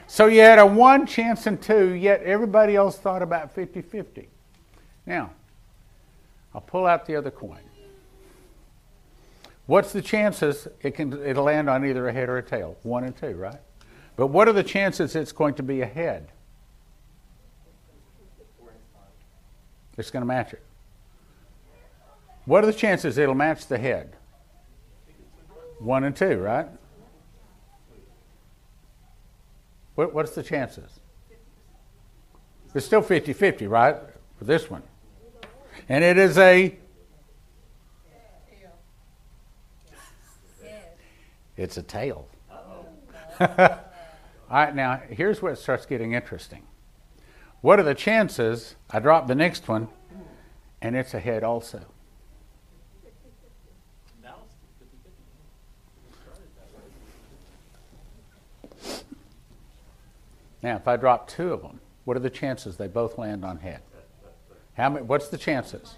so 0.07 0.25
you 0.25 0.41
had 0.41 0.57
a 0.57 0.65
one 0.65 1.05
chance 1.05 1.45
in 1.45 1.59
two, 1.59 1.89
yet 1.89 2.23
everybody 2.23 2.75
else 2.75 2.97
thought 2.97 3.21
about 3.21 3.53
50 3.53 3.83
50. 3.83 4.29
Now, 5.05 5.29
I'll 6.55 6.61
pull 6.61 6.85
out 6.85 7.05
the 7.05 7.17
other 7.17 7.31
coin. 7.31 7.59
What's 9.65 9.91
the 9.91 10.01
chances 10.01 10.69
it 10.81 10.91
can 10.91 11.11
it'll 11.21 11.43
land 11.43 11.69
on 11.69 11.85
either 11.85 12.07
a 12.07 12.13
head 12.13 12.29
or 12.29 12.37
a 12.37 12.43
tail? 12.43 12.77
One 12.83 13.03
and 13.03 13.15
two, 13.15 13.35
right? 13.35 13.59
But 14.15 14.27
what 14.27 14.47
are 14.47 14.53
the 14.53 14.63
chances 14.63 15.17
it's 15.17 15.33
going 15.33 15.55
to 15.55 15.63
be 15.63 15.81
a 15.81 15.85
head? 15.85 16.31
It's 19.97 20.11
going 20.11 20.21
to 20.21 20.27
match 20.27 20.53
it. 20.53 20.63
What 22.45 22.63
are 22.63 22.67
the 22.67 22.73
chances 22.73 23.17
it'll 23.17 23.35
match 23.35 23.67
the 23.67 23.77
head? 23.77 24.15
One 25.79 26.05
and 26.05 26.15
two, 26.15 26.37
right? 26.37 26.67
What, 29.95 30.13
what's 30.13 30.35
the 30.35 30.43
chances? 30.43 30.99
It's 32.73 32.85
still 32.85 33.01
50 33.01 33.33
50, 33.33 33.67
right? 33.67 33.97
For 34.37 34.45
this 34.45 34.69
one. 34.69 34.83
And 35.87 36.03
it 36.03 36.17
is 36.17 36.37
a. 36.37 36.77
It's 41.57 41.77
a 41.77 41.83
tail. 41.83 42.27
All 43.39 43.47
right, 44.51 44.75
now 44.75 45.01
here's 45.09 45.41
where 45.41 45.53
it 45.53 45.57
starts 45.57 45.85
getting 45.85 46.13
interesting. 46.13 46.63
What 47.61 47.79
are 47.79 47.83
the 47.83 47.95
chances 47.95 48.75
I 48.89 48.99
drop 48.99 49.27
the 49.27 49.35
next 49.35 49.67
one 49.67 49.87
and 50.81 50.95
it's 50.95 51.13
a 51.13 51.19
head 51.19 51.43
also? 51.43 51.81
Now, 60.61 60.77
if 60.77 60.87
I 60.87 60.97
drop 60.97 61.27
two 61.27 61.53
of 61.53 61.61
them, 61.61 61.79
what 62.05 62.17
are 62.17 62.19
the 62.19 62.29
chances 62.29 62.75
they 62.77 62.87
both 62.87 63.19
land 63.19 63.45
on 63.45 63.59
head? 63.59 63.81
How 64.75 64.89
many, 64.89 65.05
what's 65.05 65.29
the 65.29 65.37
chances? 65.37 65.95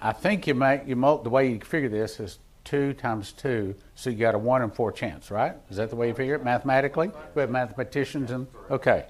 I 0.00 0.12
think 0.12 0.46
you 0.46 0.54
make 0.54 0.86
you 0.86 0.94
the 0.94 1.30
way 1.30 1.50
you 1.50 1.60
figure 1.60 1.88
this 1.88 2.20
is 2.20 2.38
two 2.62 2.92
times 2.92 3.32
two, 3.32 3.74
so 3.94 4.10
you 4.10 4.16
got 4.16 4.34
a 4.34 4.38
one 4.38 4.62
in 4.62 4.70
four 4.70 4.92
chance, 4.92 5.30
right? 5.30 5.54
Is 5.70 5.78
that 5.78 5.90
the 5.90 5.96
way 5.96 6.08
you 6.08 6.14
figure 6.14 6.34
it 6.34 6.44
mathematically? 6.44 7.10
We 7.34 7.40
have 7.40 7.50
mathematicians 7.50 8.30
and 8.30 8.46
okay. 8.70 9.06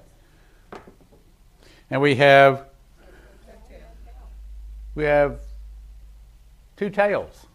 And 1.91 2.01
we 2.01 2.15
have 2.15 2.65
we 4.95 5.03
have 5.03 5.41
two 6.75 6.89
tails. 6.89 7.45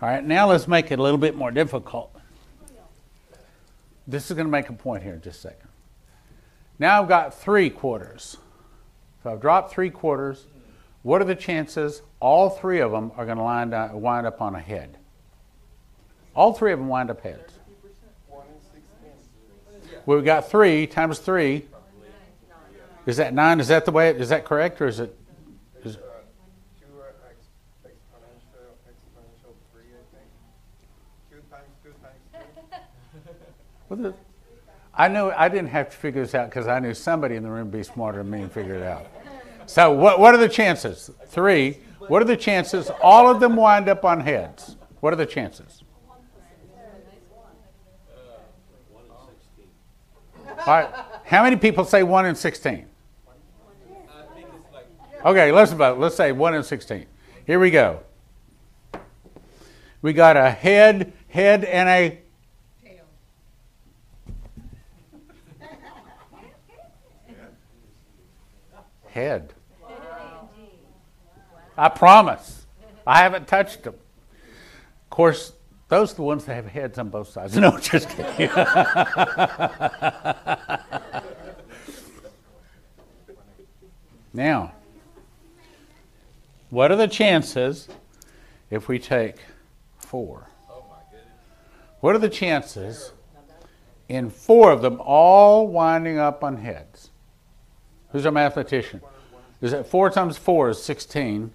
All 0.00 0.08
right, 0.08 0.22
now 0.22 0.48
let's 0.48 0.68
make 0.68 0.90
it 0.92 0.98
a 0.98 1.02
little 1.02 1.18
bit 1.18 1.34
more 1.34 1.50
difficult. 1.50 2.14
This 4.06 4.30
is 4.30 4.36
going 4.36 4.46
to 4.46 4.50
make 4.50 4.68
a 4.68 4.72
point 4.72 5.02
here 5.02 5.14
in 5.14 5.22
just 5.22 5.38
a 5.38 5.48
second. 5.48 5.68
Now 6.78 7.02
I've 7.02 7.08
got 7.08 7.34
three 7.34 7.70
quarters. 7.70 8.36
So 9.22 9.32
I've 9.32 9.40
dropped 9.40 9.72
three 9.72 9.90
quarters. 9.90 10.46
What 11.02 11.22
are 11.22 11.24
the 11.24 11.34
chances 11.34 12.02
all 12.20 12.50
three 12.50 12.80
of 12.80 12.92
them 12.92 13.10
are 13.16 13.24
going 13.24 13.38
to 13.38 13.42
wind 13.42 13.72
up, 13.74 13.92
wind 13.92 14.26
up 14.26 14.40
on 14.42 14.54
a 14.54 14.60
head? 14.60 14.98
All 16.34 16.52
three 16.52 16.72
of 16.72 16.78
them 16.78 16.88
wind 16.88 17.10
up 17.10 17.22
heads. 17.22 17.54
Well, 20.04 20.18
we 20.18 20.24
got 20.24 20.48
three 20.48 20.86
times 20.86 21.18
three. 21.18 21.64
Is 23.06 23.16
that 23.16 23.34
nine? 23.34 23.60
Is 23.60 23.68
that 23.68 23.84
the 23.84 23.90
way? 23.92 24.10
It, 24.10 24.20
is 24.20 24.28
that 24.28 24.44
correct, 24.44 24.80
or 24.80 24.86
is 24.86 25.00
it? 25.00 25.16
Is, 25.84 25.94
Two 25.94 26.00
are 27.00 27.14
ex- 27.28 27.46
exponential, 27.84 28.74
exponential 28.86 29.54
three, 29.72 29.90
I 29.94 30.02
think. 30.14 30.28
Two 31.30 31.40
times 31.50 31.70
two 31.82 31.94
times 32.02 32.20
two. 32.32 32.38
Is, 33.90 34.14
I 34.94 35.08
knew 35.08 35.30
I 35.30 35.48
didn't 35.48 35.68
have 35.68 35.90
to 35.90 35.96
figure 35.96 36.22
this 36.22 36.34
out 36.34 36.48
because 36.48 36.66
I 36.66 36.78
knew 36.80 36.94
somebody 36.94 37.36
in 37.36 37.42
the 37.42 37.50
room 37.50 37.70
would 37.70 37.78
be 37.78 37.82
smarter 37.82 38.18
than 38.18 38.30
me 38.30 38.42
and 38.42 38.52
figure 38.52 38.74
it 38.74 38.82
out. 38.82 39.06
So, 39.66 39.92
what 39.92 40.18
what 40.20 40.34
are 40.34 40.38
the 40.38 40.48
chances? 40.48 41.10
Three. 41.26 41.78
What 42.08 42.22
are 42.22 42.26
the 42.26 42.36
chances? 42.36 42.90
All 43.02 43.28
of 43.28 43.40
them 43.40 43.56
wind 43.56 43.88
up 43.88 44.04
on 44.04 44.20
heads. 44.20 44.76
What 45.00 45.12
are 45.12 45.16
the 45.16 45.26
chances? 45.26 45.82
All 50.48 50.64
right. 50.66 50.88
How 51.24 51.42
many 51.42 51.56
people 51.56 51.84
say 51.84 52.02
one 52.02 52.26
in 52.26 52.34
sixteen? 52.34 52.86
Okay, 55.24 55.50
let's 55.50 55.72
let's 55.72 56.16
say 56.16 56.32
one 56.32 56.54
in 56.54 56.62
sixteen. 56.62 57.06
Here 57.46 57.58
we 57.58 57.70
go. 57.70 58.00
We 60.02 60.12
got 60.12 60.36
a 60.36 60.50
head, 60.50 61.12
head, 61.28 61.64
and 61.64 61.88
a 61.88 62.20
head. 69.16 69.54
I 71.76 71.88
promise. 71.88 72.66
I 73.06 73.22
haven't 73.22 73.48
touched 73.48 73.82
them. 73.84 73.94
Of 73.94 75.10
course, 75.10 75.52
those 75.88 76.12
are 76.12 76.16
the 76.16 76.22
ones 76.22 76.44
that 76.44 76.54
have 76.54 76.66
heads 76.66 76.98
on 76.98 77.08
both 77.08 77.30
sides. 77.30 77.56
No, 77.60 77.78
just 77.78 78.10
kidding. 78.10 78.50
now, 84.34 84.72
what 86.70 86.90
are 86.90 86.96
the 86.96 87.08
chances 87.08 87.88
if 88.70 88.88
we 88.88 88.98
take 88.98 89.36
four? 89.98 90.46
What 92.00 92.14
are 92.14 92.18
the 92.18 92.28
chances 92.28 93.12
in 94.08 94.28
four 94.30 94.72
of 94.72 94.82
them 94.82 95.00
all 95.00 95.68
winding 95.68 96.18
up 96.18 96.44
on 96.44 96.58
heads? 96.58 96.95
Who's 98.16 98.24
a 98.24 98.32
mathematician? 98.32 99.02
Is 99.60 99.72
that 99.72 99.88
four 99.88 100.08
times 100.08 100.38
four 100.38 100.70
is 100.70 100.82
sixteen? 100.82 101.50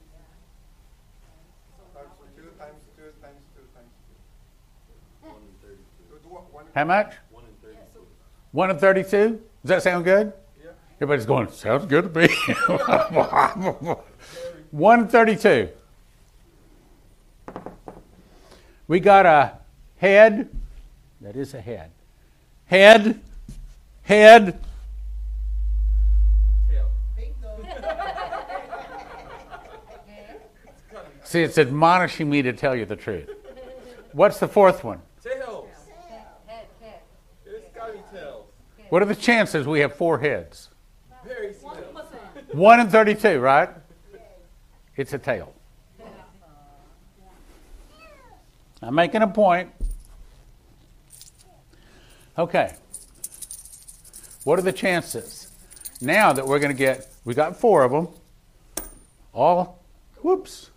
How 6.76 6.86
much? 6.86 7.16
One 8.52 8.70
and 8.70 8.80
thirty-two. 8.80 9.42
Does 9.64 9.70
that 9.70 9.82
sound 9.82 10.06
good? 10.06 10.34
Yeah. 10.64 10.70
Everybody's 10.98 11.26
going. 11.26 11.50
Sounds 11.50 11.88
good 11.88 12.14
to 12.14 12.20
me. 12.20 13.96
One 14.70 15.08
thirty-two. 15.08 15.68
We 18.88 19.00
got 19.00 19.26
a 19.26 19.54
head. 19.98 20.48
That 21.22 21.36
is 21.36 21.56
a 21.56 21.62
head. 21.62 21.90
Head. 22.68 23.20
Head. 24.04 24.60
See, 31.32 31.44
it's 31.44 31.58
admonishing 31.58 32.30
me 32.30 32.42
to 32.42 32.52
tell 32.52 32.76
you 32.76 32.84
the 32.84 32.98
truth. 32.98 33.30
What's 34.12 34.38
the 34.42 34.50
fourth 34.50 34.84
one? 34.84 35.02
Tails. 35.24 35.70
It's 37.46 37.74
gotta 37.74 37.94
be 37.94 38.00
tails. 38.12 38.48
What 38.90 39.02
are 39.02 39.06
the 39.06 39.16
chances 39.16 39.66
we 39.66 39.80
have 39.80 39.96
four 39.96 40.20
heads? 40.20 40.72
Very 41.26 41.54
small. 41.54 41.78
One 42.52 42.82
in 42.82 42.90
32, 42.90 43.40
right? 43.40 43.70
It's 44.98 45.14
a 45.14 45.18
tail. 45.18 45.54
I'm 48.82 48.94
making 48.94 49.22
a 49.22 49.28
point. 49.28 49.72
Okay. 52.38 52.76
What 54.44 54.60
are 54.60 54.64
the 54.64 54.74
chances? 54.74 55.50
Now 56.02 56.34
that 56.34 56.46
we're 56.46 56.60
going 56.60 56.76
to 56.76 56.78
get, 56.78 57.08
we 57.24 57.34
got 57.34 57.56
four 57.56 57.86
of 57.86 57.92
them. 57.94 58.10
All, 59.34 59.82
whoops. 60.22 60.71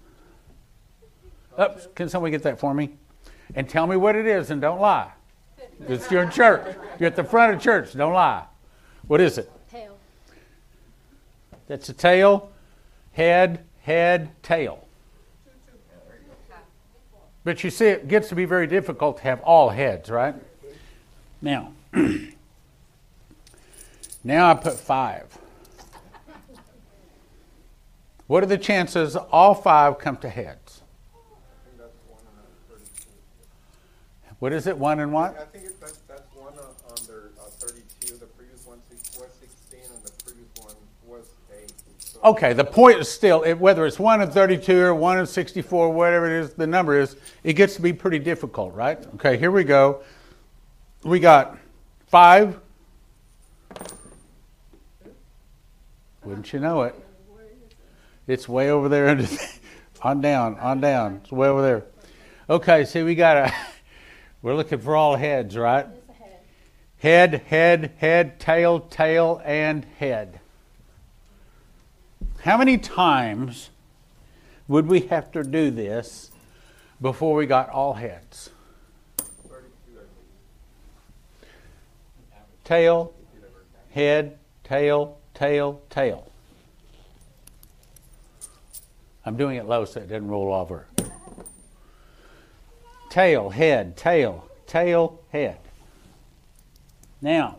Oops, 1.60 1.88
can 1.94 2.08
somebody 2.08 2.32
get 2.32 2.42
that 2.42 2.58
for 2.58 2.74
me? 2.74 2.96
And 3.54 3.68
tell 3.68 3.86
me 3.86 3.96
what 3.96 4.16
it 4.16 4.26
is 4.26 4.50
and 4.50 4.60
don't 4.60 4.80
lie. 4.80 5.12
It's 5.88 6.10
you're 6.10 6.28
church. 6.30 6.76
You're 6.98 7.08
at 7.08 7.16
the 7.16 7.24
front 7.24 7.54
of 7.54 7.60
church. 7.60 7.92
Don't 7.94 8.12
lie. 8.12 8.44
What 9.06 9.20
is 9.20 9.38
it? 9.38 9.50
Tail. 9.70 9.96
That's 11.66 11.88
a 11.88 11.92
tail, 11.92 12.50
head, 13.12 13.64
head, 13.82 14.30
tail. 14.42 14.86
But 17.44 17.62
you 17.62 17.70
see, 17.70 17.86
it 17.86 18.08
gets 18.08 18.30
to 18.30 18.34
be 18.34 18.46
very 18.46 18.66
difficult 18.66 19.18
to 19.18 19.22
have 19.24 19.40
all 19.42 19.68
heads, 19.68 20.08
right? 20.10 20.34
Now, 21.42 21.72
now 24.24 24.50
I 24.50 24.54
put 24.54 24.74
five. 24.74 25.26
What 28.26 28.42
are 28.42 28.46
the 28.46 28.56
chances 28.56 29.14
all 29.16 29.54
five 29.54 29.98
come 29.98 30.16
to 30.18 30.30
heads? 30.30 30.80
I 31.12 31.18
think 31.66 31.78
that's 31.78 31.92
one 32.08 32.20
and 32.30 32.38
a 32.38 32.72
thirty-two. 32.72 33.10
What 34.44 34.52
is 34.52 34.66
it, 34.66 34.76
one 34.76 35.00
and 35.00 35.10
one? 35.10 35.30
I 35.30 35.38
what? 35.38 35.52
think 35.54 35.64
it, 35.64 35.80
that's, 35.80 35.96
that's 36.06 36.36
one 36.36 36.52
on, 36.52 36.66
on 36.90 37.06
their, 37.06 37.30
uh, 37.40 37.48
thirty-two, 37.48 38.18
the 38.18 38.26
previous 38.26 38.66
one 38.66 38.78
was 39.18 39.30
sixteen, 39.40 39.80
and 39.90 40.04
the 40.04 40.12
previous 40.22 40.48
one 40.60 40.74
was 41.06 41.30
eight. 41.58 41.72
So 41.98 42.20
Okay, 42.22 42.52
the 42.52 42.62
point 42.62 42.98
is 42.98 43.08
still, 43.08 43.42
it, 43.44 43.54
whether 43.54 43.86
it's 43.86 43.98
1 43.98 44.20
and 44.20 44.30
32 44.30 44.78
or 44.80 44.94
1 44.94 45.18
and 45.20 45.26
64, 45.26 45.90
whatever 45.94 46.26
it 46.26 46.44
is, 46.44 46.52
the 46.52 46.66
number 46.66 47.00
is, 47.00 47.16
it 47.42 47.54
gets 47.54 47.76
to 47.76 47.80
be 47.80 47.94
pretty 47.94 48.18
difficult, 48.18 48.74
right? 48.74 48.98
Okay, 49.14 49.38
here 49.38 49.50
we 49.50 49.64
go. 49.64 50.02
We 51.04 51.20
got 51.20 51.56
5. 52.08 52.60
Wouldn't 56.22 56.52
you 56.52 56.60
know 56.60 56.82
it? 56.82 56.94
It's 58.26 58.46
way 58.46 58.68
over 58.68 58.90
there. 58.90 59.08
under 59.08 59.22
the- 59.22 59.48
on 60.02 60.20
down, 60.20 60.58
on 60.58 60.82
down. 60.82 61.22
It's 61.22 61.32
way 61.32 61.48
over 61.48 61.62
there. 61.62 61.86
Okay, 62.50 62.84
see, 62.84 63.02
we 63.02 63.14
got 63.14 63.38
a, 63.38 63.54
we're 64.44 64.54
looking 64.54 64.78
for 64.78 64.94
all 64.94 65.16
heads, 65.16 65.56
right? 65.56 65.86
Head, 66.98 67.44
head, 67.46 67.92
head, 67.96 68.38
tail, 68.38 68.78
tail, 68.78 69.40
and 69.42 69.86
head. 69.98 70.38
How 72.42 72.58
many 72.58 72.76
times 72.76 73.70
would 74.68 74.86
we 74.86 75.00
have 75.00 75.32
to 75.32 75.42
do 75.42 75.70
this 75.70 76.30
before 77.00 77.36
we 77.36 77.46
got 77.46 77.70
all 77.70 77.94
heads? 77.94 78.50
Tail, 82.64 83.14
head, 83.92 84.36
tail, 84.62 85.16
tail, 85.32 85.80
tail. 85.88 86.30
I'm 89.24 89.38
doing 89.38 89.56
it 89.56 89.64
low 89.64 89.86
so 89.86 90.00
it 90.00 90.08
doesn't 90.10 90.28
roll 90.28 90.52
over. 90.52 90.86
Tail, 93.14 93.50
head, 93.50 93.96
tail, 93.96 94.48
tail, 94.66 95.20
head. 95.30 95.58
Now, 97.22 97.58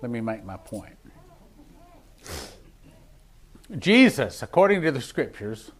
let 0.00 0.08
me 0.08 0.20
make 0.20 0.44
my 0.44 0.58
point. 0.58 0.94
Jesus, 3.80 4.44
according 4.44 4.82
to 4.82 4.92
the 4.92 5.00
scriptures, 5.00 5.72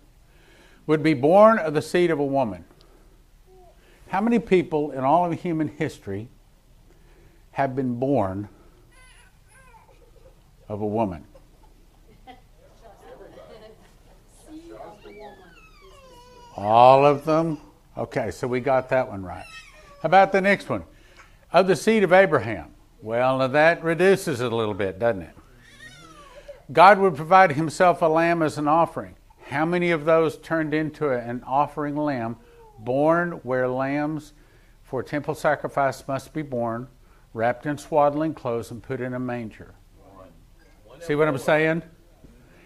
would 0.88 1.04
be 1.04 1.14
born 1.14 1.56
of 1.60 1.72
the 1.72 1.82
seed 1.82 2.10
of 2.10 2.18
a 2.18 2.26
woman. 2.26 2.64
How 4.08 4.20
many 4.20 4.40
people 4.40 4.90
in 4.90 5.04
all 5.04 5.24
of 5.24 5.40
human 5.40 5.68
history 5.68 6.26
have 7.52 7.76
been 7.76 8.00
born 8.00 8.48
of 10.68 10.80
a 10.80 10.86
woman? 10.86 11.26
All 16.60 17.06
of 17.06 17.24
them? 17.24 17.58
Okay, 17.96 18.32
so 18.32 18.48
we 18.48 18.58
got 18.58 18.88
that 18.88 19.08
one 19.08 19.22
right. 19.22 19.44
How 20.02 20.06
about 20.06 20.32
the 20.32 20.40
next 20.40 20.68
one? 20.68 20.82
Of 21.52 21.68
the 21.68 21.76
seed 21.76 22.02
of 22.02 22.12
Abraham. 22.12 22.74
Well, 23.00 23.38
now 23.38 23.46
that 23.46 23.84
reduces 23.84 24.40
it 24.40 24.52
a 24.52 24.56
little 24.56 24.74
bit, 24.74 24.98
doesn't 24.98 25.22
it? 25.22 25.36
God 26.72 26.98
would 26.98 27.14
provide 27.14 27.52
himself 27.52 28.02
a 28.02 28.06
lamb 28.06 28.42
as 28.42 28.58
an 28.58 28.66
offering. 28.66 29.14
How 29.46 29.64
many 29.64 29.92
of 29.92 30.04
those 30.04 30.36
turned 30.36 30.74
into 30.74 31.10
an 31.10 31.44
offering 31.46 31.94
lamb, 31.94 32.36
born 32.80 33.32
where 33.44 33.68
lambs 33.68 34.32
for 34.82 35.00
temple 35.04 35.36
sacrifice 35.36 36.08
must 36.08 36.34
be 36.34 36.42
born, 36.42 36.88
wrapped 37.34 37.66
in 37.66 37.78
swaddling 37.78 38.34
clothes, 38.34 38.72
and 38.72 38.82
put 38.82 39.00
in 39.00 39.14
a 39.14 39.20
manger? 39.20 39.76
See 40.98 41.14
what 41.14 41.28
I'm 41.28 41.38
saying? 41.38 41.82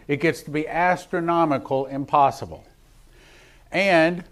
It 0.08 0.20
gets 0.20 0.40
to 0.44 0.50
be 0.50 0.66
astronomical 0.66 1.84
impossible. 1.86 2.64
And 3.72 4.24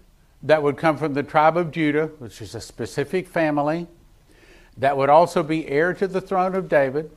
that 0.43 0.61
would 0.61 0.77
come 0.77 0.97
from 0.97 1.13
the 1.13 1.23
tribe 1.23 1.57
of 1.57 1.71
Judah, 1.71 2.07
which 2.19 2.41
is 2.41 2.55
a 2.55 2.61
specific 2.61 3.27
family, 3.27 3.87
that 4.77 4.95
would 4.95 5.09
also 5.09 5.43
be 5.43 5.67
heir 5.67 5.93
to 5.95 6.07
the 6.07 6.21
throne 6.21 6.55
of 6.55 6.69
David, 6.69 7.11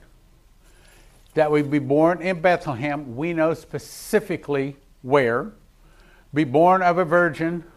that 1.34 1.50
would 1.50 1.70
be 1.70 1.78
born 1.78 2.22
in 2.22 2.40
Bethlehem. 2.40 3.16
We 3.16 3.32
know 3.32 3.54
specifically 3.54 4.76
where. 5.02 5.52
Be 6.32 6.44
born 6.44 6.82
of 6.82 6.98
a 6.98 7.04
virgin. 7.04 7.64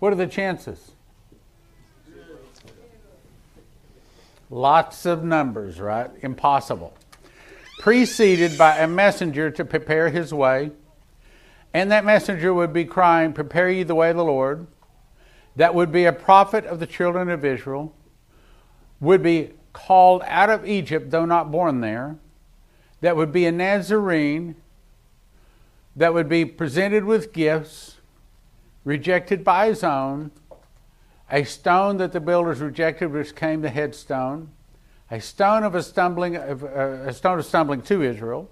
What 0.00 0.14
are 0.14 0.16
the 0.16 0.26
chances? 0.26 0.92
Lots 4.48 5.04
of 5.04 5.22
numbers, 5.22 5.78
right? 5.78 6.10
Impossible. 6.22 6.96
Preceded 7.80 8.58
by 8.58 8.76
a 8.76 8.86
messenger 8.86 9.50
to 9.50 9.64
prepare 9.64 10.10
his 10.10 10.34
way. 10.34 10.70
And 11.72 11.90
that 11.90 12.04
messenger 12.04 12.52
would 12.52 12.72
be 12.72 12.84
crying, 12.84 13.32
Prepare 13.32 13.70
ye 13.70 13.82
the 13.84 13.94
way 13.94 14.10
of 14.10 14.16
the 14.16 14.24
Lord. 14.24 14.66
That 15.56 15.74
would 15.74 15.90
be 15.90 16.04
a 16.04 16.12
prophet 16.12 16.66
of 16.66 16.78
the 16.78 16.86
children 16.86 17.30
of 17.30 17.42
Israel. 17.42 17.94
Would 19.00 19.22
be 19.22 19.52
called 19.72 20.22
out 20.26 20.50
of 20.50 20.68
Egypt, 20.68 21.10
though 21.10 21.24
not 21.24 21.50
born 21.50 21.80
there. 21.80 22.18
That 23.00 23.16
would 23.16 23.32
be 23.32 23.46
a 23.46 23.52
Nazarene. 23.52 24.56
That 25.96 26.12
would 26.12 26.28
be 26.28 26.44
presented 26.44 27.04
with 27.04 27.32
gifts, 27.32 27.96
rejected 28.84 29.42
by 29.42 29.68
his 29.68 29.82
own 29.82 30.32
a 31.30 31.44
stone 31.44 31.96
that 31.98 32.12
the 32.12 32.20
builders 32.20 32.60
rejected, 32.60 33.12
which 33.12 33.36
came 33.36 33.62
the 33.62 33.70
headstone, 33.70 34.50
a 35.10 35.20
stone 35.20 35.64
of 35.64 35.74
a 35.74 35.82
stumbling, 35.82 36.36
uh, 36.36 37.04
a 37.06 37.12
stone 37.12 37.38
of 37.38 37.44
stumbling 37.44 37.82
to 37.82 38.02
Israel, 38.02 38.48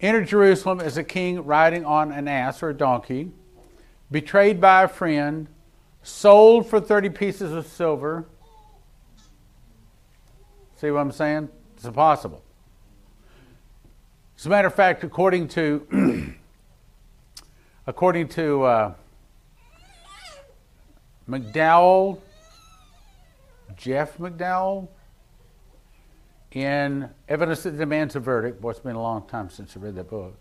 entered 0.00 0.28
Jerusalem 0.28 0.80
as 0.80 0.96
a 0.96 1.04
king 1.04 1.44
riding 1.44 1.84
on 1.84 2.12
an 2.12 2.28
ass 2.28 2.62
or 2.62 2.70
a 2.70 2.74
donkey, 2.74 3.32
betrayed 4.10 4.60
by 4.60 4.84
a 4.84 4.88
friend, 4.88 5.48
sold 6.02 6.68
for 6.68 6.80
30 6.80 7.10
pieces 7.10 7.52
of 7.52 7.66
silver. 7.66 8.26
See 10.76 10.90
what 10.90 11.00
I'm 11.00 11.12
saying? 11.12 11.48
It's 11.76 11.84
impossible. 11.84 12.42
As 14.38 14.46
a 14.46 14.48
matter 14.48 14.68
of 14.68 14.74
fact, 14.74 15.02
according 15.04 15.48
to 15.48 16.34
according 17.86 18.28
to 18.28 18.62
uh, 18.62 18.94
McDowell, 21.28 22.20
Jeff 23.76 24.18
McDowell, 24.18 24.88
in 26.54 27.10
Evidence 27.28 27.64
That 27.64 27.76
Demands 27.76 28.16
a 28.16 28.20
Verdict, 28.20 28.60
boy, 28.60 28.70
it's 28.70 28.80
been 28.80 28.96
a 28.96 29.02
long 29.02 29.26
time 29.26 29.50
since 29.50 29.76
I 29.76 29.80
read 29.80 29.96
that 29.96 30.08
book. 30.08 30.38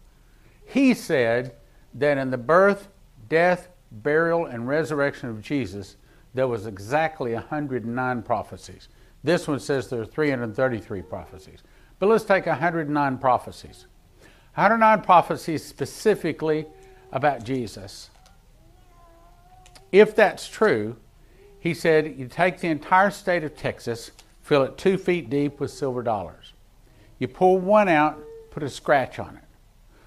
He 0.65 0.93
said 0.93 1.55
that 1.95 2.17
in 2.17 2.29
the 2.29 2.37
birth, 2.37 2.87
death, 3.27 3.69
burial, 3.91 4.45
and 4.45 4.67
resurrection 4.67 5.29
of 5.29 5.41
Jesus, 5.41 5.97
there 6.33 6.47
was 6.47 6.67
exactly 6.67 7.33
109 7.33 8.21
prophecies. 8.21 8.89
This 9.23 9.47
one 9.47 9.59
says 9.59 9.89
there 9.89 10.01
are 10.01 10.05
333 10.05 11.01
prophecies. 11.01 11.63
But 11.99 12.09
let's 12.09 12.25
take 12.25 12.45
109 12.45 13.17
prophecies. 13.17 13.87
109 14.55 15.01
prophecies 15.01 15.65
specifically 15.65 16.67
about 17.11 17.43
Jesus. 17.43 18.09
If 19.91 20.15
that's 20.15 20.47
true, 20.47 20.97
he 21.59 21.73
said 21.73 22.15
you 22.17 22.27
take 22.27 22.59
the 22.59 22.67
entire 22.67 23.09
state 23.09 23.43
of 23.43 23.55
Texas, 23.55 24.11
fill 24.43 24.63
it 24.63 24.77
two 24.77 24.97
feet 24.97 25.29
deep 25.29 25.59
with 25.59 25.71
silver 25.71 26.03
dollars. 26.03 26.53
You 27.17 27.27
pull 27.27 27.57
one 27.57 27.87
out, 27.87 28.21
put 28.51 28.61
a 28.61 28.69
scratch 28.69 29.17
on 29.17 29.37
it, 29.37 29.43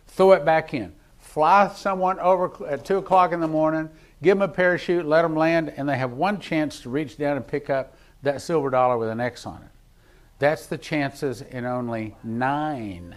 throw 0.06 0.32
it 0.32 0.44
back 0.44 0.74
in, 0.74 0.94
fly 1.18 1.68
someone 1.68 2.20
over 2.20 2.66
at 2.68 2.84
2 2.84 2.98
o'clock 2.98 3.32
in 3.32 3.40
the 3.40 3.48
morning, 3.48 3.90
give 4.22 4.38
them 4.38 4.48
a 4.48 4.52
parachute, 4.52 5.06
let 5.06 5.22
them 5.22 5.34
land, 5.34 5.72
and 5.76 5.88
they 5.88 5.96
have 5.96 6.12
one 6.12 6.38
chance 6.38 6.80
to 6.80 6.90
reach 6.90 7.16
down 7.16 7.36
and 7.36 7.46
pick 7.46 7.70
up 7.70 7.96
that 8.22 8.42
silver 8.42 8.70
dollar 8.70 8.98
with 8.98 9.08
an 9.08 9.20
X 9.20 9.46
on 9.46 9.62
it. 9.62 9.68
That's 10.38 10.66
the 10.66 10.78
chances 10.78 11.40
in 11.40 11.64
only 11.64 12.14
nine 12.22 13.14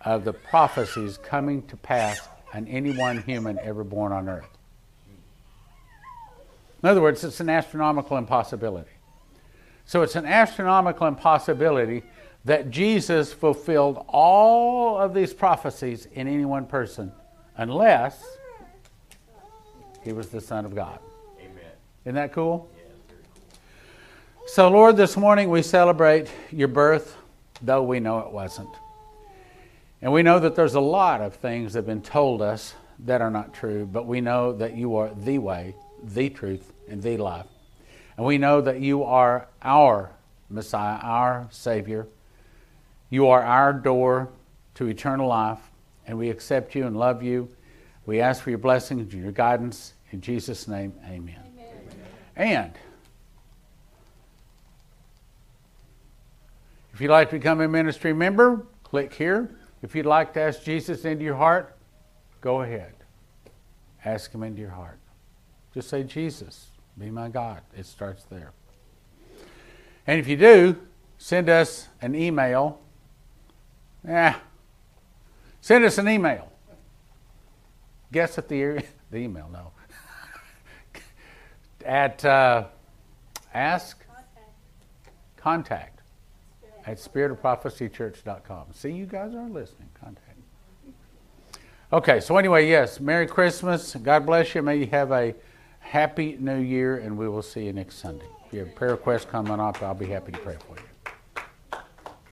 of 0.00 0.24
the 0.24 0.32
prophecies 0.32 1.18
coming 1.18 1.62
to 1.68 1.76
pass 1.76 2.28
on 2.52 2.66
any 2.66 2.96
one 2.96 3.22
human 3.22 3.58
ever 3.60 3.84
born 3.84 4.12
on 4.12 4.28
earth. 4.28 4.58
In 6.82 6.88
other 6.88 7.00
words, 7.00 7.24
it's 7.24 7.40
an 7.40 7.48
astronomical 7.48 8.16
impossibility. 8.16 8.90
So 9.86 10.02
it's 10.02 10.16
an 10.16 10.26
astronomical 10.26 11.06
impossibility 11.06 12.02
that 12.44 12.70
Jesus 12.70 13.32
fulfilled 13.32 14.04
all 14.08 14.98
of 14.98 15.14
these 15.14 15.32
prophecies 15.32 16.06
in 16.12 16.28
any 16.28 16.44
one 16.44 16.66
person 16.66 17.12
unless 17.56 18.22
he 20.02 20.12
was 20.12 20.28
the 20.28 20.40
Son 20.40 20.64
of 20.64 20.74
God. 20.74 20.98
Amen. 21.38 21.72
Isn't 22.04 22.14
that 22.16 22.32
cool? 22.32 22.68
So, 24.46 24.68
Lord, 24.68 24.96
this 24.96 25.16
morning 25.16 25.48
we 25.48 25.62
celebrate 25.62 26.30
your 26.50 26.68
birth, 26.68 27.16
though 27.62 27.82
we 27.82 27.98
know 27.98 28.18
it 28.20 28.30
wasn't. 28.30 28.68
And 30.02 30.12
we 30.12 30.22
know 30.22 30.38
that 30.38 30.54
there's 30.54 30.74
a 30.74 30.80
lot 30.80 31.22
of 31.22 31.34
things 31.36 31.72
that 31.72 31.78
have 31.78 31.86
been 31.86 32.02
told 32.02 32.42
us 32.42 32.74
that 33.00 33.22
are 33.22 33.30
not 33.30 33.54
true, 33.54 33.88
but 33.90 34.06
we 34.06 34.20
know 34.20 34.52
that 34.52 34.76
you 34.76 34.96
are 34.96 35.10
the 35.16 35.38
way, 35.38 35.74
the 36.02 36.28
truth, 36.28 36.74
and 36.88 37.02
the 37.02 37.16
life. 37.16 37.46
And 38.16 38.26
we 38.26 38.38
know 38.38 38.60
that 38.60 38.80
you 38.80 39.02
are 39.02 39.48
our 39.62 40.10
Messiah, 40.48 40.98
our 41.02 41.48
Savior. 41.50 42.06
You 43.10 43.28
are 43.28 43.42
our 43.42 43.72
door 43.72 44.30
to 44.74 44.86
eternal 44.86 45.28
life, 45.28 45.58
and 46.06 46.18
we 46.18 46.30
accept 46.30 46.74
you 46.74 46.86
and 46.86 46.96
love 46.96 47.22
you. 47.22 47.48
We 48.06 48.20
ask 48.20 48.42
for 48.42 48.50
your 48.50 48.58
blessings 48.58 49.12
and 49.12 49.22
your 49.22 49.32
guidance. 49.32 49.94
In 50.12 50.20
Jesus' 50.20 50.68
name, 50.68 50.92
amen. 51.06 51.36
amen. 51.58 51.72
And 52.36 52.72
if 56.92 57.00
you'd 57.00 57.10
like 57.10 57.30
to 57.30 57.36
become 57.36 57.60
a 57.60 57.68
ministry 57.68 58.12
member, 58.12 58.66
click 58.84 59.12
here. 59.12 59.50
If 59.82 59.94
you'd 59.94 60.06
like 60.06 60.32
to 60.34 60.40
ask 60.40 60.62
Jesus 60.62 61.04
into 61.04 61.24
your 61.24 61.34
heart, 61.34 61.76
go 62.40 62.62
ahead. 62.62 62.94
Ask 64.04 64.32
him 64.32 64.42
into 64.42 64.60
your 64.60 64.70
heart. 64.70 64.98
Just 65.72 65.88
say, 65.88 66.04
Jesus, 66.04 66.68
be 66.98 67.10
my 67.10 67.28
God. 67.28 67.62
It 67.76 67.86
starts 67.86 68.24
there. 68.24 68.52
And 70.06 70.20
if 70.20 70.28
you 70.28 70.36
do, 70.36 70.76
send 71.18 71.48
us 71.48 71.88
an 72.00 72.14
email. 72.14 72.80
Yeah. 74.06 74.36
Send 75.60 75.84
us 75.84 75.98
an 75.98 76.08
email. 76.08 76.52
Guess 78.12 78.38
at 78.38 78.48
the, 78.48 78.84
the 79.10 79.16
email, 79.16 79.48
no. 79.52 79.72
at 81.86 82.24
uh, 82.24 82.64
ask, 83.52 84.04
contact, 85.36 86.02
at 86.86 86.98
spiritofprophecychurch.com. 86.98 88.66
See, 88.72 88.92
you 88.92 89.06
guys 89.06 89.34
are 89.34 89.48
listening. 89.48 89.88
Contact. 90.00 90.34
Okay, 91.92 92.18
so 92.20 92.36
anyway, 92.36 92.68
yes, 92.68 92.98
Merry 92.98 93.26
Christmas. 93.26 93.94
God 93.94 94.26
bless 94.26 94.54
you. 94.54 94.62
May 94.62 94.76
you 94.76 94.86
have 94.86 95.12
a 95.12 95.34
Happy 95.84 96.36
New 96.40 96.58
Year, 96.58 96.96
and 96.96 97.16
we 97.16 97.28
will 97.28 97.42
see 97.42 97.66
you 97.66 97.72
next 97.72 97.98
Sunday. 97.98 98.26
If 98.46 98.52
you 98.52 98.58
have 98.60 98.74
prayer 98.74 98.92
requests 98.92 99.26
coming 99.26 99.60
up, 99.60 99.80
I'll 99.82 99.94
be 99.94 100.06
happy 100.06 100.32
to 100.32 100.38
pray 100.38 100.56
for 100.66 100.74
you. 100.76 100.93